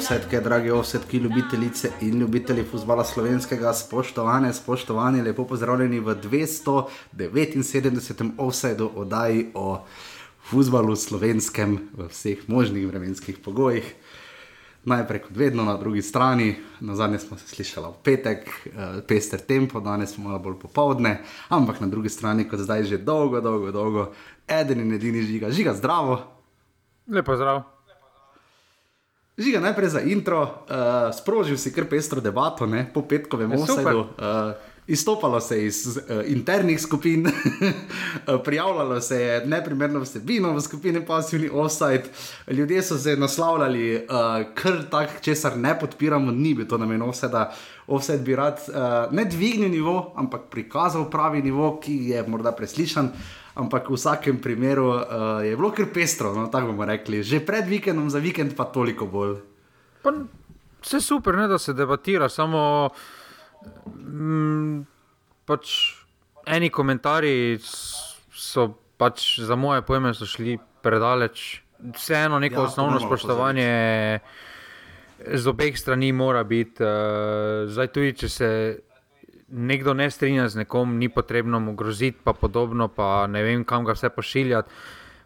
[0.00, 8.30] Drage ovsetke, drage ovsetke, ljubitelice in ljubitelji futbola slovenskega, spoštovane, spoštovani, lepo pozdravljeni v 279.
[8.38, 9.84] offsetu oddaji o
[10.50, 13.94] futbalu slovenskem v vseh možnih vremenskih pogojih.
[14.84, 18.52] Najprej kot vedno na drugi strani, na zadnje smo se slišali v petek, eh,
[19.08, 23.40] pester tempo, danes smo malo bolj popovdne, ampak na drugi strani, kot zdaj že dolgo,
[23.40, 24.12] dolgo, dolgo,
[24.48, 26.18] eden in edini žiga, žiga zdravo.
[27.06, 27.79] Lepo zdrav.
[29.40, 32.84] Žiga najprej za intro, uh, sprožil si kar pestro debato, ne?
[32.94, 34.00] po petkovem osebju.
[34.00, 34.52] Uh,
[34.86, 37.24] izstopalo se je iz uh, internih skupin,
[38.44, 42.04] prijavljalo se je neprimerno vsebino v skupini Passivni Offside,
[42.50, 47.52] ljudje so se naslavljali, uh, kar tak, česar ne podpiramo, ni bilo to namen offseda.
[47.86, 53.08] Offset bi rad uh, ne dvignil nivo, ampak prikazal pravi nivo, ki je morda preslišan.
[53.60, 55.02] Ampak v vsakem primeru uh,
[55.44, 57.20] je bilo kar pestro, no, tako bomo rekli.
[57.20, 59.36] Že pred vikendom, za vikend pa toliko bolj.
[60.00, 60.14] Pa,
[60.80, 62.88] vse super, ne, da se debatira, samo
[63.92, 64.80] mm,
[65.44, 65.74] pač
[66.48, 71.60] eni komentarji so pač za moje pojme šli predaleč.
[71.96, 73.70] Vseeno neko ja, osnovno spoštovanje
[75.20, 76.84] z obeh strani mora biti.
[76.84, 78.48] Uh, zdaj tudi, če se
[79.50, 83.84] nekdo ne strinja z nekom, ni potrebno mu groziti, pa podobno, pa ne vem, kam
[83.84, 84.70] ga vse pošiljati.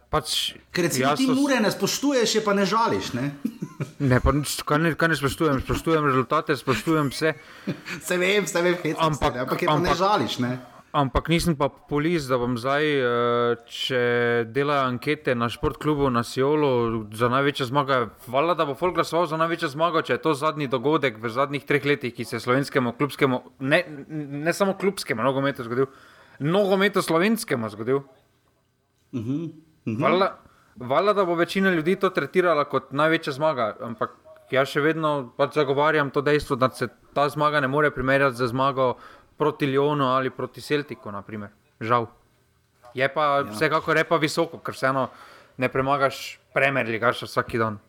[0.09, 3.13] Pač, Ker ti ti ure ne spoštuješ, pa ne žališ.
[3.17, 3.31] Ne?
[4.11, 7.33] ne, pa, kaj, ne, kaj ne spoštujem, spoštujem rezultate, spoštujem vse.
[8.07, 10.39] Se vem, se vem, hecam, ampak, se, ampak, ampak ne žališ.
[10.39, 10.53] Ne?
[10.95, 13.99] Ampak nisem pa populist, da bom zdaj, eh, če
[14.47, 17.97] delajo ankete na športklubu na Sijolu za največjo zmago.
[18.29, 21.67] Hvala, da bo Folk glasoval za največjo zmago, če je to zadnji dogodek v zadnjih
[21.67, 23.83] treh letih, ki se je slovenskemu klubskemu, ne,
[24.47, 25.91] ne samo klubskemu nogometu zgodil,
[26.39, 27.99] nogometu slovenskemu zgodil.
[29.11, 29.51] Uh -huh, uh
[29.85, 29.99] -huh.
[29.99, 30.37] Hvala,
[30.79, 33.75] hvala, da bo večina ljudi to tretirala kot največja zmaga.
[33.81, 34.15] Ampak
[34.51, 38.47] jaz še vedno pač zagovarjam to dejstvo, da se ta zmaga ne more primerjati z
[38.47, 38.95] zmago
[39.37, 41.49] proti Ljonu ali proti Celtiku, naprimer.
[41.79, 42.07] žal.
[42.93, 43.41] Je pa ja.
[43.51, 45.09] vsekakor repa visoko, ker vseeno
[45.57, 47.79] ne premagaš premerli, kar še vsak dan.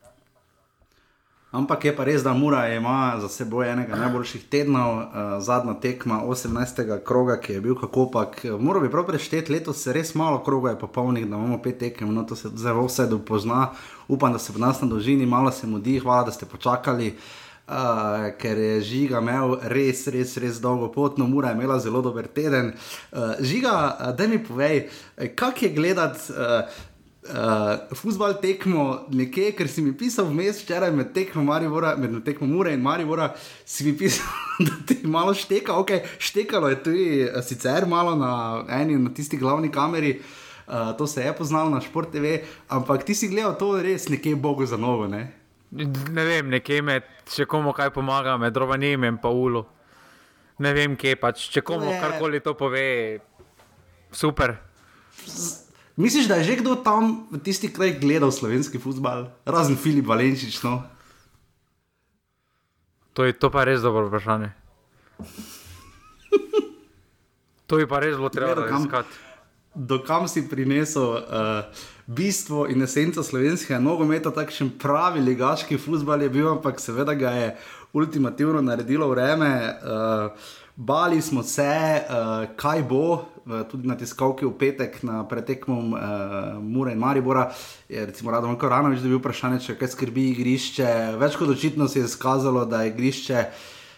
[1.55, 6.19] Ampak je pa res, da Mura ima za seboj enega najboljših tednov, uh, zadnja tekma
[6.27, 6.83] 18.
[7.07, 8.43] kroga, ki je bil kako pak.
[8.59, 12.13] Moral bi prav prešteti, letos se res malo kroga je popolnih, da imamo pet tekem,
[12.15, 13.71] no to se zelo vse dopozna.
[14.09, 17.15] Upam, da se v nas na dolžini malo se mudi, hvala, da ste počakali.
[17.15, 22.03] Uh, uh, ker je žiga imel res, res, res dolgo pot, no, mora imela zelo
[22.03, 22.75] dober teden.
[23.13, 24.87] Uh, žiga, uh, da mi povej,
[25.35, 26.33] kak je gledati.
[26.33, 26.93] Uh,
[27.27, 32.47] Uh, Fusbal tekmo nekje, ker si mi pisal vmes včeraj med tekmo Marivora, med tekmo
[32.47, 33.33] Mure in Marivora,
[33.67, 34.29] si mi pisal,
[34.67, 35.91] da ti malo šteka, ok,
[36.23, 37.09] štekalo je tudi
[37.43, 38.31] sicer malo na
[38.79, 40.21] eni na tisti glavni kameri,
[40.69, 44.37] uh, to se je poznalo na Šport TV, ampak ti si gledal to res nekje
[44.37, 45.27] Bogu za novo, ne?
[45.71, 49.67] Ne vem, nekje med, če komu kaj pomaga, med drovanjem in pa ulo.
[50.63, 52.85] Ne vem, kje pač, če komu karkoli to pove,
[54.15, 54.55] super.
[55.97, 60.61] Misliš, da je že kdo tam v tisti kraj gledal slovenski futbol, razen Filip Valenčič?
[60.65, 60.85] No?
[63.17, 64.53] To je to pa res dobro vprašanje.
[67.67, 69.09] To je pa res zelo treba raziskati.
[69.75, 71.65] Dokam si prinesel uh,
[72.07, 77.49] bistvo in esenco slovenskega nogometa, takšen pravi ligaški futbol je bil, ampak seveda ga je
[77.93, 79.51] ultimativno naredilo vreme.
[79.83, 80.31] Uh,
[80.77, 86.01] bali smo se, uh, kaj bo, uh, tudi na tiskovki v petek, na pretekmom uh,
[86.63, 87.51] Mure in Maribora.
[87.89, 90.93] Je recimo Rado Koranovič dobil vprašanje, če kaj skrbi igrišče.
[91.19, 93.49] Več kot očitno se je izkazalo, da je igrišče.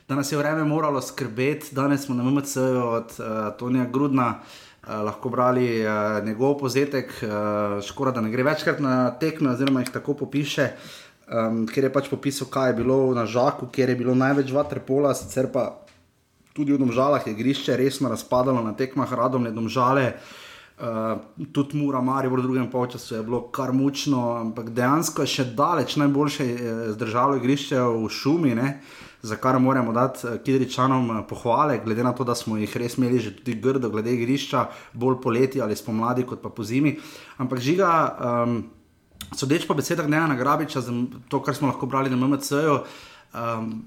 [0.09, 4.68] Da nas je vreme moralo skrbeti, danes smo na MMC-ju od uh, Tonija Grudna, uh,
[4.89, 9.93] lahko brali uh, njegov povzetek, uh, škoda, da ne gre večkrat na tekme, oziroma jih
[9.93, 10.71] tako popiše,
[11.29, 15.15] um, ker je pač popisal, kaj je bilo na Žaku, kjer je bilo največ vaterpola,
[15.15, 15.71] sicer pa
[16.57, 20.15] tudi v Domžalah je igrišče resno razpadalo na tekmah, radom ne Domžale.
[20.79, 21.19] Uh,
[21.53, 25.97] tudi Mura, Marijo, v drugem času je bilo kar mučno, ampak dejansko je še daleč
[25.97, 26.45] najboljše
[26.95, 28.55] zdržalo igrišče v šumi.
[28.55, 32.77] Uh, za kar moramo dati eh, Kidričanom eh, pohvale, glede na to, da smo jih
[32.77, 36.99] res imeli že tudi grdo, glede igrišča, bolj poleti ali spomladi kot pa po zimi.
[37.39, 37.91] Ampak žiga,
[38.47, 38.63] um,
[39.35, 40.83] sodeč po besedah Dneva Grabiča,
[41.29, 42.81] to, kar smo lahko brali na MMC-ju.
[43.35, 43.85] Um,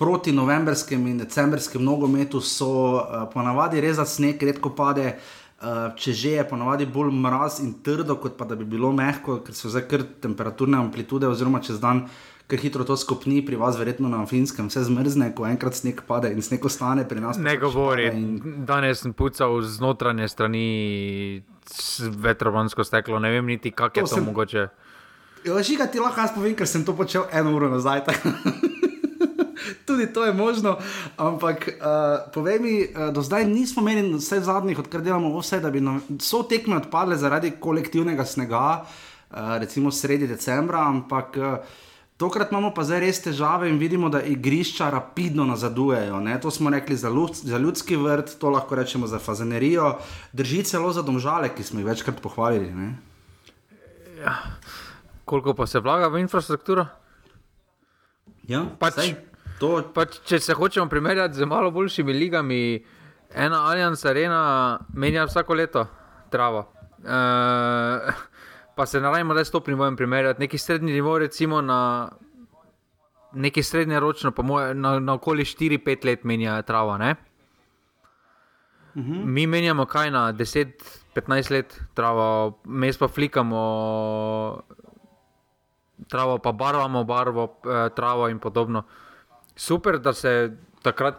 [0.00, 5.18] Proti novembrskem in decembrskem nogometu so uh, ponavadi res za sneg, redko pade,
[5.60, 9.42] uh, če že je ponavadi bolj mraz in trdo, kot pa da bi bilo mehko,
[9.44, 13.56] ker so zdaj kar temperaturne amplitude, oziroma čez dan uh, ker hitro to skopni, pri
[13.60, 17.38] vas, verjetno na finskem, vse zmrzne, ko enkrat sneg pade in sneg ostane pri nas.
[17.38, 18.08] Ne govori.
[18.10, 18.64] In...
[18.66, 20.66] Danes sem pucal z notranje strani
[22.00, 24.26] vetrovansko steklo, ne vem niti, kako je to, sem...
[24.26, 24.68] mogoče.
[25.46, 28.02] Ja, žiga ti lahko jaz povem, ker sem to počel eno uro nazaj.
[29.86, 30.76] Tudi to je možno,
[31.16, 35.70] ampak uh, povej mi, uh, do zdaj nismo imeli vse zadnjih, odkar delamo vse, da
[35.70, 41.78] bi no, so tekme odpadle zaradi kolektivnega snega, uh, recimo sredi decembra, ampak uh,
[42.20, 46.20] tokrat imamo pa zdaj res težave in vidimo, da igrišča rapidno nazadujejo.
[46.20, 46.36] Ne?
[46.40, 49.94] To smo rekli za, ljud, za ljudski vrt, to lahko rečemo za fazenerijo,
[50.32, 52.68] drži celo za domžale, ki smo jih večkrat pohvalili.
[54.20, 54.36] Ja.
[55.24, 56.86] Koliko pa se vlaga v infrastrukturo?
[58.50, 59.14] Ja, pač,
[59.60, 59.78] to...
[59.94, 62.60] pač, če se hočemo primerjati z malo boljšimi ligami,
[63.32, 64.42] ena Allianz Arena
[64.92, 65.86] menja vsako leto
[66.30, 66.66] travo.
[67.00, 67.20] E,
[68.80, 70.40] pa se naravimo, da je stopni mojem primerjati.
[70.40, 72.08] Neki srednji nivo, recimo na
[73.32, 76.94] neki srednjeročno, pa moje, na, na okoli 4-5 let menja travo.
[76.94, 77.00] Uh
[78.94, 79.12] mhm.
[79.12, 79.24] -huh.
[79.24, 84.62] Mi menjamo kaj na 10-15 let travo, mes pa flikamo
[86.08, 88.82] travo, pa barvamo barvo, eh, travo in podobno.
[89.56, 91.14] Super, da se takrat,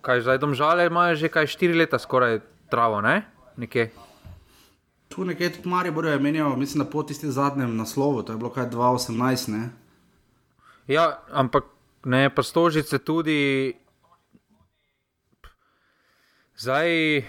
[0.00, 2.40] kaj zdaj domžale, imajo že kaj štiri leta skoraj
[2.70, 3.22] travo, ne?
[3.56, 3.90] Nekje.
[5.14, 8.50] Tu nekje tudi Marijo bojo menjali, mislim, da po tistem zadnjem naslovu, to je bilo
[8.50, 9.48] kaj 2018.
[9.52, 9.70] Ne?
[10.86, 11.64] Ja, ampak
[12.04, 13.74] ne, pa stožice tudi.
[16.56, 17.22] Zdaj,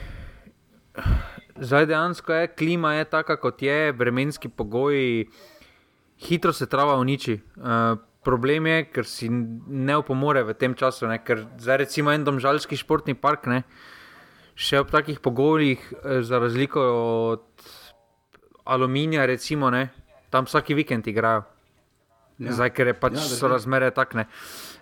[1.56, 5.28] zdaj dejansko je klima, je taka kot je, vremenski pogoji
[6.18, 7.40] hitro se trava uniči.
[7.56, 11.20] Uh, problem je, ker si ne opomore v tem času, ne?
[11.20, 13.64] ker zdaj recimo en domžalski športni park, ne?
[14.56, 16.82] Še ob takih pogojih, eh, za razliko
[17.34, 17.46] od
[18.66, 19.90] aluminija, recimo, ne?
[20.30, 21.44] tam vsaki vikend igrajo.
[22.42, 22.54] Ja.
[22.58, 24.26] Zdaj, ker je pač ja, so razmere takne.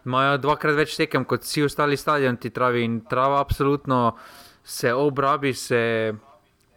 [0.07, 4.15] Imajo dvakrat več tekem kot vsi ostali stadioni ti travi in trava absolutno
[4.63, 6.13] se obrabi, se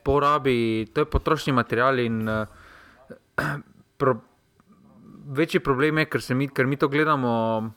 [0.02, 2.44] porabi, to je potrošni material in uh,
[4.00, 4.16] pro,
[5.38, 7.70] večji problem je, ker, mi, ker mi to gledamo.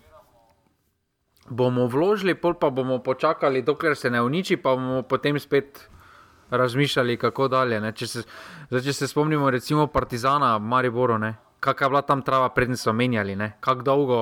[1.49, 5.89] Bomo vložili, pol pa bomo počakali, dokler se ne uniči, pa bomo potem spet
[6.49, 7.79] razmišljali, kako dalje.
[7.91, 8.23] Če se,
[8.69, 11.19] zdaj, če se spomnimo, recimo Partizana, Mariboro,
[11.59, 14.17] kakšna je bila tam trava, prednji so menjali, kako dolgo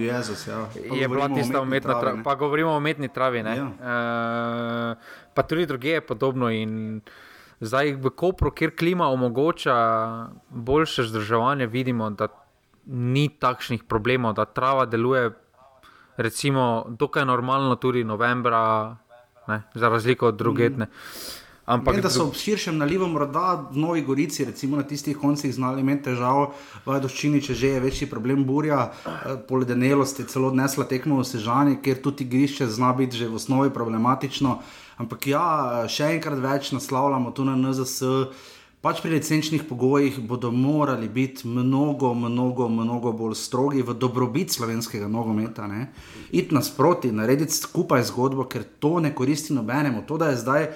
[0.00, 0.66] Jezus, ja.
[0.74, 2.22] je bila tista umetna trava.
[2.24, 3.38] Pa govorimo o umetni travi.
[3.38, 3.54] Ja.
[3.54, 4.94] E,
[5.34, 6.50] pa tudi druge je podobno.
[6.50, 7.00] In,
[7.62, 9.74] Zdaj, v Kopru, kjer klima omogoča
[10.50, 12.26] boljše zdržovanje, vidimo, da
[12.86, 15.30] ni takšnih problemov, da trava deluje,
[16.16, 18.96] recimo, dokaj normalno, tudi novembra,
[19.48, 20.86] ne, za razliko od drugetne.
[21.62, 25.52] Ampak, Vem, da so v širšem nalivu, morda v Novi Gorici, recimo na tistih koncih,
[25.54, 26.48] znali imeti težavo,
[26.82, 31.24] v Doščini, če že je večji problem burja, eh, poledenelost je celo odnesla tekmo v
[31.24, 34.58] Sežani, kjer tudi grišče zna biti že v osnovi problematično.
[34.98, 38.02] Ampak ja, še enkrat več naslavljamo tu na NZS
[38.82, 45.08] pač pri licenčnih pogojih bodo morali biti mnogo, mnogo, mnogo bolj strogi v dobrobit slovenskega
[45.08, 45.68] nogometa.
[46.30, 50.02] Iti nasproti, narediti skupaj zgodbo, ker to ne koristi nobenemu.
[50.06, 50.68] To, da je zdaj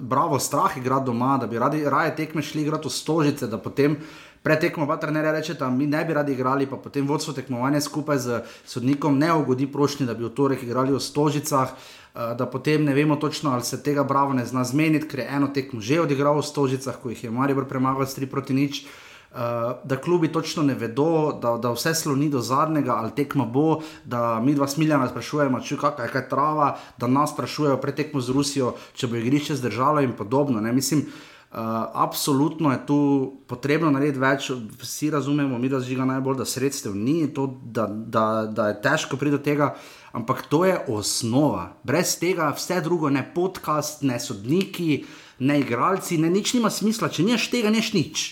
[0.00, 4.00] bravo, strah igrati doma, da bi radi, raje tekme šli igrati v stožice, da potem.
[4.42, 8.18] Pretekmo pa trenerje reče, da mi ne bi radi igrali, pa potem vodstvo tekmovanja skupaj
[8.18, 11.74] z sodnikom ne ugodi prošnji, da bi v torek igrali v stožicah.
[12.14, 15.28] Eh, da potem ne vemo točno, ali se tega bravo ne zna zmeniti, ker je
[15.30, 18.86] eno tekmo že odigral v Stožicah, ko jih je Marijo premagal s 3 proti nič.
[19.30, 19.36] Uh,
[19.84, 24.40] da klubi točno ne vedo, da, da vse sloni do zadnjega, ali tekmo bo, da
[24.42, 28.72] mi dva smiljana sprašujemo, če je kaj trava, da nas sprašujejo pred tekmo z Rusijo,
[28.92, 30.58] če bo igrišče zdržalo in podobno.
[30.60, 30.72] Ne?
[30.72, 31.58] Mislim, uh,
[31.94, 32.98] absolutno je tu
[33.46, 34.50] potrebno narediti več,
[34.82, 39.14] vsi razumemo, mi da zžiga najbolj, da sredstev ni, to, da, da, da je težko
[39.16, 39.76] priti do tega.
[39.76, 41.76] Uh, ampak to je osnova.
[41.84, 45.04] Brez tega vse drugo, ne podcast, ne sodniki,
[45.38, 47.08] ne igralci, ne nič nima smisla.
[47.08, 48.26] Če niš tega, niš nič.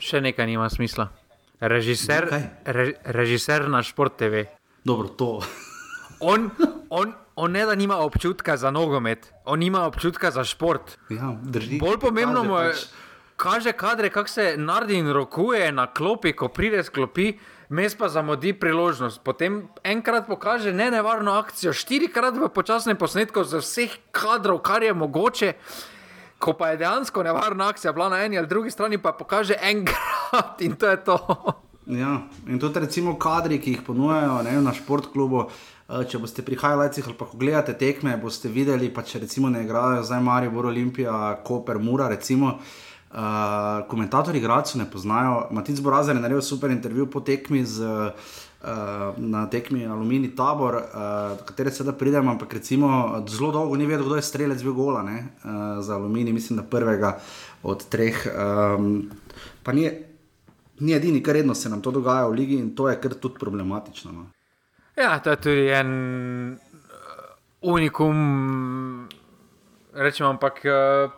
[0.00, 1.10] Še nekaj nima smisla.
[1.60, 2.24] Režiser,
[2.64, 4.48] re, režiser na šport TV.
[4.84, 5.44] Dobro, to.
[6.20, 6.48] on,
[6.88, 10.96] on, on ne da nima občutka za nogomet, on ima občutka za šport.
[11.12, 11.78] Ja, drži.
[11.78, 12.86] Bolj pomembno mu je, pač...
[13.36, 17.32] kaže kadre, kako se naredi in rokuje na klopi, ko pride z klopi
[17.70, 19.22] mes pa zamudi priložnost.
[19.24, 24.94] Potem enkrat pokaže ne nevarno akcijo, štirikrat v počasnem posnetku z vseh kadrov, kar je
[24.94, 25.54] mogoče.
[26.40, 30.60] Ko pa je dejansko nevarna akcija, bila na eni ali drugi strani, pa pokaže enkrat
[30.66, 31.18] in to je to.
[31.86, 35.46] Ja, in tudi recimo kadri, ki jih ponujajo ne, na športklubu.
[35.90, 40.02] Eh, če boste prihajali ali pa gledate tekme, boste videli, pa če recimo ne igrajo
[40.02, 42.08] zdaj Marijo, Bor Olimpija, Koper, Mura.
[42.08, 45.48] Recimo, uh, Uh, komentatorji igralcev ne poznajo.
[45.50, 51.38] Matic Borazer je naredil super intervju po tekmi z, uh, na tekmi Alumini Tabor, uh,
[51.38, 54.72] do katere se da pridem, ampak recimo zelo dolgo ni vedel, kdo je strelec bil
[54.72, 57.18] gola ne, uh, za Alumini, mislim, da prvega
[57.62, 58.26] od treh.
[58.30, 59.10] Um,
[59.62, 59.90] pa ni,
[60.78, 63.38] ni edini, kar redno se nam to dogaja v ligi in to je kar tudi
[63.40, 64.12] problematično.
[64.12, 64.26] No.
[64.96, 66.58] Ja, to je tudi en
[67.60, 69.08] unikum,
[69.94, 71.10] rečemo, ampak uh,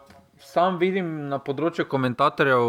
[0.52, 2.62] sam vidim na področju komentatorjev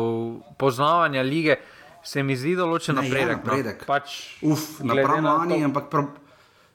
[0.57, 1.57] poznavanja lige,
[2.03, 3.37] se mi zdi določen Ne, je napredek.
[3.39, 3.77] napredek.
[3.79, 3.87] No.
[3.87, 4.13] Pač,
[4.43, 6.07] Uf, napram na to- ampak prav,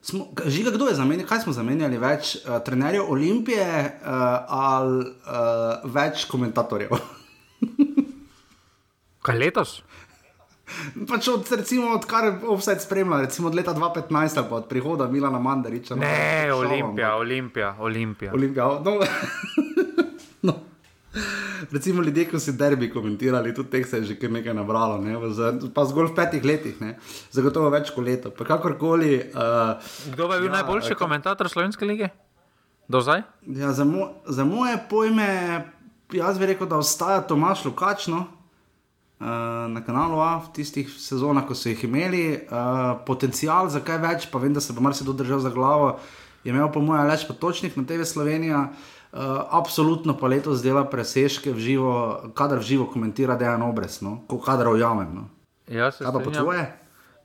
[0.01, 4.09] smo, žiga, kdo je zamenjal, kaj smo zamenjali več, uh, trenerjev Olimpije uh,
[4.47, 5.13] ali uh,
[5.85, 6.93] več komentatorjev?
[9.21, 9.81] Kaj letos?
[11.03, 14.05] pač od, recimo, odkar offset spremlja, recimo od leta 2015
[14.37, 15.95] ali pa od prihoda Milana Mandariča.
[15.95, 16.13] no, Ne,
[16.45, 18.31] šalam, Olimpija, ampak- Olimpija, Olimpija.
[18.33, 18.65] Olimpija.
[18.79, 18.91] No,
[20.43, 20.53] no.
[21.71, 25.17] Recimo ljudje, ki so derbi komentirali, tudi teh se je že kar nekaj nabralo, ne?
[25.69, 26.93] pa zgolj v petih letih, ne?
[27.31, 28.31] zagotovo več kot leto.
[28.31, 29.29] Pa kakorkoli.
[29.29, 29.75] Uh,
[30.09, 32.09] Kdo je bil Ja, najboljši ka- komentator Slovenske lige?
[32.87, 33.21] Do zdaj?
[33.45, 35.27] ja, za, mo za moje pojme,
[36.09, 38.07] jaz bi rekel, da ostaja Tomaš Lukač.
[38.07, 38.25] No?
[39.19, 39.27] Uh,
[39.67, 44.25] na kanalu A, v tistih sezonah, ko so jih imeli, uh, potencial za kaj več,
[44.25, 45.99] pa vem, da se bo marsikdo držal za glavo,
[46.41, 48.61] je imel po mojem več potočnih na TV Slovenija.
[48.63, 48.95] Uh,
[49.51, 51.93] absolutno pa letos dela presežke v živo,
[52.37, 54.21] kadar v živo komentira Dejan Obres, no?
[54.29, 55.09] ko kadar ujamem.
[55.15, 55.23] No?
[55.67, 56.65] Ja, se pa tvoje?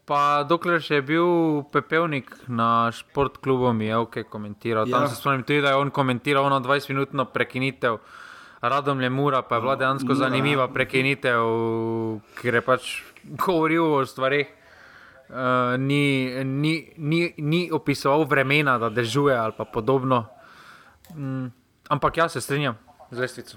[0.04, 1.28] Pa dokler še je bil
[1.72, 4.84] pepelnik na športklubu, mi je ok komentiral.
[4.84, 5.08] Tam Ja.
[5.08, 7.98] se spomnim tudi, da je on komentiral ono 20-minutno prekinitev.
[8.60, 10.28] Radom je mura, pa je bila dejansko ja.
[10.28, 11.40] zanimiva prekinitev,
[12.36, 14.48] ker je pač govoril o stvarih.
[15.24, 20.26] Uh, ni, ni, ni, ni opisoval vremena, da dežuje ali podobno.
[21.16, 21.48] Mm,
[21.88, 22.78] ampak jaz se strinjam
[23.10, 23.56] z lestvico.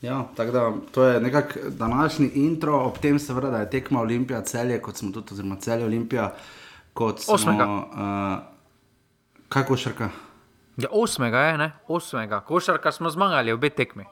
[0.00, 4.42] Ja, tako da to je nekako današnji intro, ob tem seveda, da je tekma Olimpija
[4.42, 6.34] celje, kot smo tudi, oziroma celje Olimpija,
[6.92, 7.34] kot smo.
[7.34, 7.64] Osmega.
[7.64, 8.54] Uh,
[9.48, 10.10] kaj košarka?
[10.76, 11.72] Ja, osmega je, ne?
[11.88, 12.40] Osmega.
[12.40, 14.04] Košarka smo zmagali, obe tekmi.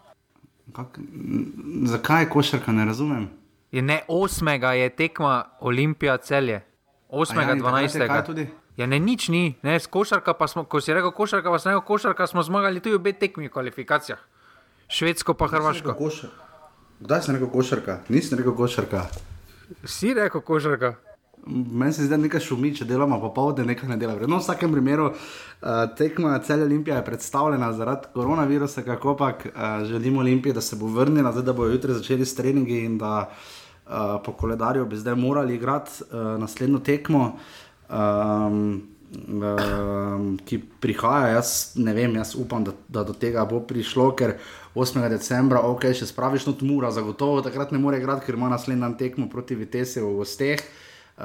[0.73, 0.99] Kak,
[1.85, 3.29] zakaj je košarka, ne razumem.
[3.73, 6.61] Je ne osmega je tekma Olimpija celje.
[7.09, 8.07] Osmega, A ja, in takrat je dvanajstega.
[8.07, 8.47] kaj tudi?
[8.77, 11.75] Ja, ne, nič ni, ne, s košarka pa smo, ko si rekel košarka, pa sem
[11.75, 14.21] rekel košarka, smo zmagali tudi obe tekmi v kvalifikacijah.
[14.89, 15.93] Švedsko pa Hrvaško.
[17.01, 17.99] Kdaj sem rekel košarka?
[18.09, 19.07] Nisem rekel košarka.
[19.85, 20.95] Si rekel košarka.
[21.47, 24.29] Meni se da nekaj šumi, če delamo popoldne, nekaj ne delamo.
[24.31, 25.17] No, v vsakem primeru uh,
[25.99, 30.87] tekma celja Olimpija je predstavljena zaradi koronavirusa, kako pa uh, želimo Olimpiji, da se bo
[30.87, 35.19] vrnila, zdaj da bojo jutri začeli s treningi in da uh, po koledarju bi zdaj
[35.19, 37.33] morali igrati uh, naslednjo tekmo.
[37.93, 44.13] Um, um, ki prihaja, jaz ne vem, jaz upam, da, da do tega bo prišlo,
[44.17, 44.39] ker
[44.75, 45.03] 8.
[45.13, 48.97] decembra, ok, še spraviš not mura, zagotovo takrat ne more igrati, ker ima naslednji dan
[48.97, 50.65] tekmo proti Vitesi v gosteh.
[51.19, 51.25] Uh,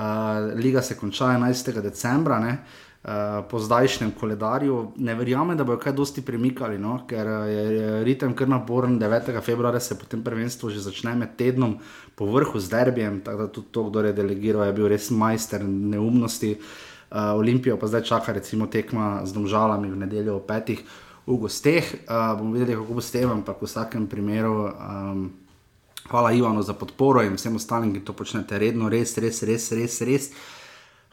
[0.55, 1.81] Liga se konča 11.
[1.81, 2.57] decembra, ne,
[3.03, 4.91] uh, po zdajšnjem koledarju.
[4.97, 8.99] Ne verjamem, da bodo kaj dosti premikali, no, ker je je ritem kar naporen.
[8.99, 9.31] 9.
[9.41, 11.77] februarja se potem prvenstvo že začne med tednom
[12.15, 15.63] po vrhu z derbijem, tako da tudi to, kdo je delegiral, je bil res majster
[15.63, 16.57] neumnosti.
[17.07, 20.83] Uh, Olimpijo pa zdaj čaka recimo tekma z domžalami v nedeljo ob petih
[21.27, 21.83] v gosteh.
[22.03, 24.67] Uh, bomo videli, kako bo s tem, ampak v vsakem primeru.
[24.67, 25.46] Um,
[26.07, 30.01] Hvala Ivanu za podporo in vsem ostalim, ki to počnete redno, res, res, res, res.
[30.01, 30.31] res.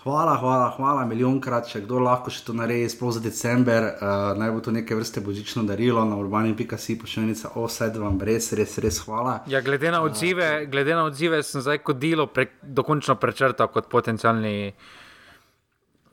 [0.05, 4.51] Hvala, hvala, hvala, milijonkrat, če kdo lahko še to naredi, sploh za december, uh, naj
[4.53, 9.39] bo to neke vrste božično darilo na urbani.si, pošiljnica offset, vam res, res, res hvala.
[9.49, 13.89] Ja, glede na odzive, glede na odzive sem zdaj kot delo pre, dokončno prečrtal kot
[13.89, 14.75] potencialni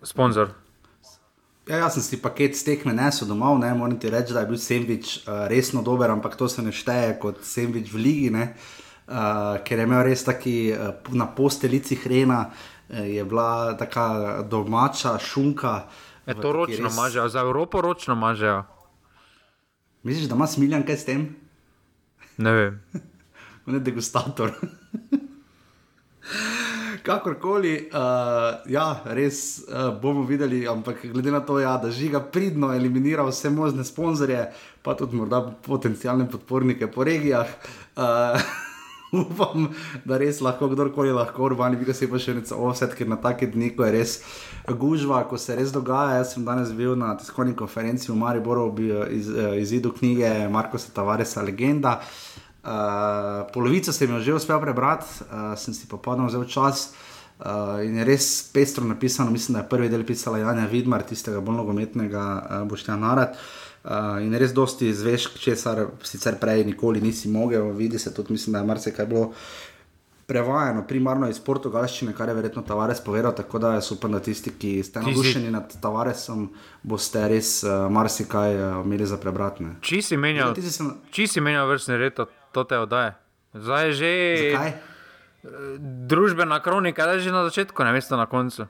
[0.08, 0.56] sponzor.
[1.72, 4.58] Ja, jaz sem si paket stekme nesel domov, ne moram ti reči, da je bil
[4.60, 8.50] sendvič uh, resno dober, ampak to se ne šteje kot sendvič v Ligi, ne,
[9.08, 15.16] uh, ker je imel res taki uh, na postelici hrena, uh, je bila taka domača
[15.16, 15.88] šunka.
[16.28, 18.66] Je to ročno res- mažejo, za Evropo ročno mažejo.
[20.04, 21.24] Misliš, da ima smiljan kaj s tem?
[22.36, 22.84] Ne vem.
[23.66, 24.52] On je degustator.
[27.04, 32.70] Kakorkoli, uh, ja, res uh, bomo videli, ampak glede na to, ja, da žiga pridno
[32.74, 34.48] eliminira vse možne sponzorje,
[34.82, 37.50] pa tudi morda potencijalne podpornike po regijah.
[37.98, 38.38] Uh,
[39.22, 39.68] upam,
[40.06, 43.18] da res lahko kdorkoli lahko, urbani, bi ga se pa še nekaj offset, ker na
[43.22, 44.14] take dni, ko je res
[44.80, 46.22] gužva, ko se res dogaja.
[46.22, 49.32] Jaz sem danes bil na tiskovni konferenci v Mariboru eh, iz,
[49.66, 52.00] izidu knjige Markoša Tavaresa Legenda.
[52.64, 52.70] Uh,
[53.50, 56.94] polovico sem jo že uspel prebrati, uh, sem si popolnoma vzel čas.
[57.40, 61.42] Uh, in je res pestro napisano, mislim, da je prvi del pisala Janja Vidmar, tistega
[61.42, 63.34] bolj nogometnega uh, Boštjana Narad.
[63.82, 68.32] Uh, in je res dosti zveš, česar sicer prej nikoli nisi mogel, vidi se tudi,
[68.32, 69.32] mislim, da je marsikaj bilo
[70.26, 74.52] prevajano, primarno iz portugalščine, kar je verjetno Tavares povedal, tako da jaz upam, da tisti,
[74.52, 76.46] ki ste navdušeni nad Tavaresom,
[76.84, 79.64] boste res uh, marsikaj uh, imeli za prebrati.
[79.64, 79.74] ne.
[79.82, 83.14] Či si menjal, Ti si se na- či si menjal vrstni red, to, te oddaje.
[83.54, 84.12] Zdaj je že
[84.52, 84.72] Zakaj?
[86.06, 88.68] družbena kronika, da je že na začetku, ne veste na koncu.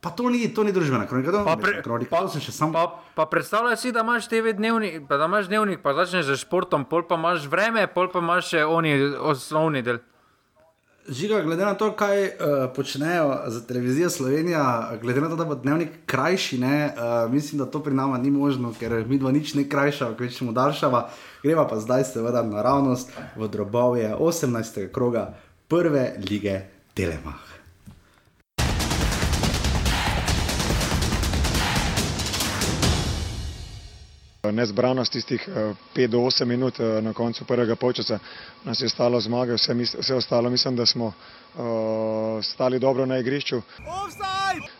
[0.00, 2.10] Pa to ni, to ni družbena kronika, to Pa ni pre- kronika.
[2.10, 2.72] pa- to sam.
[2.72, 6.36] Pa, pa predstavljaj si, da imaš TV dnevnik, pa da imaš dnevnik, pa začneš z
[6.38, 9.98] športom, pol pa imaš vreme, pol pa imaš še oni osnovni del.
[11.04, 12.32] Žiga, glede na to, kaj uh,
[12.72, 14.62] počnejo za televizijo Slovenija,
[15.02, 18.30] glede na to, da bo dnevnik krajši, ne, uh, mislim, da to pri nama ni
[18.30, 21.08] možno, ker mi dva nič ne krajša, kvečemu daljšava.
[21.44, 24.88] Greva pa zdaj seveda naravnost v drobovje 18.
[24.92, 25.34] kroga
[25.68, 26.60] prve lige
[26.94, 27.63] Telemach.
[34.52, 35.48] Nezbranost tistih
[35.94, 38.18] 5 do 8 minut eh, na koncu prvega polčasa
[38.64, 43.62] nas je stalo zmage, vse, vse ostalo mislim, da smo uh, stali dobro na igrišču.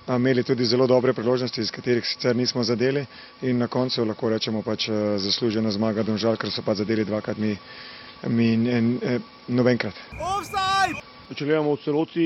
[0.07, 3.07] A Imeli tudi zelo dobre priložnosti, iz katerih sicer nismo zadeli
[3.43, 7.39] in na koncu lahko rečemo pač eh, zaslužena zmaga Domžal, ker so pa zadeli dvakrat
[7.39, 7.57] mi,
[8.27, 9.19] mi ne, ne,
[9.49, 9.95] nobenkrat.
[11.25, 12.25] Če gledamo v celoti,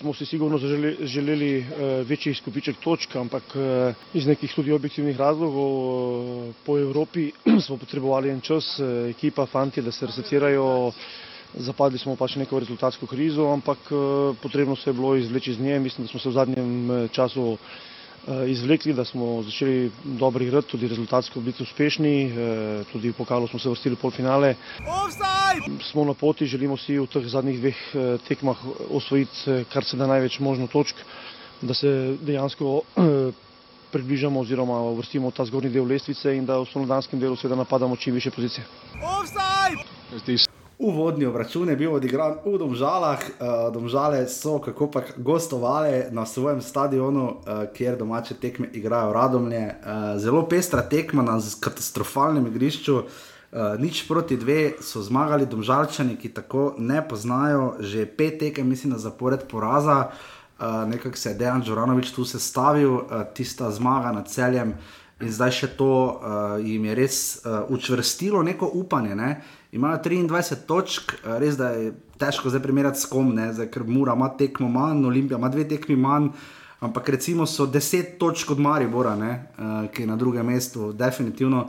[0.00, 1.66] smo si sigurno zaželi, želeli uh,
[2.08, 7.28] večji izkupiček točk, ampak uh, iz nekih tudi objektivnih razlogov uh, po Evropi
[7.64, 8.80] smo potrebovali en čas,
[9.12, 10.66] ekipa, fanti, da se resecirajo.
[11.54, 13.86] Zapadli smo pač neko rezultatsko krizo, ampak
[14.42, 15.78] potrebno se je bilo izvleči iz nje.
[15.80, 17.56] Mislim, da smo se v zadnjem eh, času
[18.46, 23.58] izvlekli, da smo začeli dobro igrati, tudi rezultatsko biti uspešni, uh, tudi v pokalu smo
[23.58, 24.54] se vrstili v polfinale.
[25.90, 28.56] Smo na poti, želimo si v teh zadnjih dveh eh, tekmah
[28.90, 30.96] osvojiti eh, kar se da največ možno točk,
[31.62, 33.32] da se dejansko eh,
[33.92, 37.96] približamo oziroma uvrstimo v ta zgornji del lestvice in da v slonodanskem delu seveda napadamo
[37.96, 38.66] čim više pozicije.
[40.26, 43.18] Se, Uvodni obračun je bil odigran v Domžalah.
[43.18, 49.64] Uh, Domžale so kako pa gostovali na svojem stadionu, uh, kjer domače tekme igrajo radomlje.
[49.64, 52.96] Uh, zelo pestra tekma na katastrofalnem igrišču.
[52.96, 58.92] Uh, nič proti dve so zmagali Domžalčani, ki tako ne poznajo že pet tekem, mislim,
[58.92, 60.10] da zapored poraza.
[60.60, 64.74] Uh, Nekako se je Dejan Džoranovič tu sestavil, uh, tista zmaga nad celjem.
[65.20, 69.14] In zdaj še to uh, jim je res uh, učvrstilo neko upanje.
[69.16, 69.40] Ne?
[69.76, 73.50] Imajo 23 točk, res da je težko zdaj primerjati s kom, ne?
[73.52, 76.30] zdaj, ker Mura ima tekmo manj, Olimpija ima dve tekmi manj.
[76.80, 79.34] Ampak recimo so 10 točk od Maribora, ne?
[79.58, 81.66] uh, ki je na drugem mestu, definitivno.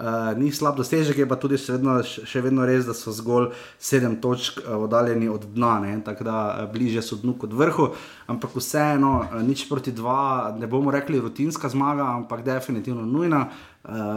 [0.00, 3.50] Uh, ni slab dosežek, je pa tudi še vedno, še vedno res, da so zgolj
[3.76, 5.98] sedem točk uh, oddaljeni od dna, ne?
[6.04, 7.90] tako da uh, bliže so dnu kot vrhu.
[8.32, 13.42] Ampak vseeno, uh, nič proti dva, ne bomo rekli rutinska zmaga, ampak definitivno nujna.
[13.50, 13.69] Uh,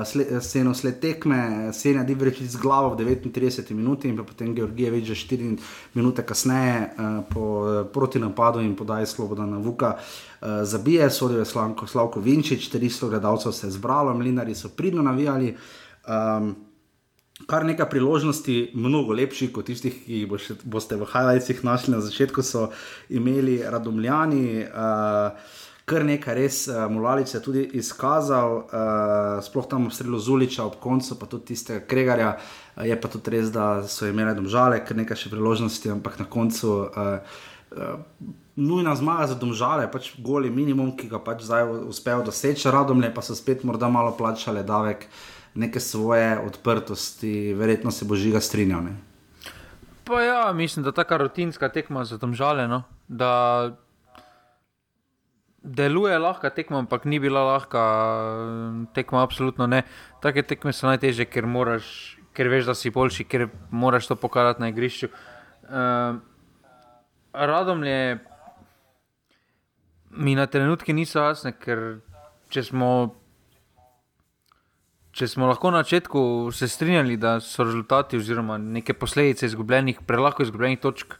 [0.05, 5.15] sled, seno sled tekme, Senja Dibreč z glavo v 39 minuti in potem Georgijevič že
[5.15, 5.57] 4
[5.95, 9.95] minute kasneje uh, po uh, protinapadu in podaji Slobodana Vuka.
[9.95, 15.01] Uh, zabije, sodijo je Slavko, Slavko Vinčič, 400 gledalcev se je zbralo, mlinari so pridno
[15.01, 15.55] navijali.
[16.07, 16.55] Um,
[17.47, 22.01] kar nekaj priložnosti, mnogo lepših kot tistih, ki jih boš, boste v highlightsih našli na
[22.03, 22.69] začetku, so
[23.09, 24.67] imeli radomljani.
[24.67, 30.19] Uh, Kar nekaj res, uh, Mulalič se je tudi izkazal, uh, sploh tam v strelu
[30.19, 32.37] Zuliča, ob koncu pa tudi tistega Kregarja.
[32.37, 36.29] Uh, je pa tudi res, da so imeli domžale, kar nekaj še priložnosti, ampak na
[36.29, 37.19] koncu uh,
[37.75, 37.99] uh,
[38.55, 43.21] nujna zmaga za domžale, pač goli minimum, ki ga pač zdaj uspejo doseči, radomlje pa
[43.25, 45.07] so spet morda malo plačale davek
[45.55, 48.87] neke svoje odprtosti, verjetno se bo žiga strinjal.
[48.87, 48.93] Ne?
[50.03, 52.83] Pa ja, mislim, da taka rutinska tekma za domžale, no?
[53.07, 53.75] da
[55.63, 57.83] deluje lahka tekma, ampak ni bila lahka
[58.93, 59.83] tekma, absolutno ne.
[60.21, 64.61] Take tekme so najtežje, ker, moraš, ker veš, da si boljši, ker moraš to pokazati
[64.61, 65.09] na igrišču.
[65.63, 66.19] Uh,
[67.33, 68.19] Radomlje
[70.11, 72.03] mi na trenutke niso jasne, ker
[72.53, 72.89] če smo
[75.13, 80.41] Če smo lahko na začetku se strinjali, da so rezultati oziroma neke posledice izgubljenih, prelahko
[80.41, 81.13] izgubljenih točk,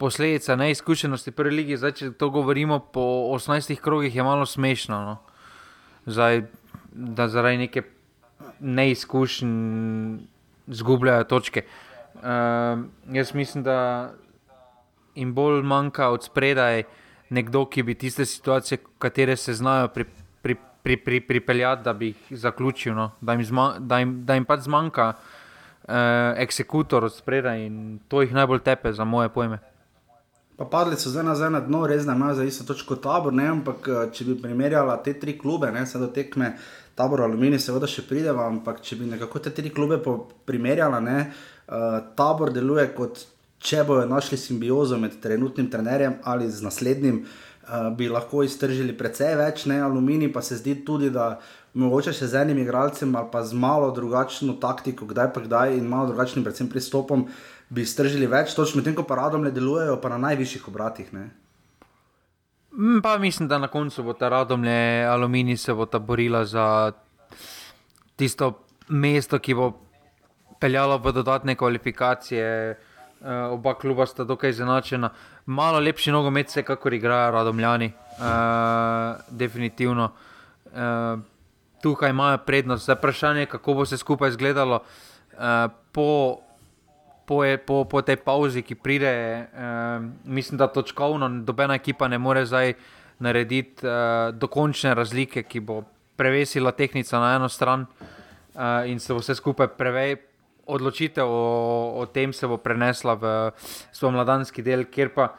[0.00, 3.02] posledica neizkušenosti prve lige, zdaj če to govorimo po
[3.36, 5.00] 18 krogih, je malo smešno.
[5.04, 5.16] No?
[6.08, 6.46] Zdaj,
[6.92, 7.82] da zaradi neke
[8.60, 10.16] neizkušenj
[10.66, 11.64] izgubljajo točke.
[12.14, 12.80] Uh,
[13.12, 14.10] jaz mislim, da
[15.14, 16.82] jim bolj manjka od spredaj
[17.28, 20.04] nekdo, ki bi tiste situacije, katere se znajo pri,
[20.42, 23.10] pri, pri, pri, pripeljati, da bi jih zaključil, no?
[23.20, 25.94] da, jim zma, da, jim, da jim pač zmanjka uh,
[26.36, 29.60] eksekutor od spredaj in to jih najbolj tepe, za moje pojme.
[30.60, 33.46] Pa padli so zdaj nazaj na dno, res da imajo za isto točko tabor, ne?
[33.48, 36.50] ampak eh, če bi primerjala te tri klube, ne se do tekme.
[36.94, 39.96] Tabor Alumini, seveda še prideva, ampak če bi nekako te tri klube
[40.44, 43.22] primerjala, ne, uh, tabor deluje kot
[43.56, 49.32] če bojo našli simbiozo med trenutnim trenerjem ali z naslednjim, uh, bi lahko iztržili precej
[49.40, 51.38] več, ne, Alumini pa se zdi tudi, da
[51.72, 55.88] mogoče še z enim igralcem ali pa z malo drugačno taktiko, kdaj pa kdaj in
[55.88, 57.30] malo drugačnim predvsem pristopom,
[57.70, 61.12] bi stržili več, točno medtem ko pa radom le delujejo, pa na najvišjih obratih.
[61.14, 61.28] Ne?
[62.72, 66.92] Mm, Pa mislim, da na koncu bo ta radomlje aluminij se bo ta borila za
[68.16, 68.52] tisto
[68.88, 69.72] mesto, ki bo
[70.60, 72.78] peljalo v dodatne kvalifikacije.
[73.20, 75.10] Uh, oba kluba sta dokaj izenačena.
[75.46, 77.92] Malo lepši nogomet se, kakor igrajo radomljani.
[78.16, 80.12] Uh, definitivno.
[80.72, 81.20] Uh,
[81.82, 82.84] tukaj imajo prednost.
[82.84, 86.38] Zdaj vprašanje je, kako bo se skupaj izgledalo uh, po
[87.30, 89.10] po, je, po, po tej pauzi, ki pride,
[89.54, 92.74] uh, mislim, da točkovno nobena ekipa ne more zdaj
[93.22, 95.84] narediti uh, dokončne razlike, ki bo
[96.18, 100.16] prevesila tehnica na eno stran uh, in se bo vse skupaj prevej.
[100.70, 101.44] Odločitev o,
[102.02, 103.30] o tem se bo prenesla v
[103.94, 105.30] svoj mladanski del, kjer pa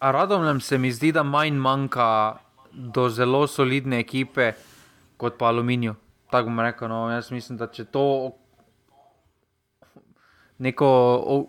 [0.00, 2.38] Radomljem se mi zdi, da manj manjka
[2.72, 4.52] do zelo solidne ekipe
[5.16, 5.94] kot pa Aluminiju.
[6.30, 6.88] Tako bom rekel.
[6.88, 8.04] No, jaz mislim, da če to
[10.58, 10.86] neko,
[11.18, 11.46] o,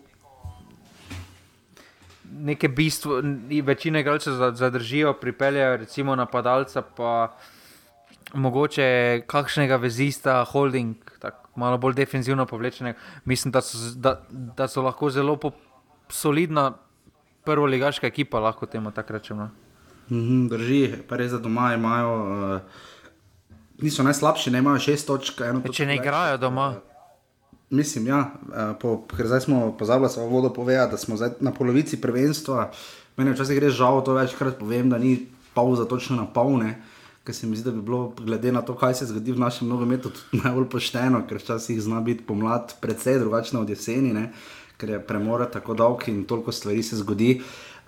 [2.32, 3.22] neke bistvo,
[3.62, 7.36] večina igralcev za- zadržijo, pripeljejo recimo napadalca, pa
[8.34, 8.86] mogoče
[9.26, 12.98] kakšnega vezista, holding, tako malo bolj defensivno povlečenega.
[13.24, 15.50] Mislim, da so, da, da so lahko zelo po,
[16.08, 16.72] solidna
[17.44, 19.42] prvoligaška ekipa, lahko temu tako rečemo.
[19.42, 19.50] no.
[20.10, 22.12] Mhm, drži, pa res da doma imajo.
[22.54, 22.60] Uh,
[23.78, 25.40] niso najslabši, ne imajo šest točk.
[25.40, 26.00] eno točko Če ne več.
[26.00, 26.74] igrajo doma,
[27.70, 31.52] Mislim, ja, eh, po, ker zdaj smo pozabili samo vodo povedati, da smo zdaj na
[31.52, 32.70] polovici prvenstva.
[33.16, 36.78] Meni včasih gre žal, to večkrat povem, da ni pauza točno na polne,
[37.24, 39.68] ker se mi zdi, da bi bilo, glede na to, kaj se zgodi v našem
[39.68, 44.32] nogometu, tudi najbolj pošteno, ker včasih zna biti pomlad precej drugačna od jeseni, ne?
[44.78, 47.40] ker je premor tako dolg in toliko stvari se zgodi.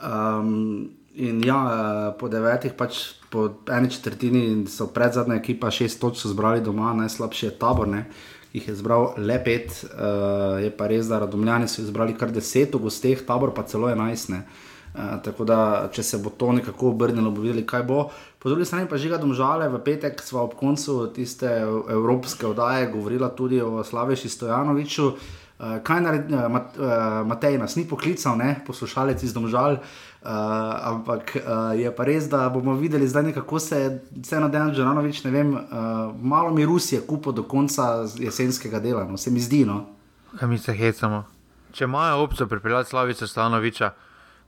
[0.03, 2.99] Um, in ja, eh, po devetih, pač
[3.31, 7.89] po eni četrtini so pred zadnja ekipa, šest točk zbrali doma, najslabši je tabor.
[7.89, 8.05] Ne?
[8.53, 12.33] Jih je zbral le pet, uh, je pa res, da Radomljani so jih zbrali kar
[12.35, 14.43] deset, v gosteh, tabor pa celo enajstne.
[14.91, 15.59] Uh, tako da,
[15.95, 18.09] če se bo to nekako obrnilo, bomo videli, kaj bo.
[18.43, 23.31] Po drugi strani pa žiga domžale, v petek smo ob koncu tiste evropske oddaje govorila
[23.31, 25.07] tudi o Slaveši Stojanoviču.
[25.61, 29.79] Uh, kaj naredi, uh, Matej nas ni poklical, ne, poslušalec iz domžal.
[29.79, 35.25] Uh, ampak uh, je pa res, da bomo videli zdaj, kako se vseeno Dejan Žranovič,
[35.25, 35.61] ne vem, uh,
[36.23, 39.65] malo mi Rusije kupo do konca jesenskega dela, no, se mi zdi.
[39.65, 39.87] No.
[40.39, 41.25] kaj mi se hecamo.
[41.73, 43.93] Če imajo opcijo pripeljati Slavice Stanoviča,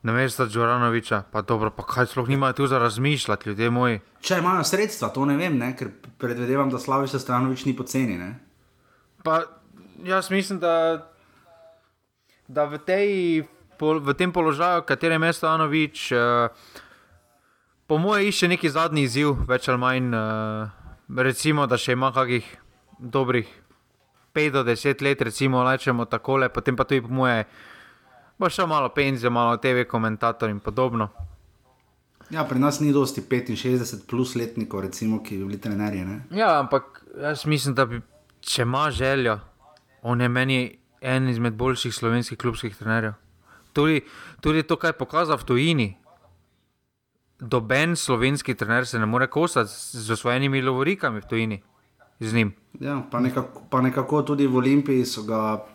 [0.03, 3.99] na mesto Džoranoviča, pa dobro, pa kaj sploh nimajo tu za razmišljati, ljudje moji.
[4.21, 8.17] Če imajo sredstva, to ne vem, ne, ker predvidevam, da Slaviš Stanovič ni poceni.
[8.17, 8.35] Ne.
[9.23, 9.41] Pa
[10.03, 11.07] jaz mislim, da,
[12.47, 13.43] da v, tej,
[13.77, 16.49] pol, v tem položaju, v katerem je Stanovič, uh,
[17.87, 20.13] po mojem, išče neki zadnji izziv, več ali manj.
[20.13, 20.83] Uh,
[21.23, 22.45] recimo, da še ima kakih
[22.99, 23.49] dobrih
[24.33, 27.45] 5 do 10 let, recimo, rečemo takole, potem pa tudi po moje.
[28.39, 31.09] Bo šel malo penzijo, malo TV komentator in podobno.
[32.29, 36.05] Ja, pri nas ni dosti 65 plus letnikov, recimo, ki bi bili trenerji.
[36.05, 36.21] Ne.
[36.31, 38.01] Ja, ampak jaz mislim, da bi,
[38.41, 39.39] če ima željo,
[40.01, 43.13] on je meni en izmed boljših slovenskih klubskih trenerjev.
[43.73, 44.01] Tudi,
[44.39, 45.87] tudi to, kar je pokazal v tujini.
[47.39, 51.57] Doben slovenski trener se ne more kosati z svojimi lovorikami v tujini.
[52.79, 55.65] Ja, pa, nekako, pa nekako tudi v Olimpiji so ga.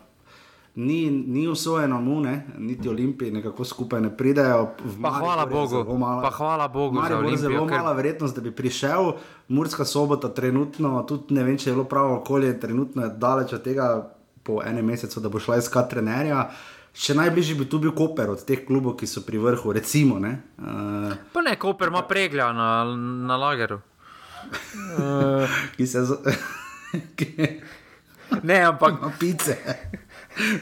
[0.75, 4.69] Ni, ni usvojeno mu, ne, niti Olimpiji, nekako skupaj ne pridejo.
[4.79, 7.93] V Pa hvala Bogu, zelo mala- pa hvala Bogu Maribor je Olimpijo, Zelo ker- mala
[7.93, 9.11] verjetnost, da bi prišel,
[9.49, 13.61] Murska sobota, trenutno, tudi ne vem, če je bilo pravo okolje, trenutno je daleč od
[13.61, 14.07] tega,
[14.41, 16.49] po enem mesecu, da bo šla iskat trenerja.
[16.93, 20.19] Še najbližji bi tu bil Koper od teh klubov, ki so pri vrhu, recimo.
[20.19, 22.83] Ne, uh, Pa ne, Koper ima preglja na,
[23.29, 23.81] na lageru.
[25.77, 26.05] ki se.
[26.05, 26.17] Z...
[28.43, 29.57] Ne, ampak ima pice.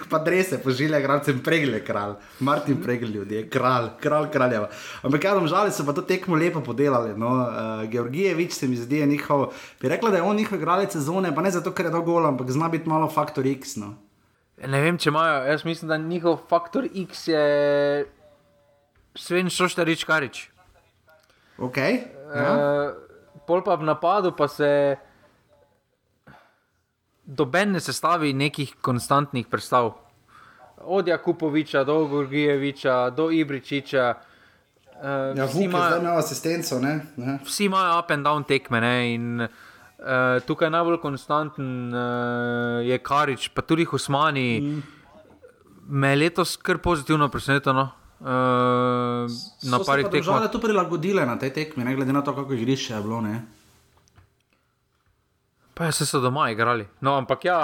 [0.10, 2.16] Pa drese, požilja, gradcem pregle, kralj.
[2.40, 4.70] Martin pregle ljudi, je kralj, kralj kraljeva.
[5.04, 7.14] Ampak ja, žali so pa to tekmo lepo podelali.
[7.18, 7.30] No.
[7.30, 11.42] Uh, Georgijevič se mi zdi, njihov, bi rekla, da je on njihov igralec sezone, pa
[11.42, 13.76] ne zato, ker je dal gol, ampak zna biti malo faktor X.
[13.76, 13.96] No.
[14.66, 15.42] Ne vem, če imajo.
[15.52, 18.06] Jaz mislim, da njihov faktor X je
[19.18, 20.48] Sven Šoštarič Karič.
[21.58, 22.02] Okay.
[22.36, 22.50] Ja.
[22.54, 24.98] Uh, pol pa v napadu pa se
[27.26, 29.94] doben ne sestavi nekih konstantnih predstav.
[30.78, 34.14] Od Jakupoviča do Gorgijeviča do Ibričiča.
[34.98, 36.80] Uh, Ja, vsi, imajo, asistenco.
[36.82, 37.00] Ne?
[37.18, 37.40] Ne?
[37.46, 38.82] vsi imajo up and down tekme.
[38.82, 39.14] Ne?
[39.14, 39.67] In, uh,
[40.46, 44.62] tukaj najbolj konstanten uh, je Karič, pa tudi Husmani.
[44.62, 44.84] Mm.
[45.88, 47.90] Me je letos kar pozitivno presenetilo.
[48.20, 50.26] Uh, na So se parih pa tekmah.
[50.26, 53.22] države tu prilagodile na tej tekmi, ne glede na to, kako igrišče je bilo.
[53.22, 53.46] Ne?
[55.74, 56.88] Pa ja, se so doma igrali.
[57.02, 57.60] No, ampak ja,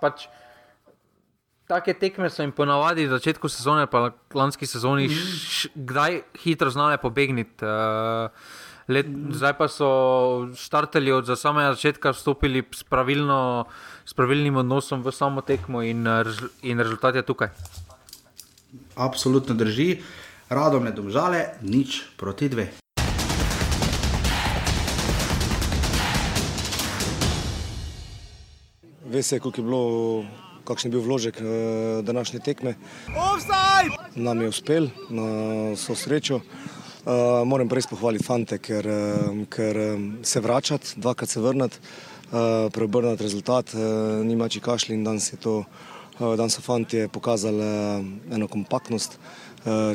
[0.00, 0.28] pač
[1.68, 6.98] take tekme so jim ponavadi v začetku sezone, pa lanski sezoni, š, kdaj hitro znale
[6.98, 7.64] pobegniti.
[7.64, 8.28] Uh,
[8.90, 9.88] let, zdaj pa so
[10.58, 13.70] štarteli od samega začetka, vstopili s, pravilno,
[14.04, 16.02] s pravilnim odnosom v samo tekmo in,
[16.62, 17.54] in rezultat je tukaj.
[18.98, 20.02] Absolutno drži,
[20.50, 22.68] radom ne domžale, nič proti dve.
[29.10, 29.82] Veste, koliko je bilo
[30.70, 31.46] kakšen je bil vložek uh,
[32.06, 32.74] današnje tekme.
[33.10, 33.96] Offside!
[34.14, 35.26] Nam je uspel, na
[35.74, 36.40] vso srečo.
[37.00, 38.84] Uh, moram res pohvaliti fante, ker,
[39.48, 39.78] ker
[40.22, 45.62] se vračati, dvakrat se vrniti, uh, preobrniti rezultat, uh, nima či kašli in danes, to,
[46.18, 47.70] uh, danes so fanti pokazali
[48.32, 49.18] eno kompaktnost.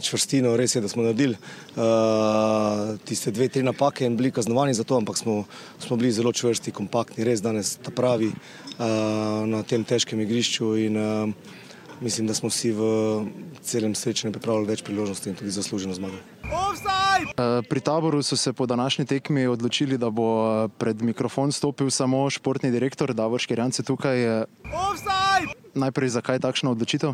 [0.02, 1.34] Čvrstino, res je, da smo naredili
[3.10, 5.48] tiste dve, tri napake in bili kaznovani za to, ampak smo,
[5.82, 8.30] smo bili zelo čvrsti, kompaktni, res danes ta pravi,
[8.78, 11.00] na tem težkem igrišču in
[11.98, 12.82] mislim, da smo si v
[13.64, 16.22] celem srečanju pripravili več priložnosti in tudi zasluženo zmago.
[17.70, 22.72] Pri taboru so se po današnji tekmi odločili, da bo pred mikrofon stopil samo športni
[22.72, 24.46] direktor Davor Škerjance tukaj.
[24.64, 25.54] Offside!
[25.74, 27.14] Najprej zakaj takšna odločitev?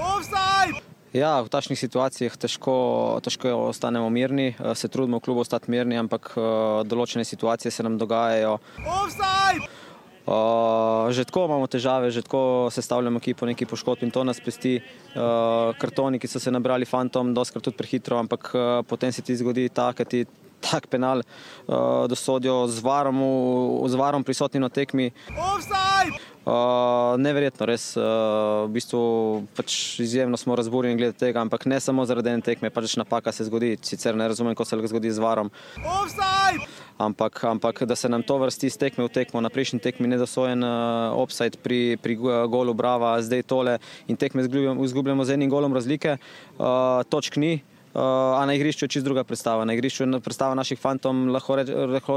[0.00, 0.80] Offside!
[1.12, 6.32] Ja, v takšnih situacijah težko, težko ostanemo mirni, se trudimo v klubu ostati mirni, ampak
[6.88, 8.56] določene situacije se nam dogajajo.
[8.80, 9.68] Offside!
[10.22, 14.78] Uh, že tako imamo težave, že tako sestavljamo ekipo, neki poškodb in to nas pesti.
[15.12, 19.34] Uh, kartoni, ki so se nabrali fantom, doskrat tudi prehitro, ampak uh, potem se ti
[19.36, 20.20] zgodi ta, ki ti
[20.62, 23.18] tak penal uh, dosodijo z varom,
[23.90, 25.10] z varom prisotni na tekmi.
[25.34, 26.31] Offside!
[26.42, 27.92] Uh, neverjetno, res.
[27.94, 29.00] Uh, v bistvu
[29.54, 33.46] pač izjemno smo razburjeni glede tega, ampak ne samo zaradi ene tekme, pač napaka se
[33.46, 33.76] zgodi.
[33.78, 35.52] Sicer ne razumem, ko se lahko zgodi z varom.
[36.98, 40.66] Ampak, ampak da se nam to vrsti iz tekme v tekmo, na prejšnji tekmi nedosojen
[40.66, 42.18] uh, offside pri, pri
[42.50, 43.78] golu Brava, zdaj tole
[44.10, 46.18] in tekme izgubljamo z enim golom razlike.
[46.58, 47.62] Uh, točk ni,
[47.94, 49.64] a na igrišču je čist druga predstava.
[49.64, 51.68] Na igrišču je predstava naših fantom, lahko, reč,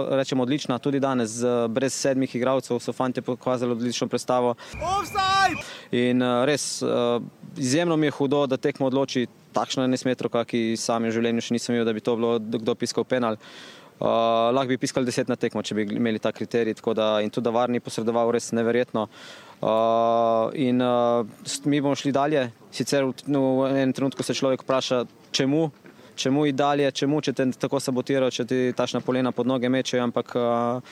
[0.09, 0.79] rečemo, odlična.
[0.79, 4.55] Tudi danes, brez sedmih igralcev, so fanti pokazali odlično predstavo.
[4.79, 5.63] Offside!
[5.91, 7.21] In uh, res, uh,
[7.57, 11.75] izjemno mi je hudo, da tekmo odloči takšno enesmetroka, ki sam v življenju še nisem
[11.75, 13.39] videl, da bi to bilo kdo piskal penal.
[13.95, 16.75] Uh, lahko bi piskali deset na tekmo, če bi imeli ta kriterij.
[16.95, 19.07] Da, in tudi, da varni posredoval, res neverjetno.
[19.61, 21.25] Uh, in uh,
[21.65, 22.51] mi bomo šli dalje.
[22.71, 25.71] Sicer v, v enem trenutku se človek vpraša, čemu,
[26.15, 30.03] čemu iti dalje, čemu če te tako sabotirajo, če ti tašna polena pod noge mečejo.
[30.03, 30.83] Ampak uh,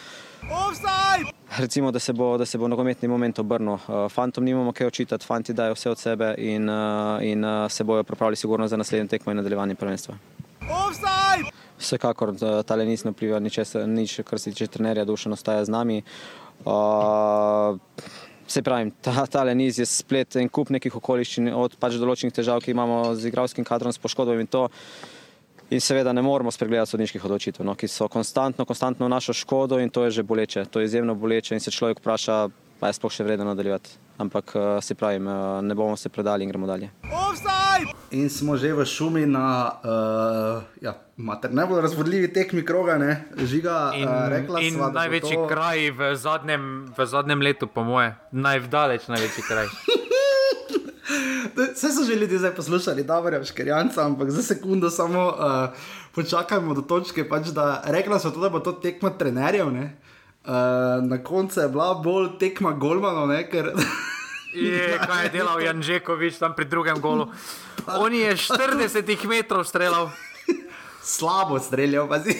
[1.59, 3.73] recimo, da se bo, da se bo nogometni moment obrnil.
[3.73, 7.83] Uh, fantom nimamo kaj očitati, fanti dajo vse od sebe in, uh, in uh, se
[7.83, 10.15] bojo pripravili sigurno za naslednjo tekmo in nadaljevanje prvenstva.
[10.63, 11.51] Offside!
[11.79, 12.31] Vsekakor
[12.65, 16.01] ta le nismo vpliva nič, kar se tiče trenerja, dušeno ostaja z nami.
[16.63, 17.75] Uh,
[18.53, 22.59] Se pravi, ta, ta niz je splet en kup nekih okoliščin, od pač določenih težav,
[22.61, 24.67] ki imamo z igralskim kadrom, s poškodbami in to.
[25.73, 29.81] In seveda ne moremo spregledati sodniških odločitev, no, ki so konstantno, konstantno v našo škodo
[29.81, 30.67] in to je že boleče.
[30.69, 32.37] To je izjemno boleče in se človek vpraša,
[32.77, 34.02] pa je sploh še vredno nadaljevati.
[34.17, 35.19] Ampak se pravi,
[35.61, 36.89] ne bomo se predali in gremo dalje.
[37.03, 37.93] Offside!
[38.13, 40.93] In smo že v šumi na uh, ja,
[41.49, 43.25] najbolj razvodljivi tekmi kroga, ne?
[43.37, 43.89] žiga.
[43.97, 45.47] In, uh, rekla in sva, največji to...
[45.49, 49.65] kraj v zadnjem, v zadnjem letu, po moje, najdaleč največji kraj.
[51.73, 55.73] Vse so že ljudje zdaj poslušali, da je škerjanca, ampak za sekundo samo uh,
[56.13, 59.73] počakajmo do točke, pač, da rekla so tudi, da bo to tekma trenerjev.
[59.73, 59.97] Ne?
[60.43, 60.51] Uh,
[61.07, 63.71] na koncu je bila bolj tekma Golmana, ker.
[64.53, 67.29] Je, kaj je delal Jan Žekovič tam pri drugem golu?
[67.87, 70.09] On je 40 metrov streljal.
[71.03, 72.35] Slabo streljal, pa si.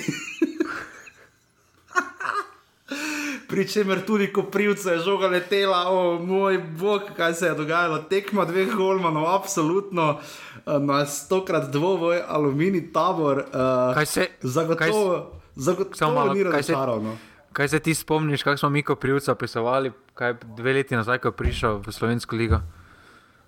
[3.48, 8.04] Pričemer tudi, ko privce je žoga letela, o moj bog, kaj se je dogajalo.
[8.10, 10.20] Tekma dveh golmanov, absolutno
[10.66, 13.46] na stokrat dvovoj aluminij tabor.
[13.48, 14.28] Uh, kaj se?
[14.42, 17.18] Zagotovo, zagotovo ni razočarano.
[17.54, 21.28] Kaj se ti spomniš, kako smo mi kot privca opisovali, kaj dve leti nazaj, ko
[21.28, 22.60] je prišel v Slovensko ligo?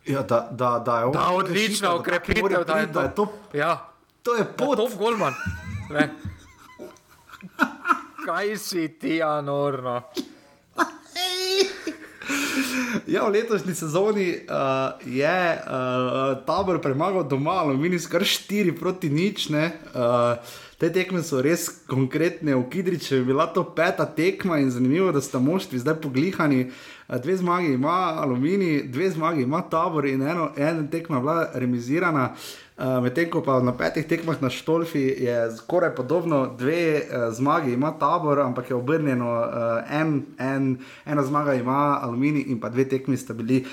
[0.05, 3.33] Ja, da, da, da je da, odlično, ukrepitev, da, da, da je to.
[3.53, 3.89] Ja.
[4.23, 4.77] To je pot.
[4.77, 5.33] To je Golman.
[8.25, 10.01] kaj si ti, anorno?
[13.07, 19.49] Ja, v letošnji sezoni uh, je uh, tabor premagal doma, aluminij skar 4 proti nič.
[19.49, 19.61] Uh,
[20.77, 25.21] te tekme so res konkretne, v Kidriču je bila to peta tekma in zanimivo, da
[25.21, 26.69] sta moštvi zdaj poglihani.
[27.23, 32.33] Dve zmagi ima aluminij, dve zmagi ima tabor in eno, ena tekma je bila remizirana.
[32.77, 37.71] Uh, Medtem ko pa na petih tekmah na Štolfi je skoraj podobno, dve uh, zmagi
[37.71, 42.83] ima tabor, ampak je obrnjeno, uh, en, en, ena zmaga ima aluminij in pa dve
[42.89, 43.63] tekmi sta bili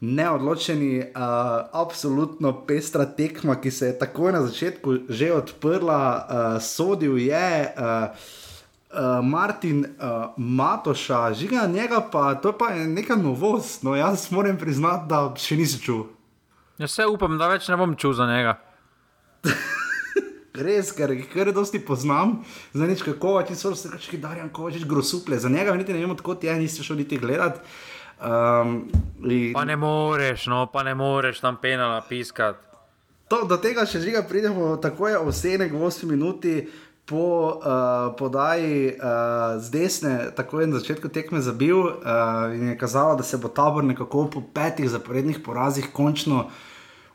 [0.00, 7.18] neodločeni, uh, absolutno pestra tekma, ki se je takoj na začetku že odprla, uh, sodil
[7.18, 7.74] je.
[7.76, 8.38] Uh,
[8.90, 13.82] Uh, Martin uh, Matoša, žiga njega, pa to pa je neka novost.
[13.82, 16.08] No, jaz moram priznati, da še nisem čutil.
[16.78, 18.56] Jaz se upam, da več ne bom čutil za njega.
[20.66, 22.40] Res, ker jih kar dosti poznam,
[22.74, 26.02] za nič kako, ti so se reči, da je Kovačič grosuple, za njega niti ne
[26.02, 27.62] vem, odkot je, nisi šel niti gledat.
[28.20, 28.90] Um,
[29.22, 29.52] li...
[29.52, 32.58] Pa ne moreš, no, pa ne moreš tam penala piskati.
[33.30, 36.54] To, do tega še žiga pridemo, tako je osenek v 8 minuti.
[37.10, 42.76] Po uh, podaji uh, z desne, tako je na začetku tekme zabil uh, in je
[42.78, 46.44] kazalo, da se bo tabor nekako po petih zaporednih porazih končno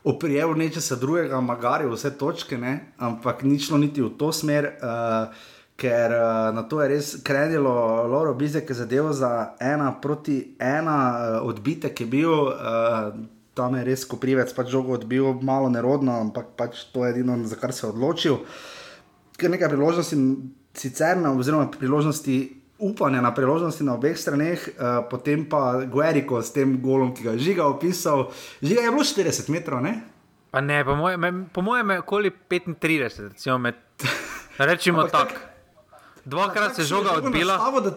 [0.04, 2.92] oprijel nečesa drugega, magari vse točke, ne?
[2.98, 5.32] ampak ni šlo niti v to smer, uh,
[5.76, 7.70] ker uh, na to je res krenilo,
[8.08, 10.98] Loro Bizek je zadeval za ena proti ena,
[11.40, 12.32] uh, odbitek je bil.
[12.32, 13.12] Uh,
[13.56, 17.56] Tam je res koprivec, pač žogo odbil, malo nerodno, ampak pač to je edino, za
[17.56, 18.36] kar se je odločil.
[19.40, 20.18] Ker nekaj priložnosti,
[20.76, 22.36] sicer, oziroma priložnosti
[22.76, 27.32] upanje na priložnosti na obeh straneh, uh, potem pa Gueriko s tem golom, ki ga
[27.32, 28.28] je žiga opisal.
[28.60, 30.04] Žiga je bilo 40 metrov, ne?
[30.52, 33.80] Pa ne, po mojem, po mojem je okoli 35, recimo med.
[34.68, 35.55] Rečemo tako.
[36.26, 37.54] Dvakrat se žoga odbila.
[37.54, 37.90] Stavo, da,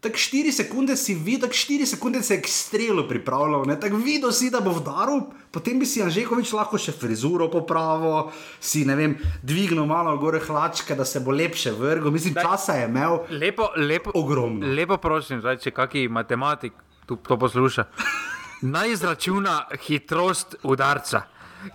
[0.00, 4.32] tako 4 sekunde si videl, tako 4 sekunde se je k strelu pripravljal, tako videl
[4.32, 8.28] si, da bo vdaril, potem bi si Anžekovič lahko še frizuro popravil,
[8.60, 12.12] si ne vem, dvignil malo gore hlačke, da se bo lepše vrgel.
[12.12, 13.24] Mislim, daj, časa je imel.
[13.30, 14.68] Lepo, lepo, ogromno.
[14.68, 16.76] Lepo prosim, zdaj, če kaki matematik
[17.08, 17.88] tu to posluša.
[18.76, 21.24] Naj izračuna hitrost udarca,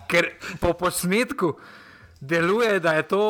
[0.06, 1.56] ker po posnetku
[2.20, 3.24] deluje, da je to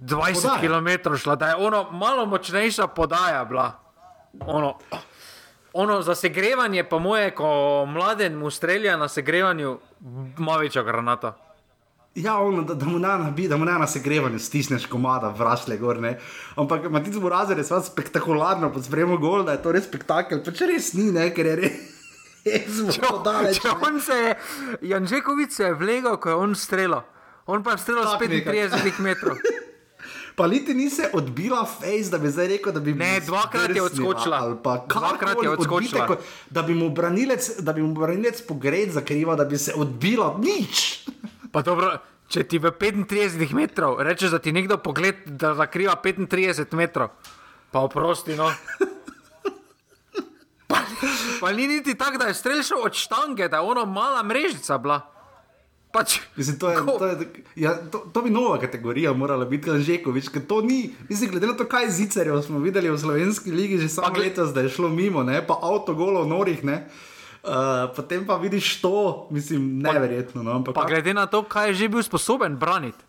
[0.00, 0.60] 20 podaja.
[0.60, 3.72] km šla, da je ono malo močnejša podaja bila.
[4.46, 4.78] Ono,
[5.72, 9.78] ono za segrevanje, pa moje, ko mladen mu strelja na segrevanju,
[10.38, 11.36] ima večja granata.
[12.14, 15.98] Ja, ono, da, da mu ne nabi, da mu na segrevanju stisneš komada, vrašle gor.
[15.98, 16.18] Ne?
[16.56, 20.50] Ampak Matic Burazer je sva spektakularno, pod spremem gol, da je to res spektakel, pa
[20.50, 21.88] če res ni, ne, ker je res.
[22.40, 24.36] Če on se je,
[24.90, 27.02] Janžekovič se je vlegal, ko je on streljal.
[27.46, 29.36] On pa je streljal z 35 metrov.
[30.34, 33.82] Pa niti ni se odbila face, da bi zdaj rekel, da bi ne, dvakrat je
[33.82, 34.40] odskočila.
[34.88, 36.04] Dvakrat je odskočila.
[36.04, 40.36] Odbite, da bi mu branilec, da bi mu branilec pogred zakrival, da bi se odbila
[40.38, 41.08] nič.
[41.52, 41.98] Pa dobro.
[42.30, 47.10] Če ti v 35 metrov rečeš, da ti nekdo pogled, da zakriva 35 metrov,
[47.74, 48.38] pa oprosti.
[48.38, 48.46] No.
[50.70, 50.78] Pa,
[51.40, 55.00] pa ni niti tako, da je streljal od štange, da je ono mala mrežica bila.
[55.90, 57.16] Pač, mislim, to, je, to, je,
[57.56, 61.50] ja, to, to bi nova kategorija morala biti, že Žekovič, ker to ni, mislim, glede
[61.50, 64.88] na to, kaj zicerjev smo videli v slovenski ligi, že samo letos, da je šlo
[64.88, 65.42] mimo, ne?
[65.46, 66.86] pa avto golo norih, ne.
[67.40, 70.42] Uh, potem pa vidiš to, mislim, neverjetno.
[70.42, 70.60] No?
[70.64, 73.02] Pa, pa glede na to, kaj je že bil sposoben braniti.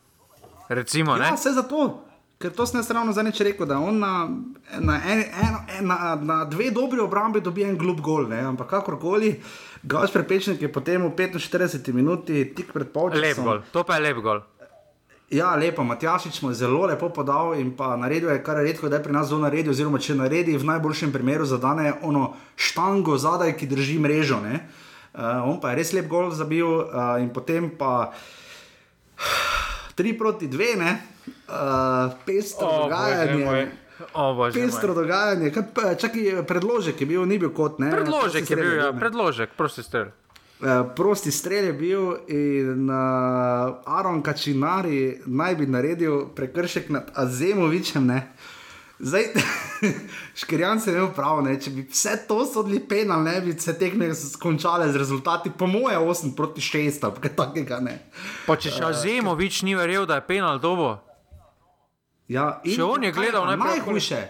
[0.69, 2.01] Recimo, ja, vse za to.
[2.41, 4.11] Ker to sem jaz ravno neč rekel, da on na,
[4.79, 8.39] na, en, en, na, na dve dobri obrambi dobi en glup gol, ne?
[8.53, 9.35] ampak kakorkoli.
[9.83, 13.21] Gaš prepečnik je potem v 45 minuti, tik pred polčasom.
[13.21, 14.41] Lep gol, to pa je lep gol.
[15.31, 18.99] Ja, lepo, Matjašič mu je zelo lepo podal in pa naredil je, kar redko, da
[18.99, 23.55] je pri nas zelo naredil, oziroma če naredi v najboljšem primeru zadane ono štango zadaj,
[23.55, 24.41] ki drži mrežo.
[24.43, 28.11] Uh, on pa je res lep gol zabil uh, in potem pa
[29.95, 33.67] 3 proti 2, uh, pestro oh, dogajanje.
[34.53, 35.51] Pestro dogajanje,
[35.99, 37.91] čakaj, predložek je bil, ni bil kot ne.
[37.91, 40.09] Predložek je bil, ja, predložek, prosti strel.
[40.61, 48.05] Uh, prosti strel je bil in uh, Aron Kačinari naj bi naredil prekršek nad Azemovičem.
[48.05, 48.19] Ne?
[49.01, 49.23] Zdaj,
[50.41, 51.55] škirjan se je imel prav, ne?
[51.61, 55.97] če bi vse to sodili penal, ne bi se tekme skončale z rezultati, po moje
[55.97, 57.95] 8 proti 6, kaj takega ne.
[58.45, 60.99] Pa če še Azemovič uh, ni verjel, da je penal dobo.
[62.29, 64.21] Ja, Še on je gledal najhujše.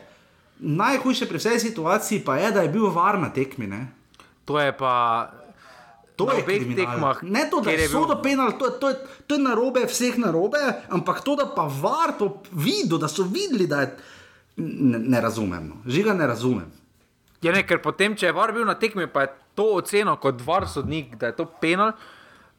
[0.61, 3.67] Najhujše pri vsej situaciji pa je, da je bil varen na tekmi.
[3.67, 3.81] Ne?
[4.49, 4.93] To je pa.
[6.15, 7.21] To je obeh tekmah.
[7.25, 7.91] Ne to, da je bil...
[7.91, 8.93] sodo penal, to, to,
[9.25, 10.59] to je narobe, vseh narobe,
[10.93, 13.93] ampak to, da pa var to videl, da so videli, da je.
[14.57, 15.67] Ne, ne razumem.
[15.67, 15.75] No.
[15.85, 16.71] Žiga ne razumem.
[17.41, 20.41] Je ne, ker potem, če je var bil na tekmi, pa je to oceno kot
[20.45, 21.95] var sodnik, da je to penal,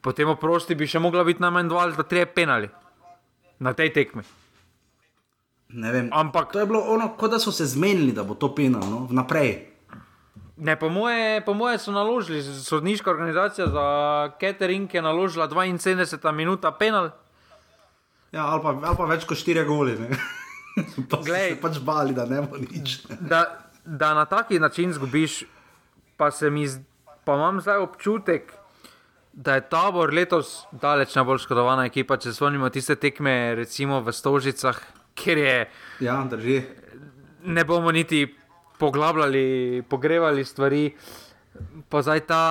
[0.03, 2.69] potem oprosti bi še mogla biti najmanj dva ali tri penali
[3.63, 4.23] na tej tekmi.
[6.11, 9.05] Ampak to je bilo ono, kot da so se zmenili, da bo to penal no?
[9.09, 9.55] vnaprej.
[10.57, 13.85] Ne, po moje, po moje so naložili, sodniška organizacija za
[14.39, 17.09] catering je naložila 72 minut penal.
[18.31, 19.97] Ja, ali, pa, ali pa več kot 4 goli.
[21.09, 23.03] pa Glej, se pač bali, da ne bo nič.
[23.31, 25.43] da, da na taki način zgubiš,
[26.17, 26.67] pa mi
[27.23, 28.53] pa imam zdaj občutek,
[29.33, 34.77] da je tabor letos daleč najbolj škodovana ekipa, če zvonimo tiste tekme, recimo v Stožicah,
[35.17, 35.57] kjer je.
[36.05, 36.61] Ja, drži.
[37.43, 38.27] Ne bomo niti
[38.79, 40.93] poglabljali, pogrevali stvari.
[41.89, 42.43] Pa zdaj ta,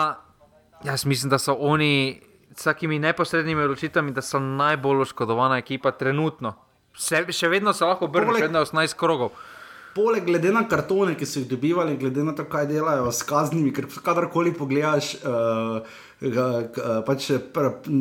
[0.85, 2.21] jaz mislim, da so oni
[2.57, 6.55] s takimi neposrednimi odločitvami, da so najbolj oškodovana ekipa trenutno.
[6.99, 9.33] Se, še vedno se lahko obrne, še vedno je 18 krogov.
[9.93, 13.75] Poleg glede na kartone, ki so jih dobivali, glede na to, kaj delajo s kaznimi,
[13.77, 15.99] ker kadarkoli pogledaš, uh,
[17.05, 17.27] pač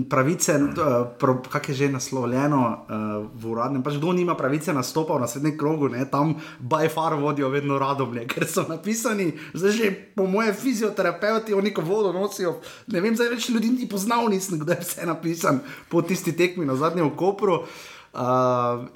[0.07, 3.03] pravice, uh, kako je že naslovljeno uh,
[3.35, 7.51] v uradnem, pač kdo nima pravice nastopati v naslednjem krogu, ne, tam by far vodijo
[7.51, 12.61] vedno radomlje, ker so napisani, zdaj že po moje fizioterapeuti, oni ko vodo nosijo.
[12.87, 15.59] Ne vem, zdaj več ljudi ni poznal, nisem kdaj vse napisan
[15.91, 17.65] po tisti tekmi na zadnjem kopru.
[17.65, 17.89] Uh,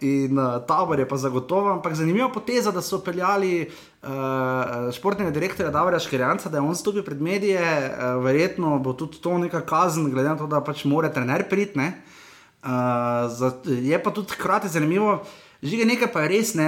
[0.01, 3.69] in uh, tabor je pa zagotovo, ampak zanimiva poteza, da so peljali
[4.03, 9.17] uh, športnega direktorja Davora Škirjanca, da je on stopil pred medije, uh, verjetno bo tudi
[9.23, 11.79] to neka kazen, glede na to, da pač mora trener priti.
[11.79, 15.21] Uh, je pa tudi hkrati zanimivo,
[15.61, 16.67] že nekaj pa je res, ne,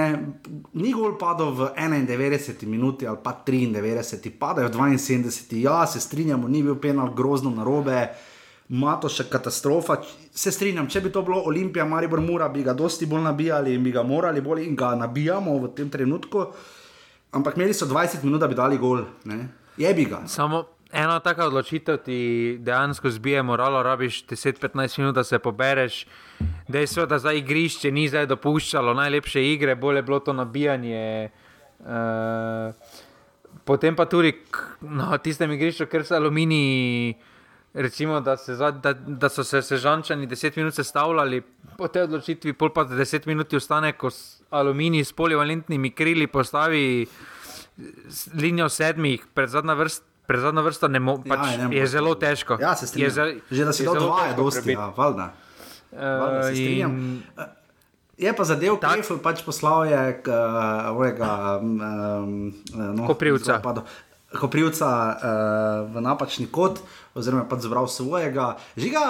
[0.72, 6.48] ni gol padal v 91 minuti ali pa 93, padajo v 72, ja, se strinjamo,
[6.48, 8.08] ni bil penal grozno narobe.
[8.08, 8.37] Uh,
[8.68, 9.96] Mato še katastrofa.
[10.34, 13.84] Se strinjam, če bi to bilo Olimpija, Maribor, Mura, bi ga dosti bolj nabijali in
[13.84, 16.44] bi ga morali bolj in ga nabijamo v tem trenutku.
[17.32, 19.06] Ampak imeli so 20 minut, da bi dali gol.
[19.24, 19.46] Ne?
[19.80, 20.20] Je bi ga.
[20.28, 22.18] Samo ena taka odločitev ti
[22.60, 26.06] dejansko zbije moralo, rabiš 10-15 minut, da se pobereš.
[26.68, 31.30] Dejstvo, da za igrišče ni zdaj dopuščalo najlepše igre, bolje je bilo to nabijanje.
[31.80, 32.74] Uh,
[33.64, 34.34] potem pa tudi
[34.80, 37.16] na no, tistem igrišču, ker so aluminiji.
[37.74, 41.42] Recimo, da, se, da, da so se sežančani 10 minut sestavljali
[41.76, 44.10] po tej odločitvi, pol pa 10 minut ostane, ko
[44.50, 47.06] aluminij s polivalentnimi krili postavi
[48.34, 50.04] linijo sedmih, pred zadnjo vrsto.
[50.28, 52.58] Pred zadnjo vrsto ne mo, ja, pač ja, ne je zelo težko.
[52.60, 53.12] Ja, se strinjam.
[53.14, 55.30] Za, že da si to dva, je dosti, ja, valjda.
[55.88, 57.22] Uh, in...
[58.18, 61.30] Je pa zadev, ki je pač poslal je uh, ovega,
[61.62, 63.56] um, no, Koprivca.
[64.28, 65.16] Koprivca uh,
[65.94, 66.82] v napačni kot.
[67.16, 68.58] Oziroma pač zbral svojega.
[68.76, 69.04] Žiga,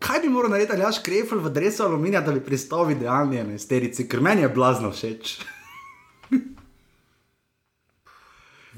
[0.00, 3.36] kaj bi moral narediti, ali aš krepel v drevesu aluminija, da bi pristal v idealni
[3.42, 5.36] enesterici, ker meni je blazno všeč.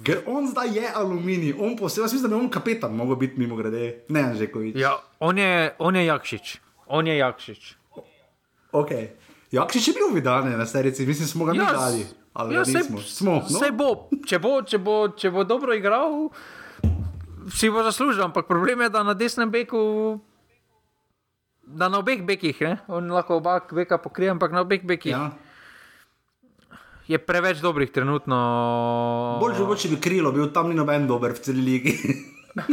[0.02, 3.56] Ker on zdaj je aluminij, on posebej, mislim, da bi on kapetan mogel biti mimo
[3.56, 4.76] grede, ne že kovič.
[4.76, 6.56] Ja, on je, on je Jakšič,
[6.86, 7.74] on je Jakšič.
[8.72, 8.90] Ok,
[9.52, 11.68] Jakšič je bil v idealni enesterici, mislim, smo ga ja,
[12.34, 12.56] videli.
[12.56, 13.48] Ja, se, smo, no?
[13.48, 16.30] se bo, če bo, če bo, če bo dobro igral
[17.50, 20.20] si bo zaslužil, ampak problem je, da na desnem beku,
[21.62, 22.76] da na obeh bekih, ne?
[22.86, 25.16] on lahko oba beka pokrije, ampak na obeh bekih.
[25.16, 25.32] Ja.
[27.08, 28.38] Je preveč dobrih trenutno.
[29.42, 31.98] Bolj že bo, če bi krilo, bil tam ni noben dober v celi ligi.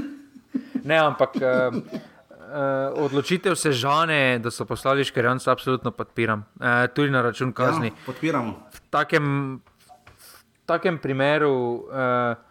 [0.89, 6.45] ne, ampak uh, uh, odločitev se žane, da so poslali škarjance, absolutno podpiram.
[6.61, 7.89] Uh, tudi na račun kazni.
[7.89, 8.68] Ja, podpiramo.
[8.89, 9.61] Takem,
[10.65, 11.85] takem primeru.
[11.89, 12.49] Uh,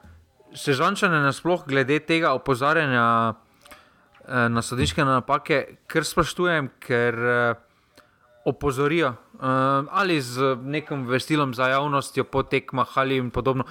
[0.54, 7.54] sežančane nasploh glede tega opozarjanja eh, na sodiške napake, ker spoštujem, ker eh,
[8.48, 9.46] opozorijo eh,
[9.90, 13.64] ali z nekim vestilom za javnostjo po tekmah ali in podobno.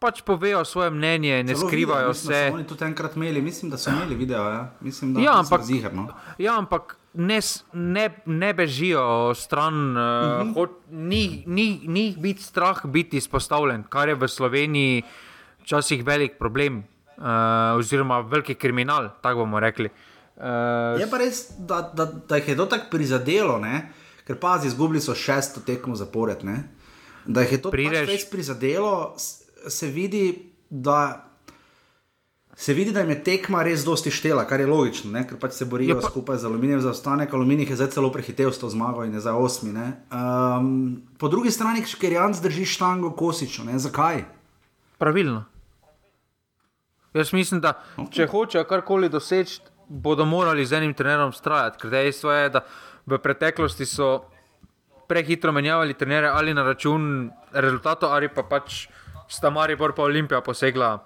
[0.00, 2.50] Pač povejo svoje mnenje, ne Celo skrivajo video, se.
[2.54, 4.46] Oni tudi enkrat imeli, mislim, da so imeli video.
[4.48, 6.08] Ja, mislim, da ja, ampak, ziher, no?
[6.38, 7.40] ja, ampak ne,
[7.72, 10.62] ne, ne bežijo stran, uh -huh.
[10.62, 15.02] uh, ni, ni, ni biti strah biti izpostavljen, kar je v Sloveniji
[15.62, 16.84] včasih velik problem,
[17.16, 17.24] uh,
[17.78, 19.88] oziroma veliki kriminal, tako bomo rekli.
[20.36, 23.92] Uh, je pa res, da, da, da jih je to tako prizadelo, ne?
[24.26, 26.44] ker pazi, izgubili so šesto tekmo zapored.
[26.44, 26.62] Ne?
[27.26, 29.14] Da jih je to pač res prizadelo,
[29.68, 31.26] se vidi, da.
[32.60, 35.22] Se vidi, da jim je tekma res dosti štela, kar je logično, ne?
[35.24, 36.10] ker pač se borijo pa...
[36.10, 37.32] skupaj z aluminijem za ostanek.
[37.32, 39.72] Aluminij je zdaj celo prehitev s to zmago in je za osmi.
[39.72, 40.66] Um,
[41.16, 43.78] po drugi strani, ker Jan zdrži štango kosičo, ne?
[43.80, 44.26] zakaj?
[45.00, 45.46] Pravilno.
[47.16, 47.78] Jaz mislim, da
[48.12, 51.80] če hočejo karkoli doseči, bodo morali z enim trenerom strajati.
[51.80, 52.66] Ker dejstvo je, da
[53.08, 54.18] v preteklosti so
[55.08, 58.84] prehitro menjavali trenere ali na račun rezultatov, ali pa pač
[59.32, 60.98] sta Maribor pa Olimpija posegla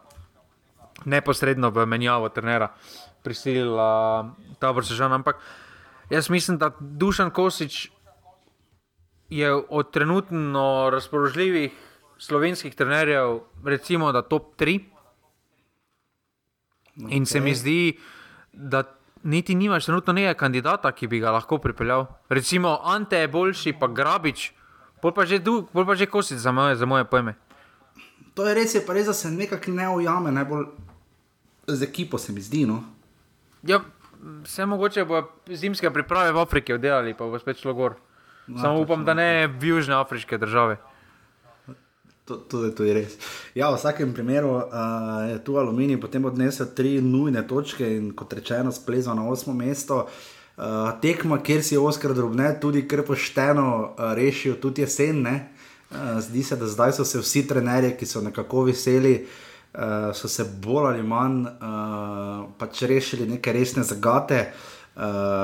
[1.04, 2.70] neposredno v menjavo trenera,
[3.22, 5.12] prisilila ta vrsežan.
[5.12, 5.40] Ampak
[6.10, 7.90] jaz mislim, da Dušan Kosič
[9.28, 11.72] je od trenutno razpoložljivih
[12.18, 14.80] slovenskih trenerjev, recimo, da top 3.
[16.94, 17.16] Okay.
[17.16, 17.98] In se mi zdi,
[18.52, 18.84] da
[19.22, 22.06] niti nimaš trenutno nekaj kandidata, ki bi ga lahko pripeljal.
[22.28, 24.52] Recimo Ante je boljši, pa Grabič,
[25.02, 25.40] bolj pa že,
[25.72, 27.34] bolj pa že kosic za moje, za moje pojme.
[28.34, 30.66] To je res, je pa res, da se nekako ne ujame najbolj
[31.66, 32.64] z ekipo, se mi zdi.
[32.66, 32.82] No.
[33.62, 33.80] Ja,
[34.44, 37.94] vse mogoče bo zimske priprave v Afriki oddelali, pa bo spet šlo gor.
[38.46, 40.76] No, Samo upam, da ne v južne afriške države.
[42.24, 43.16] To, to, to je res.
[43.54, 44.64] Ja, v vsakem primeru uh,
[45.28, 50.08] je tu aluminij potem odnesel tri nujne točke in kot rečeno, splezal na osmo mesto.
[50.56, 55.26] Uh, tekma, kjer si Oskar drobne, tudi kar pošteno uh, rešil, tudi jesen.
[55.26, 55.53] Uh,
[56.20, 59.26] zdi se, da zdaj so se vsi trenerji, ki so nekako veseli,
[59.74, 59.80] uh,
[60.14, 64.52] so se bolj ali manj uh, pač rešili neke resne zagate.
[64.94, 65.02] Uh,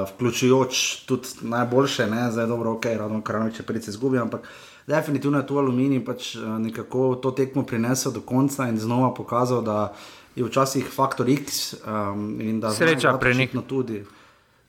[0.09, 2.29] vključujoč tudi najboljše, ne?
[2.31, 4.47] zdaj dobro, ok, ravno kar noče priti izgubiti, ampak
[4.87, 9.95] definitivno je tu aluminij pač nekako to tekmo prinesel do konca in znova pokazal, da
[10.37, 14.05] je včasih faktor X um, in da sreča pri njih tudi.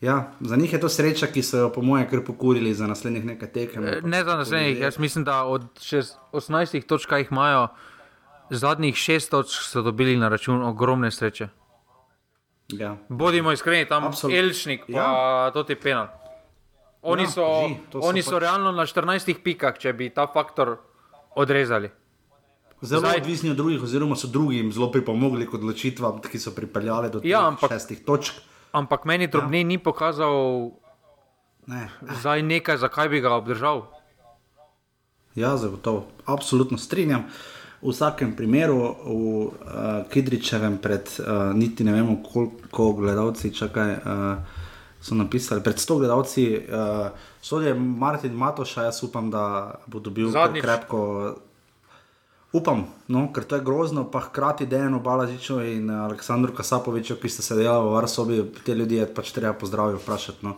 [0.02, 3.26] Ja, za njih je to sreča, ki so jo, po mojem, kar pokurili za naslednjih
[3.26, 3.86] nekaj tekem.
[4.04, 5.64] Ne za naslednjih, jaz mislim, da od
[6.32, 7.68] 18 točk, ki jih imajo,
[8.50, 11.48] zadnjih 6 točk so dobili na račun ogromne sreče.
[12.74, 12.98] Ja.
[13.10, 15.52] Bodimo iskreni, tam je Elšnik, pa ja.
[15.54, 16.08] to ti penal.
[17.02, 18.42] Oni, ja, so, ži, oni so, so pač...
[18.42, 20.78] realno na 14 pikah, če bi ta faktor
[21.36, 21.90] odrezali.
[22.82, 27.12] Zelo Zdaj, odvisni od drugih, oziroma so drugim zelo pripomogli k odločitvam, ki so pripeljali
[27.14, 28.42] do ja, ampak, šestih točk.
[28.72, 29.68] Ampak meni drobni ja.
[29.68, 30.72] ni pokazal
[31.68, 31.90] ne.
[32.20, 33.84] zdaj nekaj, zakaj bi ga obdržal.
[35.36, 37.24] Ja, zagotovo, absolutno strinjam.
[37.82, 39.52] V vsakem primeru, v uh,
[40.12, 43.98] Kidričevem, pred uh, niti ne vemo, koliko gledalci čakajo.
[44.06, 44.60] Uh,
[45.02, 47.10] so napisali, pred 100 gledalci, uh,
[47.42, 50.62] sodijo Martin Matoša, jaz upam, da bo dobil Zadnjič.
[50.62, 51.00] krepko.
[52.52, 57.46] Upam, no, ker to je grozno, pa hkrati Dejano Balažiču in Aleksandru Kasapoviču, ki ste
[57.46, 60.44] se delali v Varsobi, te ljudi je pač treba pozdraviti, vprašati.
[60.44, 60.58] No.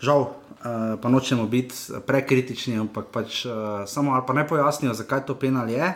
[0.00, 5.26] Žal, uh, pa nočemo biti prekritični, ampak pač, uh, samo ali pa ne pojasnijo, zakaj
[5.28, 5.92] to penal je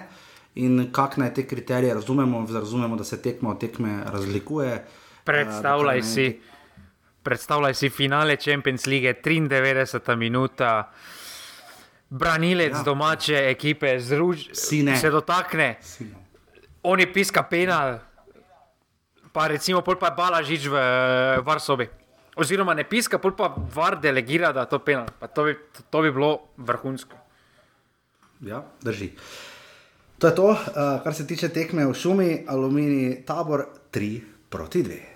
[0.61, 4.85] in kakšne te kriterije razumemo, razumemo, da se tekmo od tekme razlikuje.
[5.25, 6.41] Predstavljaj uh, si.
[7.23, 10.93] Predstavljaj si finale Champions League, 93 minuta,
[12.11, 12.83] branilec ja.
[12.83, 16.15] domače ekipe, zruž, se dotakne, Sine.
[16.83, 17.99] oni piska penal,
[19.33, 20.77] pa recimo pol pa balažič v
[21.47, 21.87] Varsobi.
[22.37, 25.07] Oziroma ne piska, pol pa var delegira, da to penal.
[25.35, 25.55] To bi,
[25.91, 27.17] to bi bilo vrhunsko.
[28.41, 29.13] Ja, drži.
[30.19, 30.59] To je to, uh,
[31.05, 35.10] kar se tiče tekme v šumi, aluminij, tabor 3 proti 2.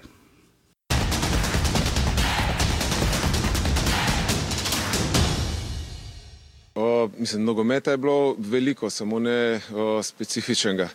[7.04, 10.88] O, mislim, nogometa je bilo veliko, samo ne o, specifičnega.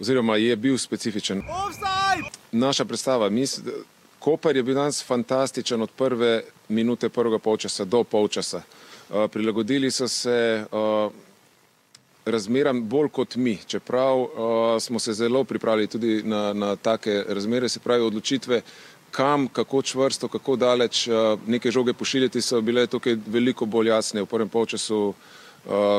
[0.00, 1.42] Oziroma je bil specifičen.
[2.52, 3.60] Naša predstava, mis,
[4.18, 8.62] Koper je bil danes fantastičen od prve minute prvega polčasa do polčasa.
[9.10, 11.10] O, prilagodili so se o,
[12.26, 17.68] razmeram bolj kot mi, čeprav o, smo se zelo pripravili tudi na, na take razmere,
[17.68, 18.62] se pravi odločitve
[19.10, 24.22] kam, kako čvrsto, kako daleč uh, neke žoge pošiljati, so bile tukaj veliko bolj jasne
[24.22, 25.14] v prvem polčasu uh,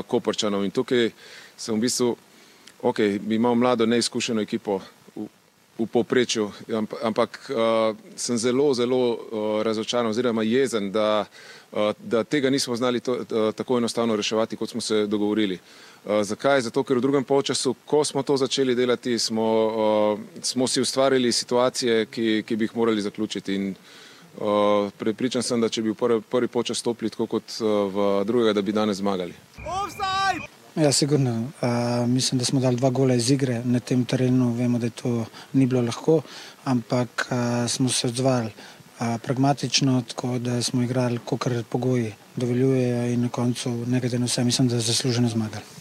[0.07, 0.65] Koprčanov.
[0.65, 1.11] In tukaj
[1.57, 2.15] sem v bistvu,
[2.81, 2.99] ok,
[3.29, 4.79] imamo mlado, neizkušeno ekipo
[5.15, 5.27] v,
[5.79, 6.51] v povprečju,
[7.03, 9.17] ampak uh, sem zelo, zelo uh,
[9.63, 11.25] razočaran oziroma jezen, da,
[11.71, 15.59] uh, da tega nismo znali to, uh, tako enostavno reševati, kot smo se dogovorili.
[16.01, 16.61] Eh, zakaj?
[16.61, 21.31] Zato, ker v drugem polčasu, ko smo to začeli delati, smo, uh, smo si ustvarili
[21.31, 23.53] situacije, ki, ki bi jih morali zaključiti.
[23.55, 23.75] In,
[24.41, 28.07] uh, prepričan sem, da če bi v prvi, prvi polčas stopili tako kot uh, v
[28.25, 29.35] drugega, da bi danes zmagali.
[30.75, 31.51] Ja, sigurno.
[31.61, 34.55] Uh, mislim, da smo dali dva gola iz igre na tem terenu.
[34.57, 36.23] Vemo, da to ni bilo lahko,
[36.65, 43.21] ampak uh, smo se odzvali uh, pragmatično, tako da smo igrali, kot pogoji dovoljujejo in
[43.21, 45.80] na koncu, nekaj na vse, mislim, da je zasluženo zmagali.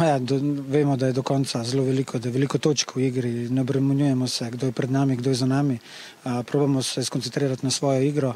[0.00, 3.30] Ja, do, vemo, da je do konca zelo veliko, da je veliko točk v igri,
[3.50, 5.78] ne obremenjujemo se, kdo je pred nami, kdo je za nami.
[6.24, 8.34] Uh, probamo se skoncentrirati na svojo igro.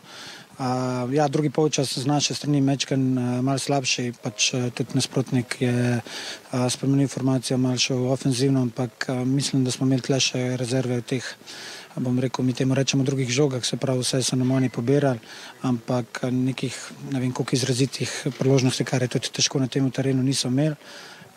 [0.58, 6.00] Uh, ja, drugi polčas z naše strani mečken uh, mal slabši, pač tudi nasprotnik je
[6.00, 11.00] uh, spremenil informacijo, mal šel ofenzivno, ampak uh, mislim, da smo imeli tle še rezerve
[11.00, 11.34] v teh
[12.00, 15.18] bom rekel, mi temu rečemo drugih žogah, se pravi, vse so nam oni pobirali,
[15.62, 16.76] ampak nekih,
[17.12, 20.76] ne vem, koliko izrazitih priložnosti, kar je tudi težko na tem terenu, niso imeli.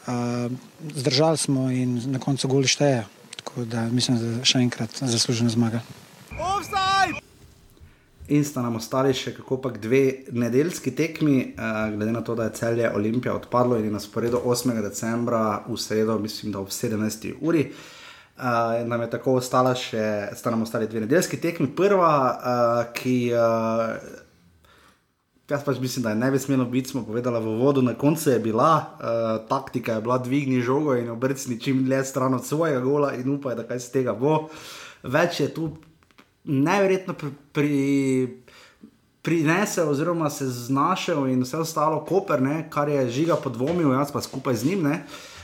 [0.05, 0.51] Uh,
[0.95, 5.81] zdržali smo in na koncu goli šteje, tako da mislim, da še enkrat zaslužena zmaga.
[8.27, 12.47] In sta nam ostali še kako pa dve nedeljski tekmi, uh, glede na to, da
[12.47, 14.81] je celje Olimpija odpadlo in je na sporedu 8.
[14.81, 17.33] decembra v sredo, mislim, da ob 17.
[17.41, 17.67] uri.
[17.69, 18.04] Uh,
[18.35, 21.69] Uh, nam je tako ostala še, sta nam ostali dve nedeljski tekmi.
[21.71, 24.23] Prva, uh, ki uh,
[25.45, 28.31] Jaz pač mislim, da je ne bi smelo biti, smo povedali v vodu, na koncu
[28.31, 32.79] je bila uh, taktika, je bila dvigni žogo in obrcni čim dlje stran od svojega
[32.79, 34.47] gola in upaj, da kaj z tega bo.
[35.03, 35.69] Več je tu
[36.43, 37.77] neverjetno pri, pri,
[39.21, 44.25] prinesel, oziroma se znašel in vse ostalo, koper, ne, kar je žiga podvomil, jaz pa
[44.25, 44.83] skupaj z njim.
[44.89, 44.97] Ne.
[45.05, 45.34] Uh,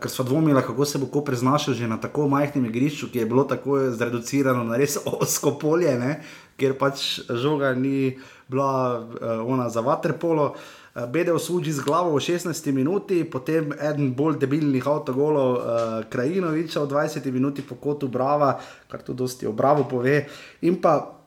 [0.00, 3.26] ker so dvomili, kako se bo Koper znašel že na tako majhnem igrišču, ki je
[3.26, 6.20] bilo tako zreducirano na res osko polje, ne,
[6.56, 9.06] kjer pač žoga ni bila uh,
[9.46, 10.54] ona za vaterpolo.
[10.94, 15.62] Uh, Bedel služi z glavo v 16 minuti, potem eden bolj debilnih avtogolov, uh,
[16.10, 18.58] Krajinoviča v 20 minuti po kotu Brava,
[18.90, 20.26] kar tudi dosti o Bravo pove.
[20.66, 21.19] In pa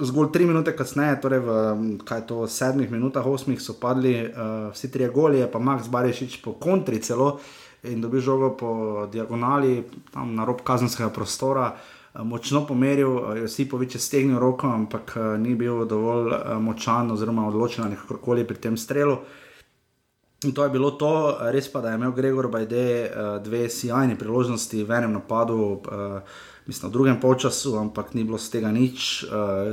[0.00, 1.50] zgolj 3 minute kasneje, torej v
[2.26, 7.02] to, 7 minutah, 8 so padli uh, vsi tri goli, pa Max Barešič po kontri
[7.02, 7.40] celo
[7.82, 8.70] in dobil žogo po
[9.10, 9.82] diagonali,
[10.14, 11.72] tam na rob kazenskega prostora.
[12.14, 17.96] Uh, močno pomeril, Josipovič je stegnil roko, ampak ni bil dovolj močan oziroma odločen ali
[17.96, 19.18] kakorkoli pri tem strelu.
[20.44, 23.10] In to je bilo to, res pa, da je imel Gregor Bajde
[23.44, 25.78] dve sjajni priložnosti v enem napadu,
[26.66, 29.26] mislim, v drugem polčasu, ampak ni bilo z tega nič.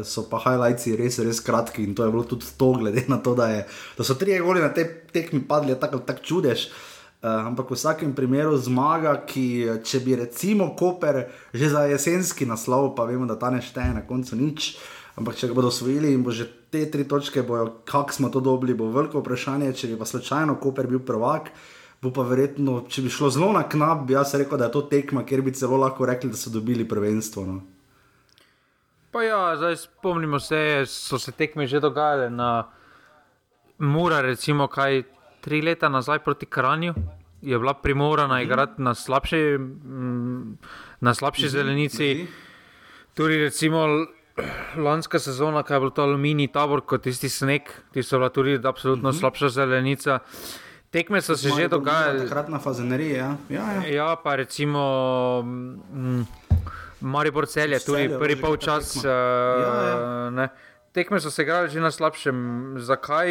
[0.03, 3.35] So pa highlights res, res kratki in to je bilo tudi to, glede na to,
[3.35, 3.65] da, je,
[3.97, 6.69] da so tri goli na tej tekmi padli, tako tak čudež.
[6.69, 6.87] Uh,
[7.21, 13.03] ampak v vsakem primeru zmaga, ki če bi recimo Koper že za jesenski naslov, pa
[13.03, 14.79] vemo, da ta ne šteje na koncu nič.
[15.19, 18.39] Ampak če ga bodo osvojili in bo že te tri točke, bojo, kako smo to
[18.39, 19.75] dobili, bo veliko vprašanje.
[19.75, 21.51] Če bi pa slučajno Koper bil prvak,
[22.01, 24.85] bo pa verjetno, če bi šlo zelo na knap, bi jaz rekel, da je to
[24.91, 27.45] tekma, kjer bi celo lahko rekli, da so dobili prvenstvo.
[27.45, 27.59] No.
[29.11, 32.69] Pa ja, zdaj spomnimo se, so se tekme že dogajale na
[33.79, 35.03] Mura, recimo kaj
[35.41, 36.93] tri leta nazaj proti Kranju,
[37.41, 38.43] je bila primorana mm.
[38.43, 40.57] igrati na slabši, mm,
[40.99, 41.49] na slabši mm.
[41.49, 42.27] zelenici.
[43.13, 43.87] Tudi recimo
[44.77, 48.59] lanska sezona, kaj je bilo to aluminij tabor, kot tisti sneg, ti so bila tudi
[48.63, 49.19] absolutno mm -hmm.
[49.19, 50.19] slabša zelenica.
[50.91, 52.25] Tekme so se že dogajale.
[52.25, 53.37] Takrat na fazeneriji, ja.
[53.49, 53.81] Ja, ja.
[53.87, 55.41] ja, pa recimo.
[55.45, 56.25] Mm,
[57.01, 58.95] Maribor cel je tudi prvi polčas.
[58.95, 60.49] Uh, ja, ja.
[60.91, 62.75] Tekme so se igrali že na slabšem.
[62.79, 63.29] Zakaj?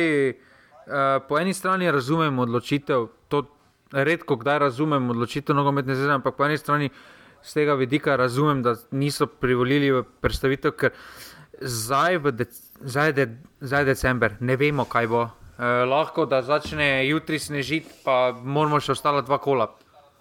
[0.88, 3.44] Eh, po eni strani razumem odločitev, to
[3.92, 6.88] redko kdaj razumem odločitev nogometne zveze, ampak po eni strani
[7.42, 10.96] z tega vidika razumem, da niso privolili v predstavitev, ker
[11.60, 12.46] zdaj, de,
[12.80, 13.26] zdaj, de,
[13.60, 15.26] zdaj december, ne vemo, kaj bo.
[15.58, 19.72] Eh, lahko da začne jutri snežiti, pa moramo še ostala dva kola.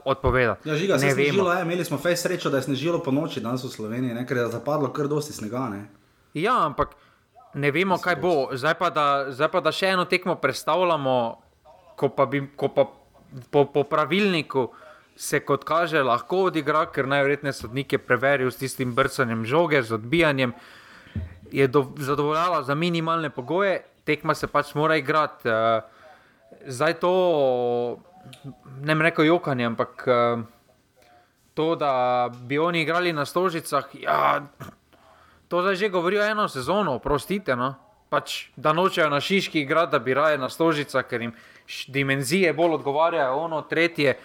[0.08, 0.64] Odpovedati.
[0.70, 1.12] Ja, žiga, ne.
[1.12, 4.22] Snežilo, je, imeli smo fej srečo, da je snežilo po noči danes v Sloveniji, ne,
[4.24, 5.66] ker je zapadlo kar dosti snega.
[5.68, 5.82] Ne.
[6.32, 6.96] Ja, ampak
[7.58, 8.50] Ne vemo, kaj bo.
[8.54, 11.16] Zdaj pa, da, zdaj pa da še eno tekmo predstavljamo,
[11.98, 12.86] ko pa, bi, ko pa
[13.52, 14.68] po, po pravilniku
[15.18, 19.98] se kot kaže lahko odigra, ker najverjetneje sodnik je preveril s tistim brcanjem žoge, z
[19.98, 20.54] odbijanjem.
[21.52, 25.52] Je do, zadovoljala za minimalne pogoje, tekma se pač mora igrati.
[25.52, 25.84] Uh,
[26.66, 27.14] zdaj to,
[28.80, 30.48] ne vem, reko jokanje, ampak uh,
[31.54, 31.94] to, da
[32.32, 33.92] bi oni igrali na stožicah.
[34.00, 34.40] Ja,
[35.48, 37.56] To zdaj že govorijo eno sezono, prostite.
[37.56, 37.76] No?
[38.10, 41.34] Pač, da nočejo na Šiški igrati, da bi raje na Stožicah, ker jim
[41.88, 44.18] dimenzije bolj odgovarjajo, ono tretje.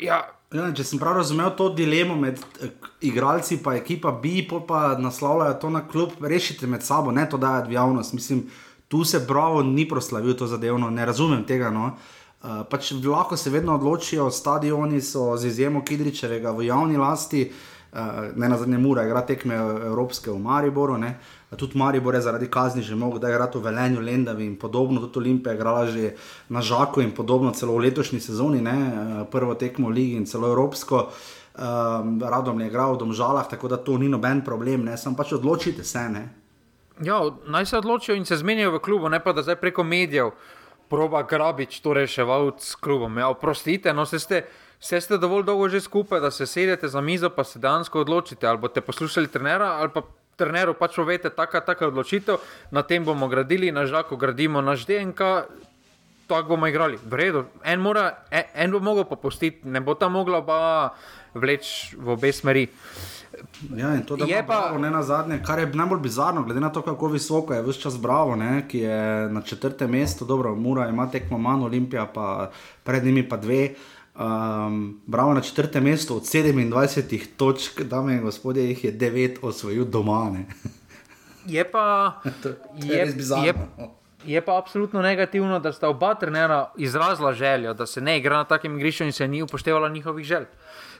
[0.00, 0.22] Ja.
[0.52, 5.54] Ja, če sem prav razumel to dilemo med eh, igralci in ekipa B, pa naslavljajo
[5.60, 8.12] to na klub, rešite med sabo, ne to dajati v javnost.
[8.12, 8.50] Mislim,
[8.92, 11.70] tu se Bravo ni proslavil to zadevno, ne razumem tega.
[11.72, 11.94] No.
[12.42, 17.46] Uh, pač lahko se vedno odločijo, stadioni so z izjemo Kidričevega v javni lasti.
[17.48, 19.56] Uh, ne na zadnje mura, igra tekme
[19.88, 20.98] Evropske v Mariboru.
[21.00, 21.14] Ne.
[21.56, 25.00] Tudi Maribor je zaradi kazni že mogel, da je igral v Velenju, Lendavi in podobno.
[25.00, 26.12] Tudi Olimpija je igrala že
[26.48, 28.76] na Žaku in podobno, celo v letošnji sezoni, ne.
[28.76, 31.08] Eh, prvo tekmo v Ligi in celo Evropsko.
[31.52, 34.96] Um, radom je igral v Domžalah, tako da to ni noben problem, ne.
[34.96, 36.08] sam pač odločite se.
[36.08, 36.41] Ne.
[37.02, 40.30] Ja, naj se odločijo in se zmenijo v klubu, ne pa da zdaj preko medijev
[40.88, 43.18] proba grabič to reševati s klubom.
[43.18, 44.44] Ja, oprostite, no se ste.
[44.82, 48.46] Vse ste dovolj dolgo že skupaj, da se sedete za mizo, pa se dejansko odločite.
[48.46, 50.02] Ali boste poslušali trenera, ali pa
[50.36, 55.20] treneru pač povete, taka, taka odločitev, na tem bomo gradili, na žaku gradimo naš DNK,
[56.26, 56.98] tako bomo igrali.
[56.98, 60.58] V redu, en, mora, en, en bo mogel popustiti, ne bo ta mogla pa
[61.34, 62.66] vleči v obe smeri.
[63.76, 66.72] Ja, in to je pa bravo, ne na zadnje, kar je najbolj bizarno, glede na
[66.72, 70.88] to, kako visoko je vse čas Bravo, ne, ki je na četrtem mestu, dobro, Mura
[70.88, 72.50] ima tekmo manj, Olimpija pa
[72.84, 73.74] pred njimi pa dve.
[74.18, 79.84] Um, bravo na četrtem mestu od 27 točk, dame in gospodje, jih je 9 osvojil
[79.84, 80.30] doma.
[80.30, 80.44] Ne?
[81.46, 82.20] Je pa,
[82.84, 83.14] je, je,
[83.46, 83.54] je,
[84.24, 88.44] je pa absolutno negativno, da sta oba trenera izrazila željo, da se ne igra na
[88.44, 90.44] takem igrišču in se ni upoštevala njihovih želj.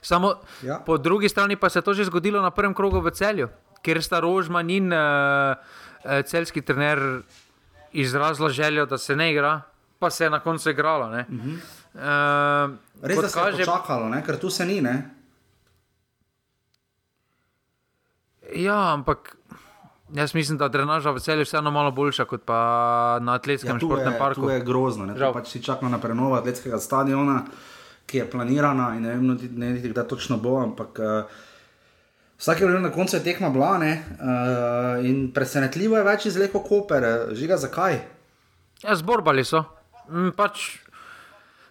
[0.01, 0.79] Samo ja.
[0.85, 3.49] po drugi strani pa se je to že zgodilo na prvem krogu v celju,
[3.81, 4.99] kjer sta Rožman in uh,
[6.25, 7.21] celski trener
[7.91, 9.61] izrazila željo, da se ne igra,
[9.99, 11.07] pa se je na koncu igralo.
[11.07, 11.53] Uh -huh.
[12.69, 14.23] uh, Res da se je čakalo, ne?
[14.25, 14.81] ker tu se ni.
[14.81, 15.09] Ne?
[18.55, 19.35] Ja, ampak
[20.13, 22.59] jaz mislim, da drenaža v celju vseeno malo boljša kot pa
[23.21, 24.41] na atletskem ja, športnem parku.
[24.41, 27.41] To je grozno, ne pač si čakamo na prenovo atletskega stadiona,
[28.05, 30.99] ki je planirana in ne vem, ne vem, kdaj točno bo, ampak.
[30.99, 31.49] Uh,
[32.43, 37.05] Vsak je bil na koncu tekma blane uh, in presenetljivo je več izleko koper,
[37.37, 38.01] žiga zakaj?
[38.83, 39.61] Ja, zborbali so.
[40.09, 40.65] Mm, pač,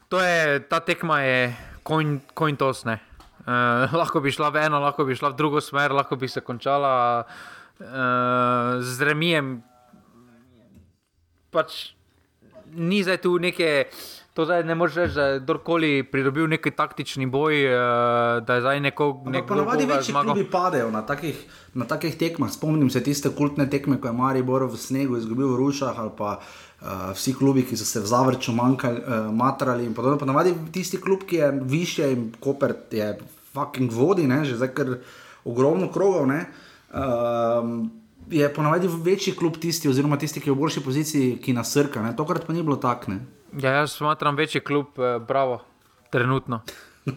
[0.08, 1.50] je, ta tekma je
[1.84, 3.02] kojn tosne.
[3.42, 6.40] Uh, lahko bi šla v eno, lahko bi šla v drugo smer, lahko bi se
[6.40, 6.94] končala
[7.26, 7.52] uh,
[8.80, 9.62] z remijem.
[11.50, 11.92] Pač,
[12.74, 13.86] ni zdaj tu neke.
[14.32, 18.60] To zdaj ne moreš reči, da je kdorkoli pridobil neki taktični boj, uh, da je
[18.64, 19.08] zdaj neko.
[19.48, 21.36] Ponovadi večji klubi padejo na takih,
[21.74, 22.50] na takih tekmah.
[22.52, 26.38] Spomnim se tiste kultne tekme, ko je Maribor v snegu izgubil v Rušah ali pa
[26.40, 30.18] uh, vsi klubi, ki so se v zavrču manjkali, uh, matrali in podobno.
[30.24, 33.18] Ponovadi tisti klub, ki je više in koper je
[33.52, 34.44] fucking vodi, ne?
[34.44, 34.96] že zdaj kar
[35.44, 36.24] ogromno krogov.
[36.92, 36.98] Uh,
[38.30, 42.02] je ponovadi večji klub tisti, oziroma tisti, ki je v boljši poziciji, ki nasrka.
[42.02, 42.16] Ne?
[42.16, 43.12] Tokrat pa ni bilo tako.
[43.60, 45.60] Ja, jaz smatram večji klub, eh, bravo,
[46.10, 46.62] trenutno.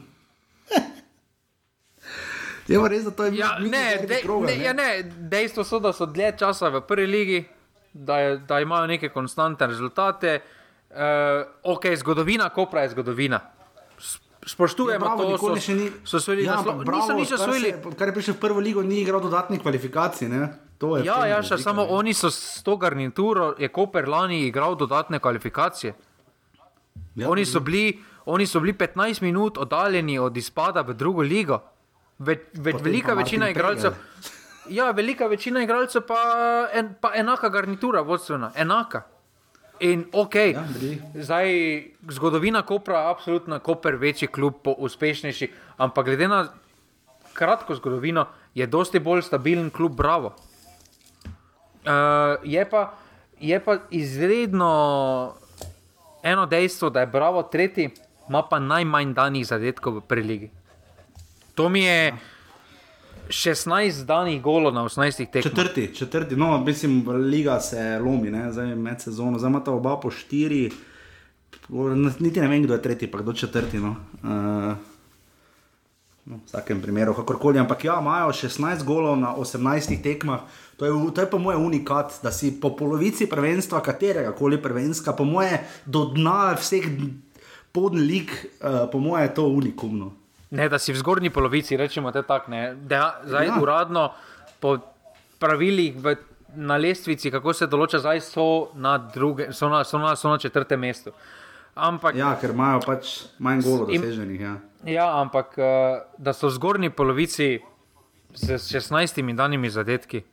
[2.68, 4.64] Je pa res, da to je ja, ne, de, kroga, ne, ne?
[4.64, 7.44] Ja, ne, dejstvo so, da so dlje časa v prvi ligi,
[7.94, 10.40] da, je, da imajo neke konstantne rezultate.
[10.90, 11.46] Uh,
[11.76, 13.40] ok, zgodovina, kopra je zgodovina.
[14.46, 15.56] Spoštujemo ja, to, da so,
[16.06, 16.62] so se ja,
[17.18, 17.74] nič osvojili.
[17.98, 20.30] Kar je prišel v prvo ligo, ni igral dodatnih kvalifikacij.
[20.30, 20.50] Ne?
[21.04, 25.96] Ja, ja, še samo oni so s to garnituro, je Koper lani igral dodatne kvalifikacije.
[27.16, 31.62] Ja, oni, so bili, oni so bili 15 minut oddaljeni od izpada v drugo ligo.
[32.20, 33.96] Ve, ve, velika večina igralcev.
[34.70, 36.20] Ja, velika večina igralcev pa,
[36.74, 39.06] en, pa enaka garnitura, vodstvena, enaka.
[39.86, 40.64] In ok, ja,
[41.14, 41.48] zdaj
[42.10, 46.40] zgodovina Kopra absolutno Koper, večji klub, uspešnejši, ampak glede na
[47.34, 48.26] kratko zgodovino
[48.56, 50.34] je dosti bolj stabilen klub, bravo.
[51.86, 52.94] Uh, je, pa,
[53.40, 55.36] je pa izredno
[56.24, 57.90] eno dejstvo, da je Bravo tretji,
[58.30, 60.50] ima pa najmanj danih zadetkov v preligi.
[61.56, 62.16] To mi je
[63.30, 65.44] 16 danih golo na 18 tekmah.
[65.44, 68.52] Četrti, četrti, no, mislim, liga se lomi, ne?
[68.52, 70.72] zdaj med sezono, zdaj imata oba po štiri,
[72.20, 73.80] niti ne vem, kdo je tretji, pa kdo četrti.
[73.80, 73.96] No.
[74.24, 74.78] Uh,
[76.26, 77.62] No, v vsakem primeru, kakorkoli.
[77.62, 80.42] Ampak ja, imajo 16 golov na 18 tekmah.
[80.82, 85.14] To je, to je po mojem unikat, da si po polovici prvenstva, katerega koli prvenstva,
[85.14, 86.82] po mojem, do dna vseh
[87.70, 90.18] podlik, uh, po mojem, je to unikumno.
[90.52, 92.52] Ne, da si v zgornji polovici, rečemo te tako,
[92.86, 93.58] da zdaj ja.
[93.62, 94.12] uradno
[94.60, 94.78] po
[95.40, 96.16] pravilih v,
[96.56, 100.38] na lestvici, kako se določa, zdaj so na, druge, so na, so na, so na
[100.38, 101.12] četrtem mestu.
[101.76, 104.40] Ampak, ja, ker imajo pač manj golov doseženih.
[104.40, 104.54] Ja.
[104.88, 107.60] ja, ampak uh, da so v zgornji polovici
[108.36, 110.24] z 16 danimi zadetki.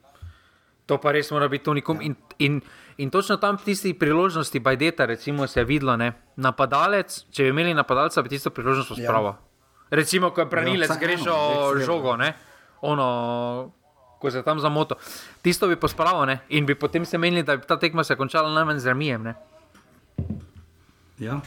[0.86, 1.98] To pa res mora biti unikum.
[1.98, 2.10] Ja.
[2.10, 2.60] In, in,
[2.98, 6.12] in točno tam tisti priložnosti, bajdeta, recimo, se je videlo, ne?
[6.36, 9.34] napadalec, če bi imeli napadalca, bi tisto priložnost spravil.
[9.34, 9.51] Ja.
[9.92, 12.32] Recimo, ko je branilec, ja, greš o žogo, ne?
[12.82, 13.72] ono,
[14.18, 14.94] ko se tam zamoto.
[15.42, 18.78] Tisto bi pospravil in bi potem se menili, da bi ta tekma se končala najmanj
[18.78, 19.34] z remijem.
[21.18, 21.40] Ja.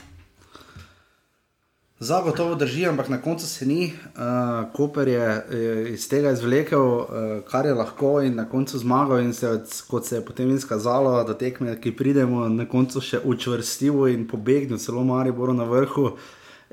[2.00, 3.94] Zagotovo drži, ampak na koncu se ni.
[4.16, 7.08] Uh, Koper je, je iz tega izvlekel, uh,
[7.50, 9.20] kar je lahko, in na koncu zmagal.
[9.20, 14.08] In se, kot se je potem izkazalo, da tekme, ki pridemo, na koncu še učvrstil
[14.12, 16.18] in pobegnil, celo Maribor na vrhu.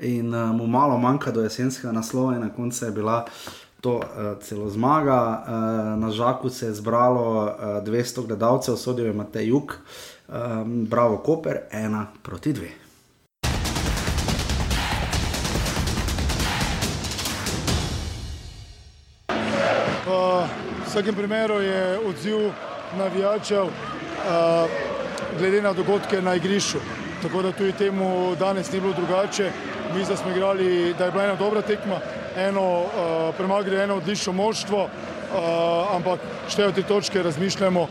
[0.03, 3.25] In uh, mu malo manjka do jesenskega naslova, in na koncu je bila
[3.81, 4.03] to uh,
[4.43, 5.43] celo zmaga.
[5.47, 5.53] Uh,
[5.99, 9.77] na Žaku se je zbralo uh, 200 gledalcev, sodijo imate jug,
[10.27, 12.83] um, bravo, Koper, ena proti dve.
[20.93, 22.37] vsakem primeru je odziv
[22.97, 23.65] navijačev
[25.39, 26.77] glede na dogodke na igrišču.
[27.21, 29.51] Tako da tudi temu danes ni bilo drugače.
[29.95, 31.95] Mi smo igrali, da je bila ena dobra tekma,
[32.37, 32.83] eno
[33.37, 34.89] premagali eno odlično moštvo,
[35.91, 36.19] ampak
[36.49, 37.87] štejo te točke, razmišljamo.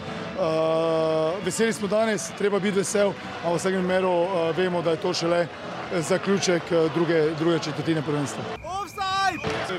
[1.45, 3.13] Veseli smo danes, treba biti vesel,
[3.45, 4.27] a v vsakem primeru
[4.57, 5.47] vemo, da je to šele
[5.93, 6.63] zaključek
[6.95, 8.43] druge, druge četrtine prvenstva.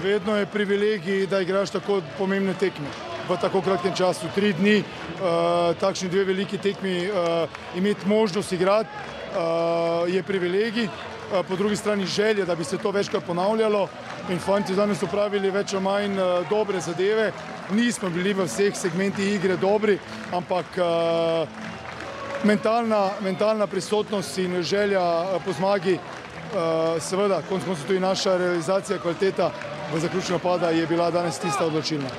[0.04, 2.88] Vedno je privilegij, da igraš tako pomembne tekme
[3.30, 7.48] v tako kratkem času, tri dni, uh, takšni dve veliki tekmi, uh,
[7.78, 11.13] imeti možnost igrati uh, je privilegij, uh,
[11.48, 13.88] po drugi strani želje, da bi se to večkrat ponavljalo.
[14.30, 16.18] In fanti danes so pravili več ali manj
[16.50, 17.32] dobre zadeve.
[17.72, 19.98] Nismo bili v vseh segmentih igre dobri,
[20.32, 20.66] ampak
[22.44, 25.02] mentalna, mentalna prisotnost in želja
[25.46, 26.00] po zmagi,
[27.00, 29.52] seveda, konc koncev tudi naša realizacija, kvaliteta
[29.94, 32.10] v zaključku napada je bila danes tista odločilna.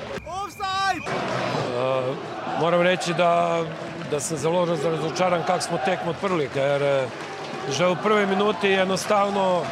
[1.75, 2.15] Uh,
[2.59, 3.63] moram reči, da,
[4.11, 6.81] da sem zelo razočaran, kako smo tekmo odprli, ker
[7.69, 9.65] že v prvi minuti enostavno uh,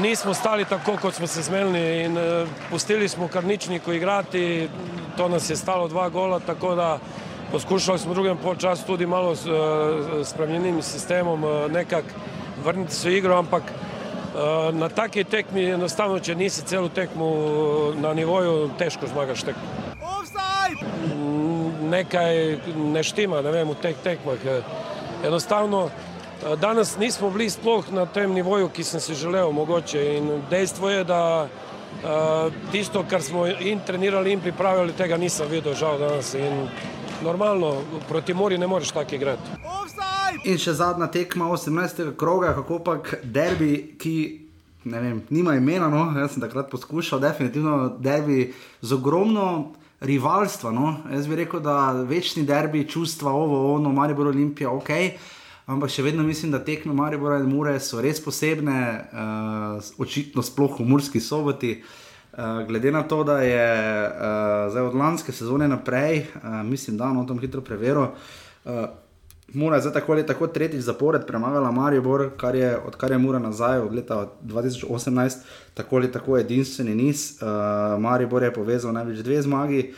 [0.00, 4.68] nismo stali tako, kot smo se zmenili in uh, pustili smo karničniku igrati,
[5.16, 6.98] to nas je stalo dva gola, tako da
[7.52, 9.54] poskušali smo v drugem polčasu tudi malo s uh,
[10.24, 12.08] spremenjenim sistemom uh, nekako
[12.64, 17.28] vrniti se v igro, ampak uh, na taki tekmi enostavno, če nisi celo tekmo
[18.00, 19.68] na nivoju, težko zmagaš tekmo.
[21.84, 24.40] Nekaj ne štima, ne vem, v teh tekmah.
[25.24, 25.90] Enostavno,
[26.60, 31.04] danes nismo bili sploh na tem nivoju, ki sem si želel mogoče in dejstvo je,
[31.04, 36.68] da uh, tisto, kar smo in trenirali in pripravljali, tega nisem videl žal danes in
[37.22, 37.76] normalno,
[38.08, 39.56] proti mori ne moreš tako igrati.
[40.44, 42.16] In še zadnja tekma 18.
[42.16, 44.16] kroga, kako pa derbi, ki
[44.84, 50.72] ne vem, nima imena, no, jaz sem takrat poskušal, definitivno derbi z ogromno rivalstva.
[50.72, 50.96] No.
[51.12, 54.90] Jaz bi rekel, da večni derbi, čustva, ovo, ono, Maribor Olimpija, ok.
[55.64, 60.76] Ampak še vedno mislim, da tekme Maribora in Mure so res posebne, uh, očitno sploh
[60.80, 61.78] v Murski soboti.
[62.34, 63.64] Uh, glede na to, da je
[64.74, 68.84] uh, od lanske sezone naprej, uh, mislim, da no, tam hitro preveril, uh,
[69.54, 73.38] Mura je zdaj tako ali tako tretjič zapored premagala Maribor, kar je, odkar je Mura
[73.38, 75.36] nazaj od leta 2018,
[75.74, 77.38] tako ali tako edinstveni niz.
[77.40, 79.92] Uh, Maribor je povezal največ dve zmagi.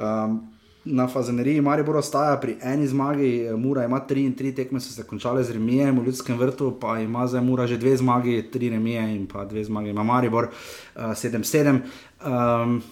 [0.00, 0.53] Um,
[0.84, 5.06] na Fazeneriji Maribor ostaja pri eni zmagi, Mura ima tri in tri tekme, so se
[5.06, 9.16] končale z remijem v Ljudskem vrtu, pa ima zdaj Mura že dve zmagi, tri remije
[9.16, 10.50] in pa dve zmagi ima Maribor,
[10.96, 11.80] 7-7.
[12.20, 12.82] Uh, um,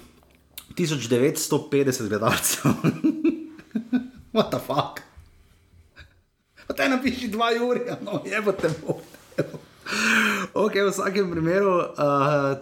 [0.75, 2.73] 1950 gledalcev.
[4.35, 5.01] What the fuck?
[6.67, 9.59] Pa te napiši dva Jurija, no je bo te motil.
[10.55, 11.85] Ok, v vsakem primeru uh,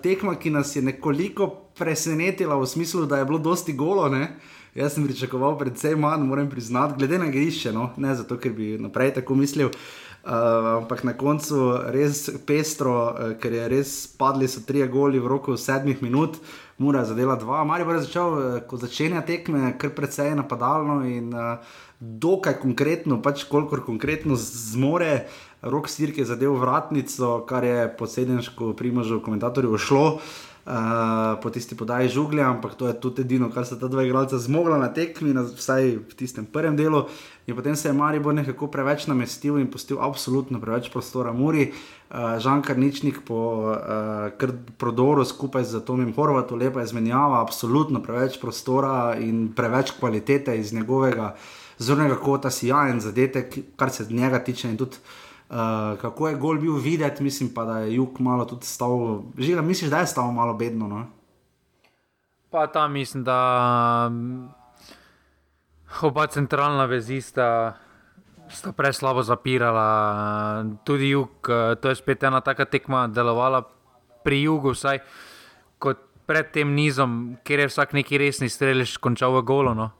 [0.02, 1.46] tekma, ki nas je nekoliko
[1.78, 4.08] presenetila, v smislu, da je bilo dosti golo.
[4.08, 4.36] Ne?
[4.74, 7.90] Jaz sem pričakoval predvsem manj, moram priznati, glede na grišče, no?
[7.96, 9.72] ne zato, ker bi naprej tako mislil.
[10.20, 11.56] Uh, ampak na koncu
[11.90, 16.36] res pestro, uh, ker je res padli so tri goli v roku sedmih minut,
[16.78, 17.64] mora zadela dva.
[17.64, 21.56] Mari bo začel, uh, ko začenja tekme, kar precej napadalno in uh,
[22.00, 25.24] dokaj konkretno, pač koliko konkretno zmore.
[25.64, 30.06] Rok Sirk je zadev vratnico, kar je po sedemšku primožu komentatorju šlo.
[30.20, 30.49] Uh,
[31.42, 34.78] po tisti podaji žuglja, ampak to je tudi edino, kar sta ta dva igralca zmogla
[34.78, 37.06] na tekmi, na, vsaj v tistem prvem delu.
[37.46, 41.72] In potem se je Maribor nekako preveč namestil in postil absolutno preveč prostora Muri.
[42.11, 49.16] Uh, Žan Karničnik po uh, prodoru skupaj z Tomim Horvatom, lepa izmenjava, absolutno preveč prostora
[49.18, 54.68] in preveč kvalitete iz njegovega uh, zornega kota sijajen zadetek, kar se njega tiče.
[54.68, 54.96] In tudi
[55.51, 59.22] uh, kako je gol bil videti, mislim pa, da je jug malo tudi stal.
[59.38, 60.88] Že misliš, da je stal malo bedno.
[60.88, 61.07] No?
[62.51, 64.48] Pa tam mislim, da mm,
[66.03, 67.76] oba centralna vezista.
[68.51, 73.62] Sta preslabo zapirala, tudi jug, eh, to je spet ena taka tekma, delovala
[74.24, 74.98] pri jugu, vsaj
[75.78, 79.74] kot pred tem nizom, kjer je vsak neki resni strelj, končal v golo.
[79.74, 79.90] No.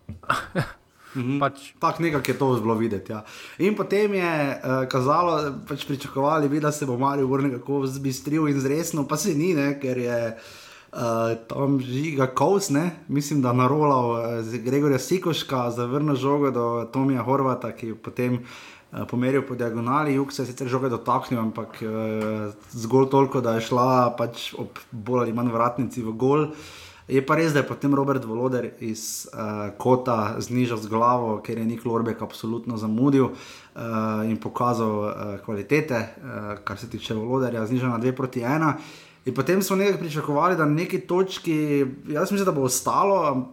[1.17, 1.39] Mhm.
[1.39, 1.73] Pač.
[1.79, 3.13] Tako nekako je to bilo videti.
[3.13, 3.25] Ja.
[3.59, 8.49] In potem je uh, kazalo, pač pričakovali bi, da se bo Marijo vrnil tako zbistril
[8.49, 12.31] in zresno, pa se ni, ne, ker je uh, tam žiga
[12.71, 18.39] ne, mislim, da narolal uh, Gregorja Sikoška, zavrnil žogo do Tomija Horvata, ki je potem
[18.39, 23.59] uh, pomeril po diagonali, jug se je sicer žoge dotaknil, ampak uh, zgolj toliko, da
[23.59, 26.47] je šla pač ob bolj ali manj vratnici v gol.
[26.51, 31.41] Uh, Je pa res, da je potem Robert Voloder iz uh, kota znižal z glavo,
[31.43, 37.17] ker je Nik Lorbek absolutno zamudil uh, in pokazal uh, kvalitete, uh, kar se tiče
[37.19, 39.27] Voloderja, znižal na 2 proti 1.
[39.27, 43.51] In potem smo nekaj pričakovali, da na neki točki, jaz mislim, da bo ostalo,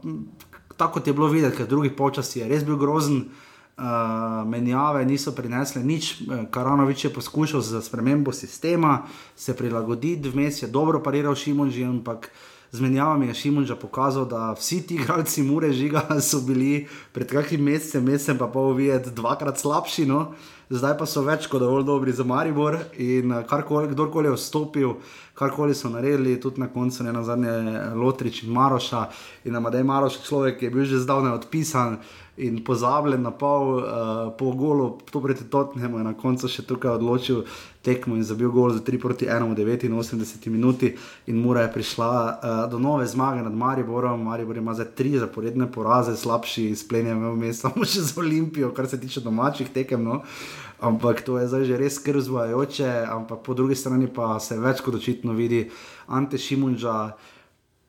[0.77, 3.25] tako kot je bilo videti, ker drugi počasi je res bil grozen.
[3.77, 9.03] Uh, menjave niso prinesle nič, Karanovič je poskušal za spremembo sistema,
[9.35, 14.25] se prilagoditi, vmes je dobro pariral Šimunži, ampak uh, z menjavami je Šimon že pokazal,
[14.25, 19.15] da vsi ti igralci Mure žiga so bili pred kakšnim mesecem, mesecem pa pol videti
[19.15, 20.05] dvakrat slabši.
[20.05, 20.33] No?
[20.69, 24.95] zdaj pa so več kot dovolj dobri za Maribor in uh, karkoli, kdorkoli je vstopil,
[25.37, 27.53] karkoli so naredili, tudi na koncu ne na zadnje
[27.95, 29.05] Lotrič in Maroša
[29.45, 31.99] in da je Maroš človek, ki je bil že zdavnaj odpisan
[32.37, 33.83] in pozabljen na pol, uh,
[34.37, 37.43] po golu, to proti Tottenhamu je na koncu še tukaj odločil
[37.81, 40.93] tekmo in zabil gol za 3 proti 1 v 89 minuti
[41.27, 44.21] in mora je prišla uh, do nove zmage nad Mariborom.
[44.21, 48.87] Maribor ima zdaj tri zaporedne poraze, slabši izplenjen v mestu, samo še z Olimpijo, kar
[48.87, 50.03] se tiče domačih tekem.
[50.03, 50.21] No.
[50.79, 54.99] Ampak to je zdaj že res skrzvajoče, ampak po drugi strani pa se več kot
[54.99, 55.65] očitno vidi
[56.07, 57.17] Ante Šimunča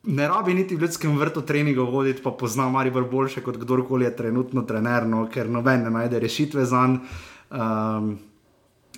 [0.03, 4.17] ne rabi niti v ljudskem vrtu treningov voditi, pa pozna Maribor boljše kot kdorkoli je
[4.17, 7.01] trenutno trener, no, ker noben ne najde rešitve za njim.
[7.51, 8.19] Um,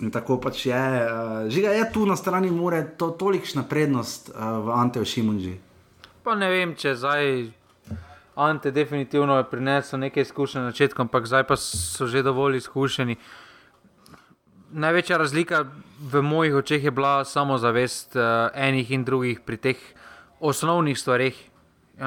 [0.01, 0.75] in tako pač je.
[0.75, 5.55] Uh, žiga je tu na strani Mure, to je tolikšna prednost uh, v Anteju Šimunži.
[6.23, 7.51] Pa ne vem, če zdaj.
[8.35, 13.15] Ante definitivno je prinesel nekaj izkušenj na začetku, ampak zdaj pa so že dovolj izkušeni.
[14.71, 15.65] Največja razlika
[15.99, 19.79] v mojih očeh je bila samo zavest uh, enih in drugih pri teh
[20.41, 22.05] osnovnih stvareh, uh, uh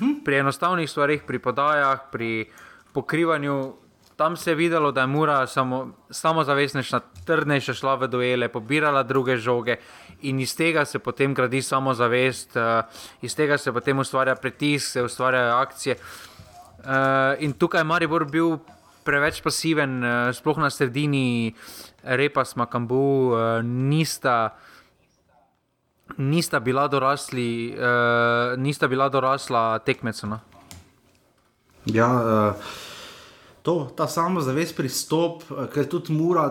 [0.00, 0.24] -huh.
[0.24, 2.46] pri enostavnih stvareh, pri podajah, pri
[2.92, 3.74] pokrivanju.
[4.16, 9.02] Tam se je videlo, da je Mura samo, samo zavestnejša, trdnejša šla v duele, pobirala
[9.02, 9.76] druge žoge
[10.22, 12.84] in iz tega se potem gradi samo zavest, uh,
[13.22, 15.96] iz tega se potem ustvarja pritisk, se ustvarjajo akcije.
[16.78, 16.86] Uh,
[17.38, 18.58] in tukaj je Maribor bil
[19.04, 21.54] preveč pasiven, uh, sploh na sredini,
[22.02, 24.54] repa smakambu, uh, nista
[26.16, 30.26] nista bila dorasli, uh, nista bila dorasla tekmecu.
[30.26, 30.38] No?
[31.84, 32.72] Ja, uh,
[33.62, 36.46] to, ta samozavest pristop, uh, ker tudi mora,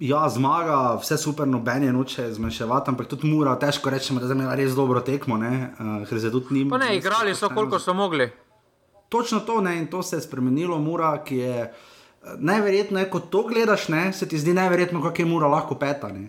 [0.00, 4.38] ja, zmaga, vse super, noben je noče zmanjševati, ampak tudi mora, težko rečemo, da je
[4.38, 6.70] imela res dobro tekmo, uh, ker se tudi njim.
[6.70, 8.30] Pa ne, igrali so, koliko so mogli.
[9.08, 11.72] Točno to, ne, in to se je spremenilo, mora, ki je.
[12.20, 16.26] Najverjetneje, ko to gledaš, ne, se ti zdi najverjetneje, kako je mura lahko petani.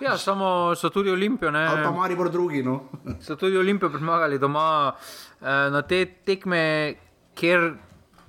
[0.00, 1.50] Ja, samo so tudi Olimpijo.
[1.50, 2.62] Ne, Ali pa mari bolj drugi.
[2.62, 2.80] No.
[3.24, 4.92] so tudi Olimpijo premagali doma
[5.40, 6.94] eh, na te tekme,
[7.34, 7.72] kjer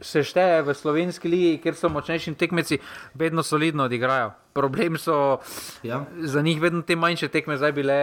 [0.01, 2.79] se šteje v slovenski ligi, kjer so močnejši tekmeci,
[3.19, 4.31] vedno solidno odigrajo.
[4.55, 5.39] Problem so
[5.83, 6.05] ja.
[6.19, 7.99] za njih vedno te manjše tekme zdaj bile.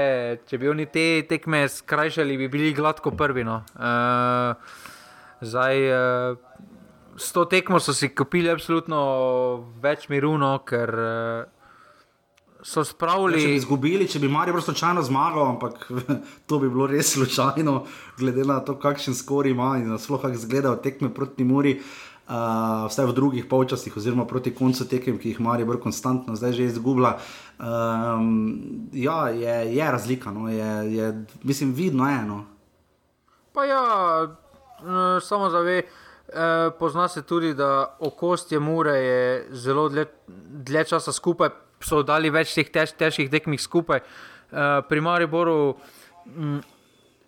[0.47, 3.45] Če bi oni te tekme skrajšali, bi bili gladko prvi.
[3.45, 3.63] No.
[3.75, 4.55] Uh,
[5.41, 6.39] zdaj, uh,
[7.17, 9.03] s to tekmo so si kupili absolutno
[9.83, 10.95] več miruno, ker.
[10.95, 11.56] Uh,
[12.67, 13.41] so spravili.
[13.41, 15.87] Če bi izgubili, če bi Marijo slučajno zmagal, ampak
[16.49, 17.79] to bi bilo res slučajno,
[18.19, 21.79] glede na to, kakšen skor ima in sploh kako izgledajo tekme proti Muri.
[22.27, 26.57] Uh, vse v drugih polčasih, oziroma proti koncu tekem, ki jih Marijo bolj konstantno zdaj
[26.59, 27.13] že izgublja.
[27.63, 31.13] Um, ja, je, je razlika, no, je, je,
[31.47, 32.41] mislim, vidno je eno.
[33.55, 33.85] Pa ja,
[35.23, 35.85] samo zave.
[36.29, 40.07] Eh, pozna se tudi, da okostje Mure je zelo dlje,
[40.67, 41.49] dlje časa skupaj,
[41.87, 44.03] so dali več teh tež, težkih tekmih skupaj.
[44.03, 46.61] Uh, pri Mariboru um,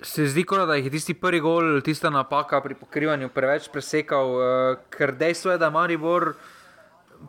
[0.02, 4.80] se zdi, kot da je tisti prvi gol, tista napaka pri pokrivanju preveč presekal, uh,
[4.94, 6.32] ker dejstvo je, da Maribor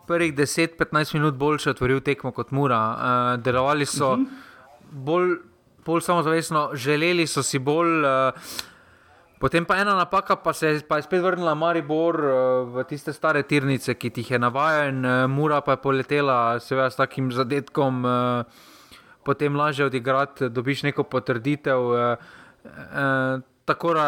[0.06, 2.80] prvih 10-15 minut boljše otvoril tekmo kot Mura.
[2.80, 4.24] Uh, delovali so uh mhm.
[4.24, 5.06] -huh.
[5.06, 5.36] bolj,
[5.86, 8.04] bolj samozavestno, želeli so si bolj.
[8.04, 8.68] Uh,
[9.40, 12.32] Potem pa ena napaka, pa se pa je spet vrnila Maribor uh,
[12.68, 16.60] v tiste stare tirnice, ki ti jih je navajal, in uh, Mura pa je poletela,
[16.60, 18.44] seveda s takim zadetkom, uh,
[19.24, 21.88] potem lažje odigrati, dobiš neko potrditev.
[23.64, 24.04] Tako da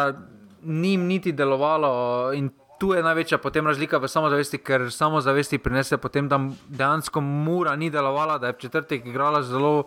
[0.61, 1.89] ni jim niti delovalo.
[2.33, 7.89] In tu je največja razlika v samozavesti, ker samozavesti prinese potem, da dejansko Mura ni
[7.89, 9.85] delovala, da je v četrtek igrala zelo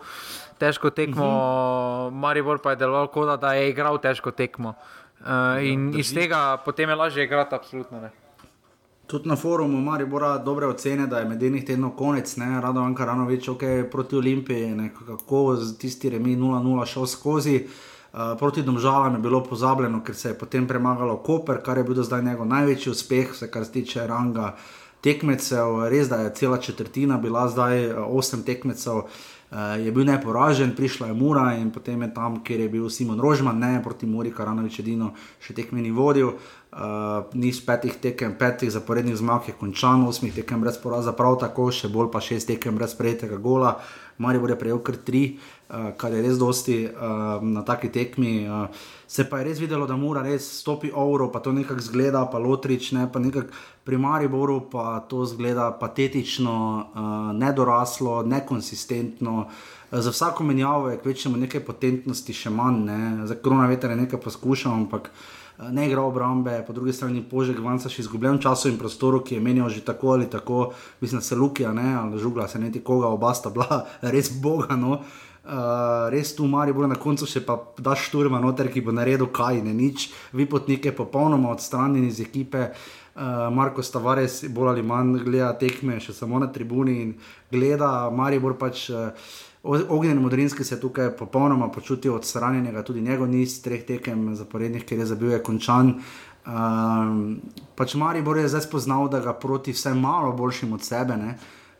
[0.59, 2.15] težko tekmo, uh mhm.
[2.15, 2.19] -huh.
[2.19, 4.69] Maribor pa je deloval kot da je igral težko tekmo.
[4.69, 4.96] Uh,
[5.61, 8.11] in ja, iz tega potem je lažje igrati, absolutno ne.
[9.07, 13.09] Tudi na forumu ima Ribora dobre ocene, da je medenih tednov konec, ne rado kar
[13.27, 17.61] več, ok, proti Olimpiji, nekako z tisti remi 0-0 šel skozi.
[18.13, 22.03] Uh, proti domžalam je bilo pozabljeno, ker se je potem premagalo Koper, kar je bil
[22.03, 24.55] zdaj njegov največji uspeh, vse kar se tiče ranga
[25.01, 25.87] tekmecev.
[25.91, 29.03] Res da je cela četrtina bila zdaj osem tekmecev.
[29.47, 33.19] Uh, je bil neporažen, prišla je Mura in potem je tam, kjer je bil Simon
[33.19, 36.33] Rožman, ne proti Muri, kar Ranovič edino še tekmeni vodil.
[36.75, 41.71] Uh, Niz petih tekem, petih zaporednih zmag je končan, osmih tekem brez poraza, prav tako,
[41.71, 43.77] še bolj pa šest tekem brez prejetega gola.
[44.19, 45.56] Marijo je prejel kar tri, uh,
[45.97, 48.47] kar je res dosti uh, na taki tekmi.
[48.47, 48.67] Uh,
[49.07, 52.39] se pa je res videlo, da mora res stopi ovro, pa to nekako zgleda, pa
[52.39, 53.51] lotrič, ne, pa nekako
[53.87, 59.47] pri Mariboru pa to zgleda patetično, uh, nedoraslo, nekonsistentno.
[59.91, 63.27] Za vsako menjavo je kvečemo nekaj potentnosti, še manj, ne.
[63.27, 65.11] za korona veter je nekaj poskušal, ampak
[65.71, 69.41] ne igra obrambe, po drugi strani požek vanca še izgubljen času in prostoru, ki je
[69.41, 73.33] menil že tako ali tako, mislim, se lukija, ne, ali žugla se neti koga, oba
[73.33, 74.75] sta bila res boga.
[74.75, 75.01] No.
[75.47, 79.29] Uh, res tu mari bo na koncu še pa daš šturma noter, ki bo naredil
[79.31, 82.73] kaj, ne nič, vi potnike popolnoma odstranjeni iz ekipe.
[83.15, 87.13] Uh, Marko Stavares, bolj ali manj, gleda tekme, še samo na tribuni in
[87.53, 88.89] gleda, Maribor pač.
[88.91, 89.35] Uh,
[89.67, 95.07] Ognjen Modrinski se tukaj popolnoma počutil odstranjenega, tudi njegov niz treh tekem zaporednih, ker je
[95.09, 95.95] zabil je končan.
[96.47, 97.41] Um,
[97.75, 101.17] pač Maribor je zdaj spoznal, da ga proti vse malo boljšim od sebe,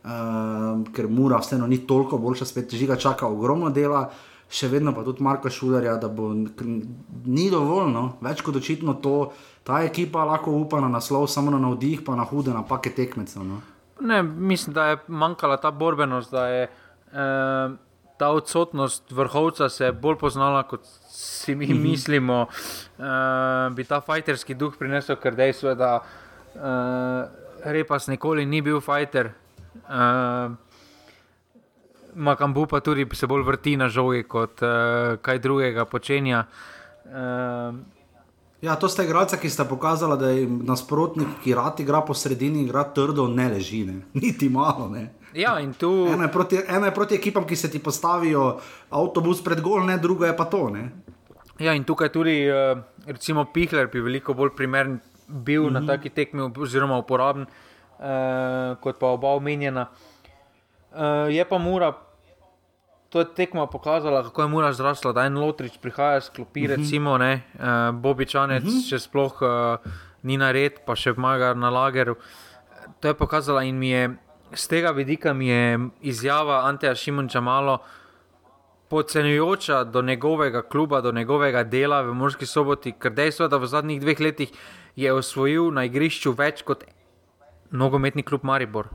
[0.04, 4.08] um, ker mura vseeno ni toliko boljša, spet žiga čaka ogromno dela,
[4.48, 8.04] še vedno pa tudi Marka Šulerja, da bo ni dovolj, no?
[8.24, 9.32] več kot očitno to,
[9.64, 13.44] ta ekipa lahko upa na naslov, samo na navdih, pa na hude napake tekmecev.
[13.44, 13.60] No?
[14.00, 17.76] Ne, mislim, da je manjkala ta borbenost, da je eh,
[18.18, 21.82] ta odsotnost vrhovca se bolj poznala, kot si mi mhm.
[21.82, 22.46] mislimo,
[22.98, 25.92] eh, bi ta fajterski duh prinesel, ker dejstvo je, da
[26.54, 29.32] eh, Repas nikoli ni bil fajter.
[29.88, 30.48] Eh,
[32.14, 36.44] Makambu pa tudi se bolj vrti na žogi, kot uh, kaj drugega počenja.
[37.04, 37.76] Uh,
[38.60, 42.64] ja, to ste igralci, ki ste pokazali, da je nasprotnik, ki rad igra po sredini,
[42.64, 44.00] igra trdo, ne leži, ne.
[44.22, 44.88] niti malo.
[44.90, 45.12] Ne.
[45.34, 46.08] Ja, tu...
[46.10, 48.56] ena, je proti, ena je proti ekipam, ki se ti postavijo
[48.90, 50.64] avtobus pred gol, ne, druga je pa to.
[50.74, 50.88] Ne.
[51.62, 54.98] Ja, in tukaj tudi, uh, recimo, Pihler bi veliko bolj primeren
[55.28, 55.72] bil mm -hmm.
[55.72, 55.86] na mhm.
[55.86, 57.67] taki tekmi, oziroma uporaben, uh,
[58.80, 59.88] kot pa oba omenjena.
[60.92, 61.92] Uh, je pa mura,
[63.08, 66.64] to je tekma pokazala, kako je mura zrasla, da en lotrič prihaja s klopi, mm
[66.64, 66.76] -hmm.
[66.76, 68.88] recimo, ne, uh, Bobičanec, mm -hmm.
[68.90, 69.48] če sploh uh,
[70.22, 72.16] ni na red, pa še magar na lageru.
[73.00, 74.16] To je pokazala in mi je
[74.52, 77.78] z tega vidika mi je izjava Anteja Šimunča malo
[78.88, 83.66] podcenjujoča do njegovega kluba, do njegovega dela v Morski soboti, ker dejstvo je, da v
[83.66, 84.52] zadnjih dveh letih
[84.96, 86.84] je osvojil na igrišču več kot
[87.70, 88.88] nogometni klub Maribor.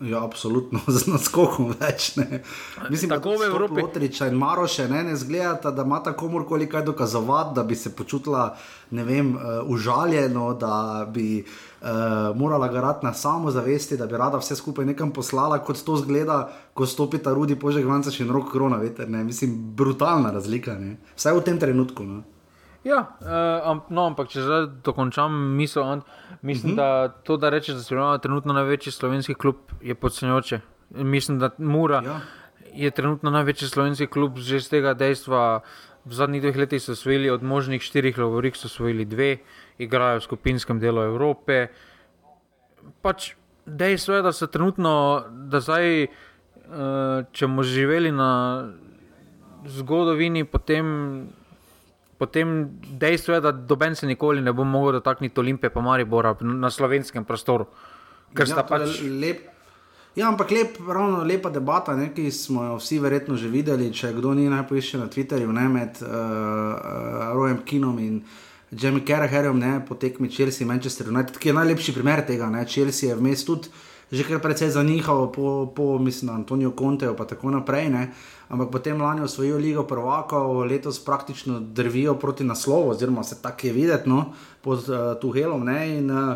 [0.00, 2.14] Ja, absolutno, z naskokom več.
[2.16, 2.40] Ne.
[2.88, 3.82] Mislim, tako v Evropi.
[3.82, 7.92] Lotriča in Maroše ne, ne zgledata, da ima tako morkoli kaj dokazovati, da bi se
[7.96, 8.46] počutila,
[8.96, 11.88] ne vem, uh, užaljeno, da bi uh,
[12.36, 16.88] morala garati na samozavesti, da bi rada vse skupaj nekam poslala, kot to zgleda, ko
[16.88, 19.24] stopita Rudi Požek, Vanca in rok korona, veste, ne.
[19.24, 20.96] Mislim, brutalna razlika, ne.
[21.16, 22.08] Vsaj v tem trenutku.
[22.08, 22.22] Ne.
[22.88, 26.00] Ja, uh, no, ampak če zdaj dokončam misel,
[26.42, 26.82] mislim, uh mhm.
[26.82, 27.06] -huh.
[27.06, 30.60] da to, da rečeš, da si imel trenutno največji slovenski klub, je podcenjujoče.
[30.90, 32.20] Mislim, da Mura ja.
[32.74, 35.60] je trenutno največji slovenski klub že iz tega dejstva.
[36.04, 39.36] V zadnjih dveh letih so osvojili od možnih štirih lovorik, so osvojili dve,
[39.78, 41.66] igrajo v skupinskem delu Evrope.
[43.02, 43.34] Pač
[43.66, 48.72] dejstvo je, da so trenutno, da zdaj, uh, če bomo živeli na
[49.66, 51.28] zgodovini, potem
[52.20, 52.68] potem
[53.00, 57.24] dejstvo je, da doben se nikoli ne bo mogel dotakniti Olimpije, pa Maribora na slovenskem
[57.24, 57.64] prostoru.
[58.36, 59.46] Ker ja, sta pač lep.
[60.18, 63.88] Ja, ampak lep, ravno lepa debata, ne, ki smo jo vsi verjetno že videli.
[63.94, 68.20] Če kdo ni najpojši na Twitterju, ne med uh, uh, Rojem Kinom in
[68.70, 72.50] Jamie Carragherjem, ne potekmi Chelsea, Manchester United, ki je najlepši primer tega.
[72.52, 72.66] Ne.
[72.68, 73.72] Chelsea je vmes tudi
[74.12, 77.90] že kar precej zanihal, po, po mislim, Antonijo Conteju in tako naprej.
[77.90, 78.12] Ne
[78.50, 83.72] ampak potem lani osvojijo Ligo Prvakov, letos praktično drvijo proti naslovu, oziroma se tako je
[83.72, 84.32] videti no,
[84.62, 85.64] pod uh, Tuhelom.
[85.64, 86.34] Ne, in, uh,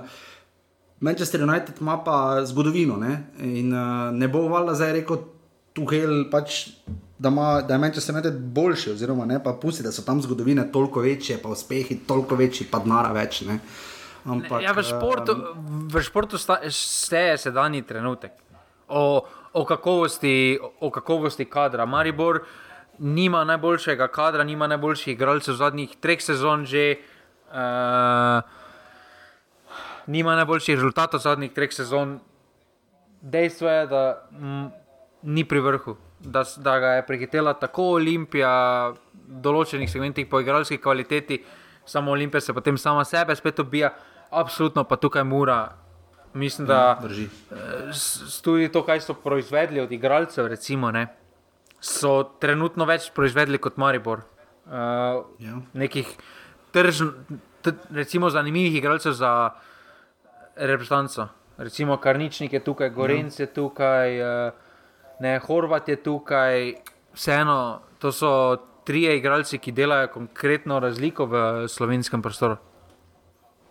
[1.01, 5.17] Manchester United ima pa zgodovino ne, in uh, ne bo valjda zdaj rekel
[5.73, 6.31] Tuhel.
[6.31, 6.69] Pač,
[7.19, 10.65] Da, ma, da je Manchester United boljši, oziroma ne, pa pusti, da so tam zgodovine
[10.73, 13.45] toliko večje, pa uspehi toliko večji, pa denara več.
[14.25, 15.37] Ampak, ja, v športu,
[15.93, 18.33] v športu šteje sedajni trenutek.
[18.89, 21.85] O, o kakovosti, o kakovosti kadra.
[21.85, 22.45] Maribor
[22.99, 26.97] nima najboljšega kadra, nima najboljših igralcev zadnjih treh sezon, že
[27.53, 28.41] uh,
[30.07, 32.19] nima najboljših rezultatov zadnjih treh sezon.
[33.21, 34.71] Dejstvo je, da m,
[35.23, 38.53] ni pri vrhu, da, da ga je prehitela tako Olimpija,
[39.25, 41.41] v določenih segmentih po igralski kvaliteti,
[41.89, 43.95] samo Olimpija se potem sama sebe spet obija,
[44.35, 45.85] absolutno pa tukaj mora
[46.35, 47.25] Mislim, da ja, drži.
[47.25, 47.57] Eh,
[48.43, 51.07] tudi to, kaj so proizvedli od igralcev, recimo, ne,
[51.81, 54.25] so trenutno več proizvedli kot Maribor.
[54.65, 54.73] Uh,
[55.39, 55.61] ja.
[55.73, 56.11] Nekih
[56.75, 57.13] tržn,
[57.95, 59.31] recimo, zanimivih igralcev za
[60.57, 61.29] reprezentanco.
[61.59, 64.53] Recimo Karničnik je tukaj, Gorenc je tukaj, uh,
[65.21, 66.75] ne, Horvat je tukaj.
[67.15, 68.31] Vseeno, to so
[68.85, 72.59] trije igralci, ki delajo konkretno razliko v slovenskem prostoru.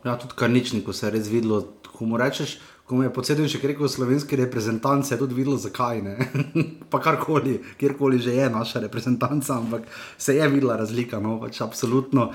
[0.03, 1.61] Ja, tudi Karničniku se je res videlo
[1.93, 5.59] ko mu rečeš, ko mu je podsedel še rekel slovenski reprezentant, se je tudi videlo,
[5.61, 6.17] zakaj ne.
[6.91, 12.33] pa karkoli, kjerkoli že je naša reprezentanca, ampak se je videla razlika, no, pač absolutno.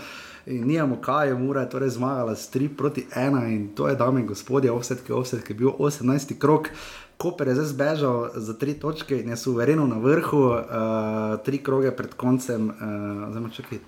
[0.49, 4.27] nijamo kaj, mora je torej zmagala s 3 proti 1 in to je, dame in
[4.27, 6.39] gospodje, offset, ki offset, ki je bil 18.
[6.39, 6.73] krok.
[7.19, 11.90] Koper je zdaj zbežal za tri točke in je suvereno na vrhu, uh, tri kroge
[11.90, 13.78] pred koncem, uh, oziroma čakaj,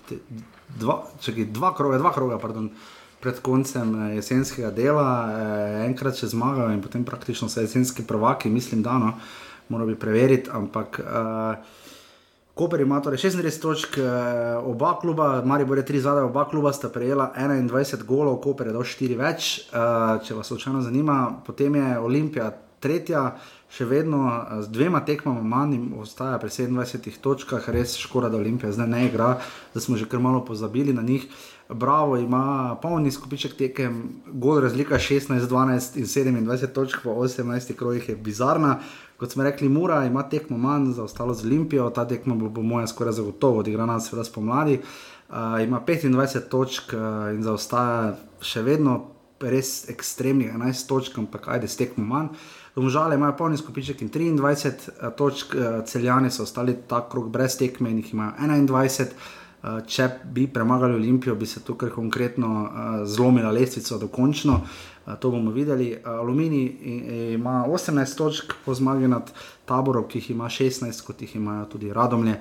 [0.75, 2.67] dva, čakaj, dva kroga, dva kroga, pardon.
[3.21, 8.81] Pred koncem jesenskega dela, eh, enkrat še zmagal in potem praktično vse jesenske prvaki, mislim,
[8.81, 9.13] da no,
[9.69, 10.49] moral bi preveriti.
[10.49, 11.55] Ampak eh,
[12.53, 14.03] Koper ima torej 36 točk, eh,
[14.65, 18.83] oba kluba, Marijo je 3 zadaj, oba kluba sta prejela 21 golov, Koper je dal
[18.83, 21.41] 4 več, eh, če vas slučajno zanima.
[21.45, 23.37] Potem je Olimpija tretja,
[23.71, 28.87] še vedno z dvema tekmama manj, ostaja pri 27 točkah, res škoda, da Olimpija zdaj
[28.87, 29.37] ne igra,
[29.73, 31.27] da smo že kar malo pozabili na njih.
[31.73, 38.09] Bravo ima polni skupiček tekem, gol razlika 16, 12 in 27 točk po 18 krojih
[38.09, 38.79] je bizarna.
[39.17, 42.61] Kot smo rekli, Mura ima tekmo manj za ostalo z Olimpijo, ta tekma bo po
[42.61, 44.79] mojem skoraj zagotovo odigrana, seveda spomladi.
[45.29, 46.99] Uh, ima 25 točk uh,
[47.35, 48.95] in zaostaja še vedno
[49.39, 52.33] res ekstremnih 11 točk, ampak ajde s tekmo manj.
[52.75, 58.01] Domžale imajo polni skupiček in 23 točk, celjani so ostali ta krok brez tekme in
[58.01, 59.15] jih imajo 21.
[59.61, 62.71] Če bi premagali Olimpijo, bi se tukaj konkretno uh,
[63.05, 64.55] zlomila lestvica dokončno.
[65.05, 65.91] Uh, to bomo videli.
[65.93, 69.29] Uh, Aluminij ima 18 točk po zmagi nad
[69.65, 72.39] taborom, ki jih ima 16, kot jih imajo tudi Radomlje.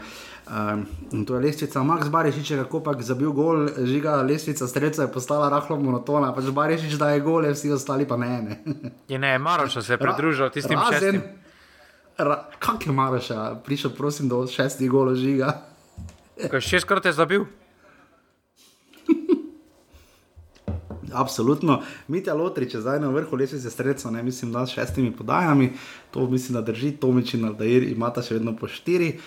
[1.13, 1.83] In to je lestvica.
[1.83, 6.33] Max Barišič je kako pa zabil gol, žiga lestvica, streca je postala rahlo monotona.
[6.35, 8.43] Pač Barišič da je gole, vsi ostali pa ne.
[8.43, 8.63] ne.
[9.09, 11.21] je ne, Maroša se je pridružil tistim šestim.
[12.59, 15.70] Kak je Maroša, prišel prosim do šestih golov žiga.
[16.49, 17.45] Kaj šestkrat je zabil?
[21.13, 21.83] Absolutno.
[22.09, 25.73] Mitja Lotrič je zdaj na vrhu lesbice sredstva, ne mislim, da s šestimi podajami,
[26.11, 29.19] to mislim, da drži, Tomič in Aldair imata še vedno po štiri.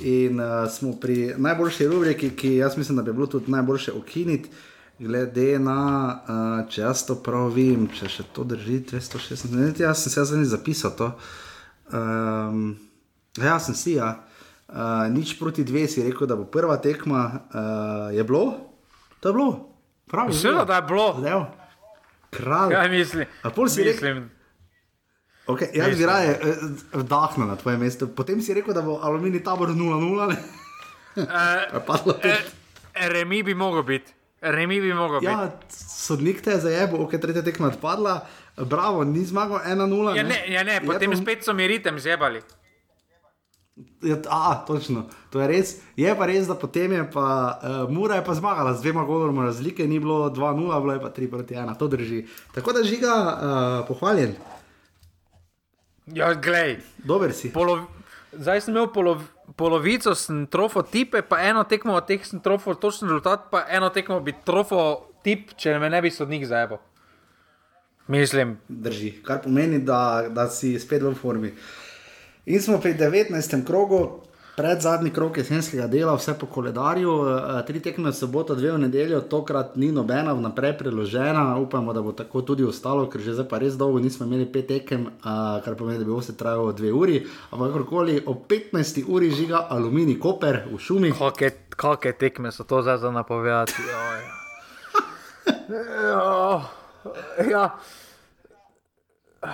[0.00, 4.48] In uh, smo pri najboljši rubriki, ki jaz mislim, da bi bilo tudi najboljše okiniti,
[4.98, 5.78] glede na,
[6.08, 10.24] uh, če jaz to prav vem, če še to drži, 216, ne, jaz sem se
[10.24, 11.12] zdaj zapisal to.
[11.92, 12.76] Um,
[13.36, 14.14] ja, sem si, ja.
[14.72, 17.20] Uh, nič proti dve si rekel, da bo prva tekma,
[17.52, 18.56] uh, je bilo?
[19.20, 19.50] To je bilo.
[20.32, 21.14] Seveda, da je bilo.
[21.18, 21.44] Zdaj,
[22.30, 22.72] kralj.
[22.72, 23.26] Kaj misli?
[23.68, 24.30] Si mislim.
[25.46, 26.38] Okay, jaz bi raje
[26.92, 28.06] vdahnil na tvoje mesto.
[28.06, 30.36] Potem si rekel, da bo aluminij tabor 0-0.
[33.12, 34.12] Remi bi mogel biti.
[34.40, 35.32] Remi bi mogel biti.
[35.32, 38.26] Ja, sodnik te je zajebil, ok, tretja tekma odpadla.
[38.56, 40.16] Bravo, ni zmagal 1-0.
[40.16, 41.16] Ja, ne, ja, ne, potem pa...
[41.16, 42.40] spet so mi ritem zjebali.
[44.02, 45.76] Ja, a, točno, to je res.
[45.96, 47.26] Je pa res, da potem je pa
[47.56, 51.10] uh, Mura je pa zmagala z dvema govoroma razlike, ni bilo 2-0, bilo je pa
[51.10, 52.26] 3-1, to drži.
[52.54, 54.34] Tako da žiga, uh, pohvaljen.
[56.06, 56.76] Ja, glej.
[57.04, 57.52] Dober si.
[57.52, 57.86] Polo,
[58.32, 59.24] zdaj sem imel polov,
[59.56, 63.88] polovico, sem trofo tipe, pa eno tekmo od teh sem trofo, točen rezultat, pa eno
[63.88, 66.80] tekmo bi trofo tip, če me ne bi sodnik zajebo.
[68.12, 68.58] Mislim.
[68.68, 71.54] Drži, kar pomeni, da, da si spet v formi.
[72.46, 73.66] In smo pri 19.
[73.66, 74.20] krogu,
[74.56, 77.12] pred zadnji krog jesenskega dela, vse po koledarju,
[77.66, 82.12] tri tekme v soboto, dve v nedeljo, tokrat ni nobena vnaprej preložena, upamo, da bo
[82.12, 85.06] tako tudi ostalo, ker že zdaj pa res dolgo nismo imeli pet tekem,
[85.64, 87.20] kar pomeni, da bi vse trajalo dve uri.
[87.50, 89.04] Ampak kakorkoli, ob 15.
[89.06, 91.12] uri žiga aluminij, koper v šumi.
[91.76, 93.72] Kakšne tekme so to zdaj za napovedati?
[96.10, 96.58] ja.
[97.50, 97.64] ja.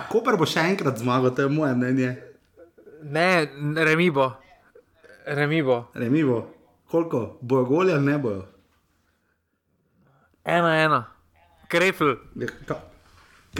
[0.09, 2.28] Koper bo še enkrat zmagal, to je moje mnenje.
[3.03, 4.31] Ne, remi bo.
[5.25, 5.85] Remi bo.
[5.93, 6.47] Remi bo.
[6.91, 7.37] Koliko?
[7.41, 8.45] Bojo goli ali ne bojo?
[10.45, 11.05] Ena, ena.
[11.67, 12.11] Krepl.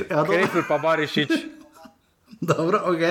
[0.09, 1.29] Ja, Krepl pa barišič.
[2.41, 3.03] Dobro, ok.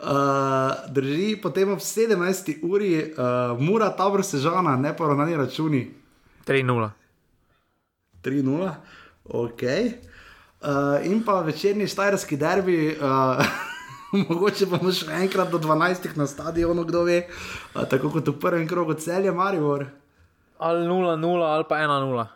[0.00, 2.58] Uh, drži, potem ob 17.
[2.62, 5.90] uri, uh, mora tabor sežana, ne pa ravnani računi.
[6.46, 6.90] 3-0.
[8.24, 8.74] 3-0,
[9.24, 9.62] ok.
[10.60, 12.96] Uh, in pa večerni štajerski derbi.
[13.00, 13.44] Uh,
[14.28, 17.24] Mogoče bomo še enkrat do 12 na stadionu, kdo ve,
[17.74, 19.78] A, tako kot v prvem krogu celje, Marijo.
[20.58, 22.26] Ali 0-0 ali pa 1-0.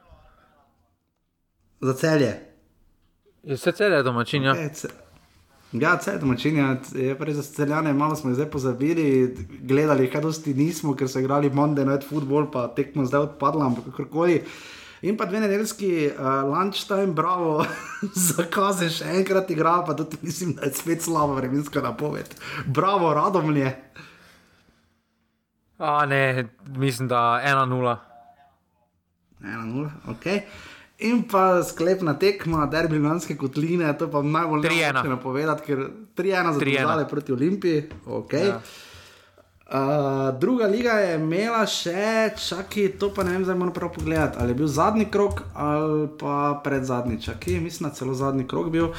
[1.80, 2.34] Za celje.
[3.44, 4.54] Je vse celje domačin, ja.
[4.54, 4.88] Okay,
[5.74, 6.12] Ja, vse
[6.54, 6.76] ja.
[6.94, 9.34] je pa res za celjane, malo smo jih zdaj pozabili,
[9.66, 13.90] gledali, kaj dosti nismo, ker so igrali Monday Night Football, pa tekmo zdaj odpadla, ampak
[13.90, 14.44] kakorkoli.
[15.04, 17.58] In pa dve nedeljski uh, lunchtime, bravo,
[18.28, 22.32] zakaze še enkrat igra, pa tudi mislim, da je spet slaba vremenska napoved.
[22.66, 23.72] Bravo, radom je.
[25.78, 27.96] A ne, mislim, da 1-0.
[29.44, 30.26] 1-0, ok.
[31.04, 35.86] In pa sklepna tekma, derbi Lanske kotline, to pa najbolj nemogoče napovedati, ker
[36.16, 37.84] 3-1 za Države proti Olimpiji.
[38.06, 38.48] Okay.
[38.48, 38.60] Ja.
[39.64, 44.36] Uh, druga liga je imela še, čakaj, to pa ne vem, zdaj moram prav pogledati,
[44.40, 48.68] ali je bil zadnji krok ali pa pred zadnji, čakaj, mislim, da celo zadnji krok
[48.68, 48.90] bil.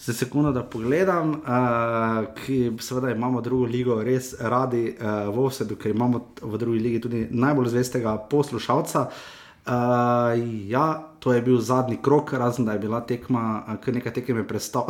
[0.00, 5.80] Za sekundo, da pogledam, uh, ki seveda imamo drugo ligo res radi uh, v Ovsedu,
[5.80, 9.08] ker imamo v drugi ligi tudi najbolj zvestega poslušalca.
[9.08, 10.36] Uh,
[10.68, 10.86] ja,
[11.20, 14.88] to je bil zadnji krok, razen da je bila tekma, kar nekaj tekem je prestal.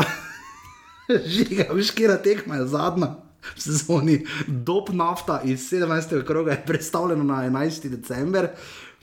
[1.39, 3.15] Žiga, veš, kera tekma je zadnja
[3.57, 6.25] v sezoni, dob nafta iz 17.
[6.25, 7.89] kroga je predstavljena na 11.
[7.89, 8.49] december,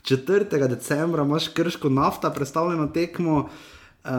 [0.02, 0.68] 4.
[0.68, 3.38] decembra imaš krško nafta, predstavljeno tekmo.
[3.38, 4.10] Uh,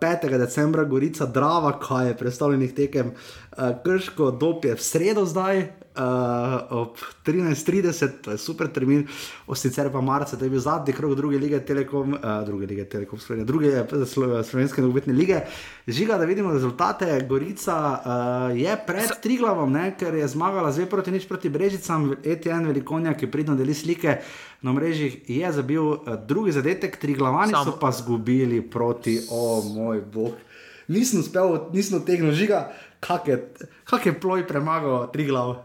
[0.00, 0.38] 5.
[0.38, 3.12] decembra Gorica Drava, kaj je predstavljenih tekem,
[3.56, 9.06] Krško dob je v sredo zdaj, uh, ob 13:30, to je super termin,
[9.54, 13.18] sicer pa marca, to je bil zadnji krok druge lige Telekom, uh, druge lige Telekom,
[13.18, 15.40] Slovenije, druge uh, slovenske nogometne lige.
[15.86, 17.26] Žiga, da vidimo rezultate.
[17.28, 22.66] Gorica uh, je pred Triglavom, ne, ker je zmagala zdaj proti nič proti Brežicam, ETN
[22.66, 24.20] Velikonja, ki pridno deli slike.
[24.62, 27.64] Na mreži je zabil uh, drugi zadetek, tri glavani Sam.
[27.64, 30.40] so pa zgubili proti, o oh, moj bog.
[30.88, 32.72] Nisem uspel, nisem tegnil žiga,
[33.02, 33.36] kak je,
[33.84, 35.58] kak je ploj premagal tri glave.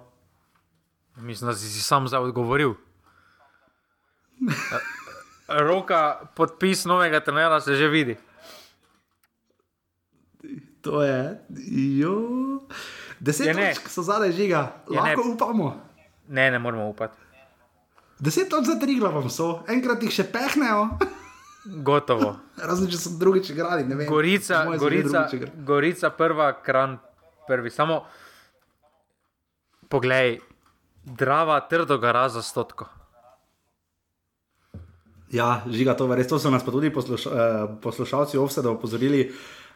[1.16, 2.74] Mislim, da si, si sam za odgovoril.
[5.48, 8.18] Roka, podpis novega trenera se že vidi.
[10.82, 11.42] To je.
[12.00, 12.18] Jo.
[13.20, 15.34] Deset točk so zadaj žiga, lahko ne.
[15.34, 15.82] upamo.
[16.28, 17.18] Ne, ne moramo upati.
[18.20, 20.90] Deset točk za tri glavom so, enkrat jih še pehnejo.
[21.88, 22.38] Gotovo.
[22.58, 24.08] Razen če so drugič igrali, ne vem.
[24.08, 25.28] Gorica, Gorica,
[25.66, 26.98] Gorica prva, kran
[27.48, 27.70] prvi.
[27.70, 28.04] Samo
[29.90, 30.40] poglej,
[31.08, 32.86] Drava trdo gara za stotko.
[35.32, 39.32] Ja, žiga to, res to so nas pa tudi posluša, eh, poslušalci Ovseda opozorili.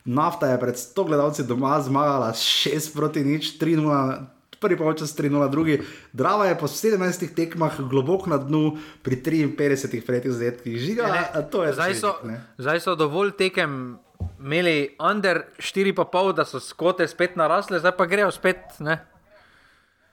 [0.05, 4.27] Nafta je pred 100 gledalci doma zmagala 6 proti nič, 3-0.
[4.59, 5.79] Prvi pa včasih 3-0, drugi.
[6.13, 10.77] Drava je po 17 tekmah globoko na dnu, pri 53 prejetih zadetkih.
[10.77, 11.95] Žiga, ne, ne, to je zdaj.
[11.95, 12.13] So,
[12.57, 13.97] zdaj so dovolj tekem
[14.39, 18.79] imeli under 4,5, da so skote spet narasle, zdaj pa grejo spet.
[18.79, 18.99] Ne?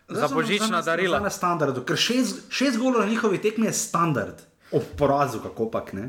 [0.09, 1.21] za božična darila.
[1.21, 5.93] Na standardu, ker šest, šest golov na njihovi tekmi je standard, ob porazu, kako pač
[5.93, 6.09] ne.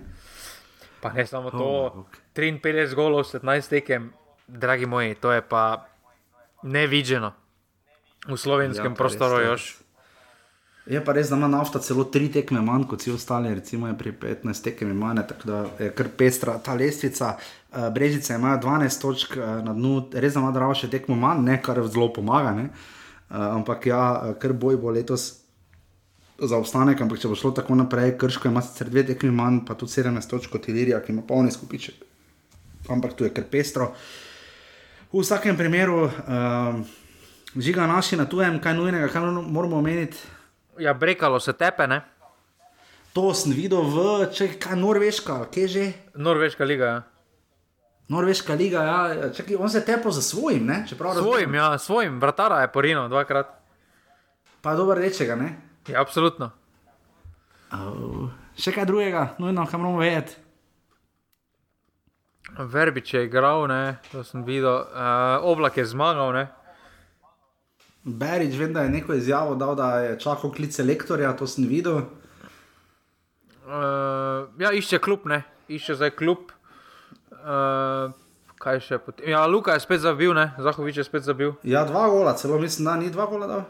[1.02, 2.20] Pa ne samo to, oh, okay.
[2.36, 4.12] 53 golov, 17 tekem,
[4.48, 5.86] dragi moji, to je pa
[6.64, 7.34] nevidženo
[8.28, 9.78] v slovenskem ja, prostoru još.
[10.90, 13.98] Je pa res, da ima nafta celo tri tekme manj kot vsi ostali, recimo je
[13.98, 17.36] pri 15 tekmi manj, tako da je kar pestra ta lestvica.
[17.36, 17.59] Uh,
[17.94, 21.60] Brežice imajo 12 točk uh, na dnu, res da ima drava še tekmo manj, ne,
[21.62, 22.56] kar zelo pomaga.
[22.56, 22.96] Uh,
[23.30, 25.46] Uh, ampak ja, kar boj bo letos
[26.42, 29.76] za obstanek, ampak če bo šlo tako naprej, krško ima sicer dve tekmi manj, pa
[29.78, 32.00] tudi 17 točk kot Ilirija, ki ima polni skupiček.
[32.90, 33.92] Ampak tu je kar pestro.
[35.14, 36.82] V vsakem primeru, uh,
[37.54, 40.18] žiga naši na tujem, kaj nujnega, kaj moramo omeniti.
[40.82, 42.02] Ja, brekalo se tepe, ne?
[43.14, 45.86] To sem videl v, če kaj Norveška, kje že?
[46.18, 47.19] Norveška liga, ja.
[48.10, 50.86] Norveška liga, ja, čakaj, on se tepo za svojim, ne?
[51.14, 53.48] Svojim, ja, svojim, bratara je porino dvakrat.
[54.62, 55.54] Pa dobro rečega, ne?
[55.88, 56.50] Ja, absolutno.
[57.70, 60.34] Uh, še kaj drugega, nujno, kam moramo vedeti.
[62.58, 66.48] Verbič je igral, ne, to sem videl, uh, oblak je zmagal, ne.
[68.04, 72.08] Berič, vem, da je neko izjavo dal, da je čakal klice lektorja, to sem videl.
[73.70, 76.50] Uh, ja, išče klub, ne, išče zdaj klub.
[77.40, 78.12] Uh,
[78.60, 79.30] kaj še potem?
[79.32, 80.52] Ja, Luka je spet zabil, ne?
[80.60, 81.54] Zahovič je spet zabil.
[81.64, 83.64] Ja, dva gola, celo mislim, da ni dva gola dal.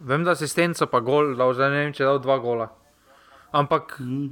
[0.00, 2.68] Vem, da si stenco pa gol, da zdaj ne vem, če je dal dva gola.
[3.56, 4.28] Ampak mm.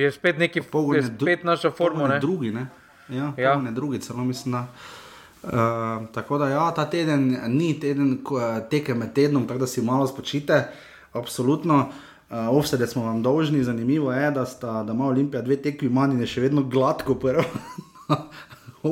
[0.00, 2.20] je spet neki pogled, je spet naša formula.
[2.20, 2.66] Drugi, ne?
[3.12, 3.56] Ja, ja.
[3.60, 4.66] ne drugi, celo mislim, da.
[5.42, 8.38] Uh, tako da, ja, ta teden ni teden, ko
[8.70, 10.64] teke med tednom, tako da si malo spočite,
[11.18, 11.78] absolutno.
[11.88, 15.56] Uh, Uh, eh, Ovsede smo vam dolžni, zanimivo je, da, sta, da ima Olimpija dve
[15.56, 17.44] tekmi manj in je še vedno gladko prvo.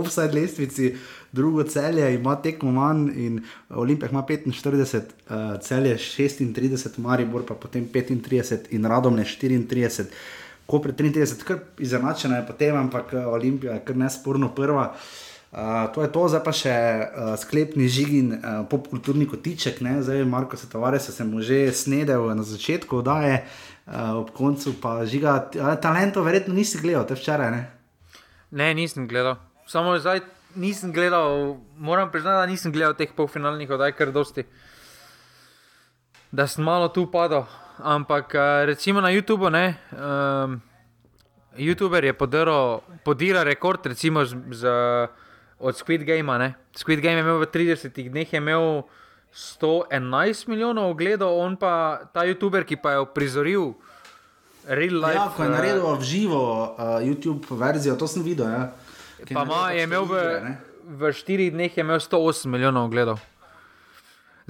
[0.00, 0.94] Ovsede lestvici,
[1.32, 3.40] drugo celje ima tekmo manj in
[3.70, 5.00] Olimpija ima 45,
[5.30, 10.04] uh, celje 36, Maribor pa potem 35 in Radomne 34.
[10.66, 14.92] Ko pred 33, kar izenačena je potem, ampak eh, Olimpija je kar nesporno prva.
[14.92, 19.96] Uh, Uh, to je to, zdaj pa še uh, sklepni žigin, uh, popkulturni kotiček, ne?
[19.98, 24.76] zdaj Marko se tovare, se sem že snedel na začetku, da je uh, ob koncu
[24.78, 25.50] pa žiga.
[25.58, 27.50] Uh, talento, verjetno nisi gledal, te včeraj.
[27.50, 27.62] Ne?
[28.54, 29.42] ne, nisem gledal.
[29.66, 30.22] Samo zdaj
[30.54, 34.44] nisem gledal, moram priznati, da nisem gledal teh polfinalnih oddaj, ker dosti.
[36.30, 37.48] Da sem malo tu padal.
[37.82, 38.36] Ampak
[38.70, 39.74] recimo na YouTubu, ne.
[39.90, 40.60] Um,
[41.58, 44.38] YouTuber je podiral rekord, recimo z.
[44.54, 44.62] z
[45.60, 46.38] od Squid Game.
[46.38, 46.54] Ne?
[46.72, 48.88] Squid Game je imel v 30 dneh imel
[49.30, 53.78] 111 milijonov ogledov, on pa ta YouTuber, ki pa je uprizoril
[54.66, 55.20] real life.
[55.20, 56.42] Ja, ko je eh, naredil v živo
[56.74, 58.50] uh, YouTube verzijo, to sem videl.
[58.50, 58.64] Ja.
[59.22, 63.22] Ki Pa naredil je imel v, igre, v štirih dneh je imel 108 milijonov ogledov.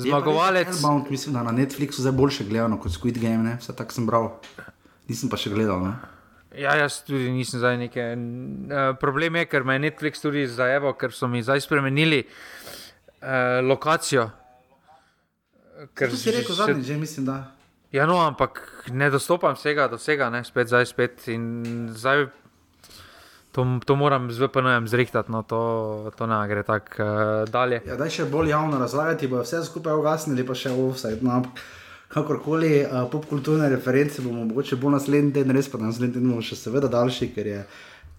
[0.00, 0.72] Zmagovalec.
[0.72, 3.58] Hellbound, mislim, da na Netflixu zdaj boljše gledano kot Squid Game, ne?
[3.60, 4.32] vse tako sem bral.
[5.10, 5.82] Nisem pa še gledal.
[5.84, 5.92] Ne?
[6.58, 8.00] Ja, jaz tudi nisem zdaj neki.
[8.00, 13.62] Uh, problem je, ker me je Netflix tudi zajeval, ker so mi zdaj spremenili uh,
[13.62, 14.30] lokacijo.
[15.94, 17.38] To si rekel zadnjič, že mislim, da.
[17.92, 18.60] Ja, no, ampak
[18.90, 21.28] ne dostopam vsega do vsega, ne, spet zdaj spet.
[21.32, 22.26] In zdaj
[23.52, 27.80] to, to moram z VPN-jem zrihtati, no, to, to ne gre tako uh, dalje.
[27.86, 31.22] Ja, daj še bolj javno razlagati, bo vse skupaj ugasnili, pa še offside.
[31.26, 31.42] No,
[32.10, 36.58] kakorkoli, uh, popkulturne reference bomo mogoče bolj naslednji teden, res pa naslednji teden bomo še
[36.58, 37.64] seveda daljši, ker je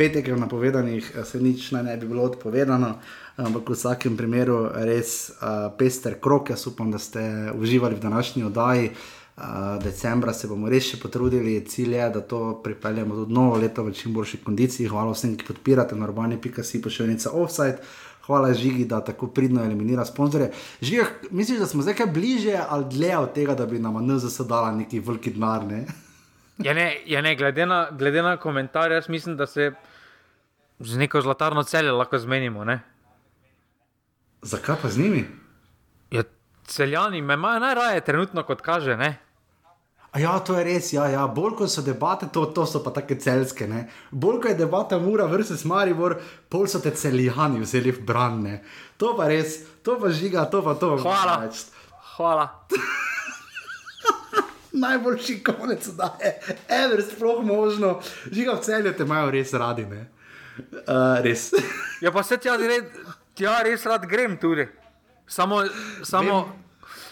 [0.01, 2.95] petek je napovedanih, eh, se nič naj ne bi bilo odpovedano.
[3.37, 8.43] Ampak v vsakem primeru res uh, pester krok, jaz upam, da ste uživali v današnji
[8.43, 8.91] oddaji.
[9.37, 13.83] Uh, decembra se bomo res še potrudili, cilj je, da to pripeljemo tudi novo leto
[13.83, 14.89] v čim boljši kondiciji.
[14.91, 17.79] Hvala vsem, ki podpirate, normani.si pošiljnica offside.
[18.25, 20.51] Hvala Žigi, da tako pridno eliminira sponzorje.
[20.81, 24.39] Žiga, misliš, da smo zdaj kaj bliže ali dlje od tega, da bi nam NZS
[24.47, 25.65] dala neki veliki denar?
[25.65, 25.85] Ne?
[26.61, 29.71] Ja, ne, ja, ne glede, na, glede na komentar, jaz mislim, da se
[30.79, 32.65] z neko zlatarno celje lahko zmenimo.
[32.65, 32.79] Ne?
[34.41, 35.25] Zakaj pa z njimi?
[36.11, 36.23] Ja,
[36.65, 38.97] celjani me imajo najraje, trenutno kot kaže.
[38.97, 39.17] Ne?
[40.11, 41.23] A ja, to je res, ja, ja.
[41.31, 43.63] bolj ko so debate, to, to so pa take celske.
[43.67, 43.85] Ne?
[44.11, 46.17] Bolj ko je debata Mura versus Maribor,
[46.51, 48.57] pol so te celjani vzeli v branje.
[48.99, 50.97] To pa res, to pa žiga, to pa to.
[50.99, 51.37] Hvala.
[52.17, 52.47] Hvala.
[54.83, 56.33] Najboljši konec da je,
[56.67, 58.01] ever sploh možno.
[58.31, 60.09] Žiga v celju te imajo res radi, ne.
[60.59, 61.53] Uh, res.
[62.03, 62.57] Ja, pa se tja,
[63.37, 64.67] tja res rad grem tudi.
[65.27, 65.63] Samo,
[66.03, 66.43] samo,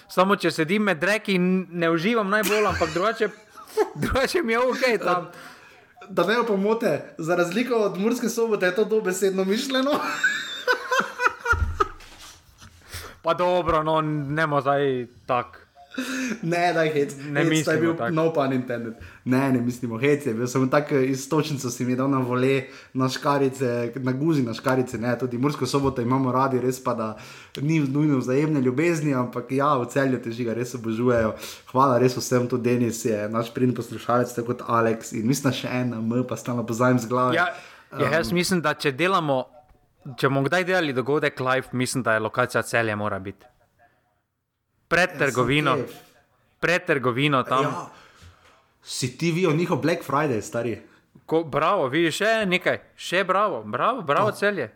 [0.09, 3.29] samo če sedim med reki in ne uživam najbolj, ampak drugače,
[3.95, 5.29] drugače mi je ok tam.
[6.09, 9.91] Da ne pomote, za razliko od Murske sobote je to dobesedno mišljeno.
[13.21, 15.68] Pa dobro, no, ne mo zdaj tako.
[16.41, 17.15] Ne, da je hec.
[17.29, 18.15] Ne hec, to je mislimo bil tako.
[18.15, 18.93] no pun intended.
[19.25, 22.63] Ne, ne mislimo, hec je bil samo tako istočnico si mi dal na vole,
[22.93, 27.17] na škarice, na guzi na škarice, ne, tudi Mursko soboto imamo radi, res pa da
[27.61, 31.33] ni nujno vzajemne ljubezni, ampak ja, v celju te žiga res obožujejo.
[31.71, 35.57] Hvala res vsem, tudi Denis je naš pridni poslušalec, tako kot Alex in mislim, da
[35.57, 37.35] še ena, M pa stalno pozajem z glave.
[37.35, 37.47] Ja,
[37.99, 39.43] ja, jaz mislim, da če delamo,
[40.17, 43.58] če bomo kdaj delali dogodek live, mislim, da je lokacija celje mora biti.
[44.89, 45.77] Pred trgovino,
[46.59, 47.63] pred trgovino tam.
[47.63, 47.89] Ja.
[48.83, 50.81] Si ti vijo njihov Black Friday, stari.
[51.25, 54.71] Ko, bravo, vidiš še nekaj, še bravo, bravo, bravo celje.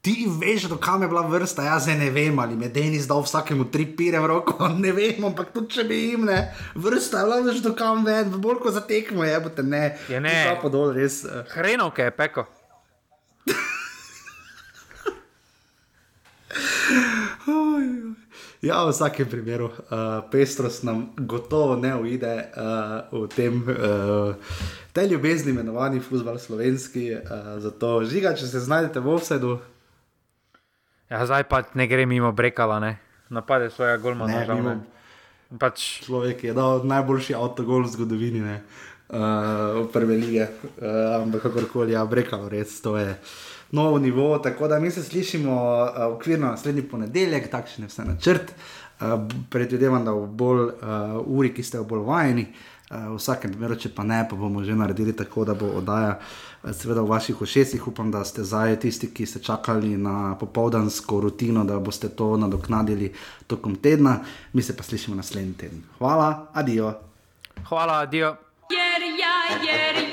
[0.00, 3.64] Ti veš, do kam je bila vrsta, jaz ne vem, ali me Denis dal vsakemu
[3.66, 6.38] tri pire v roko, ne vem, ampak tudi če bi jim ne,
[6.78, 9.98] vrsta je bila več do kam ven, bolj kot za tekmo, je bote ne.
[10.08, 10.36] Je ne.
[10.62, 11.24] Pa dol, res.
[11.26, 11.42] eh.
[11.56, 12.46] Hrenovke je peko.
[18.62, 24.34] Ja, v vsakem primeru, uh, pestrost nam gotovo ne uide uh, v tem, uh,
[24.92, 27.12] tej ljubezni imenovani futbol slovenski.
[27.14, 29.58] Uh, zato žiga, če se znajdete v offsetu,
[31.08, 33.00] Ja, zdaj pa ne gre mimo brekala, ne.
[33.32, 34.40] Napade svojega golmana.
[34.40, 34.74] Ne, žal, mimo.
[34.76, 35.56] ne.
[35.56, 38.56] Pač, človek je dal najboljši avtogol v zgodovini ne,
[39.08, 40.44] uh, v prve lige.
[40.76, 43.16] Uh, ampak kakorkoli, ja, brekalo, res to je.
[43.70, 48.52] Novo nivo, tako da mi se slišimo uh, okvirno naslednji ponedeljek, takšen je vse načrt.
[49.00, 49.06] Uh,
[49.50, 50.72] predvidevam, da v bolj uh,
[51.26, 52.46] uri, ki ste v bolj vajeni,
[52.90, 56.16] uh, v vsakem primeru, če pa ne, pa bomo že naredili tako, da bo oddaja
[56.72, 57.86] seveda v vaših ošesih.
[57.88, 63.12] Upam, da ste zdaj tisti, ki ste čakali na popoldansko rutino, da boste to nadoknadili
[63.46, 64.20] tokom tedna.
[64.52, 65.82] Mi se pa slišimo naslednji teden.
[65.98, 66.94] Hvala, adijo.
[67.68, 68.36] hvala, dio.
[68.70, 70.07] Jer ja je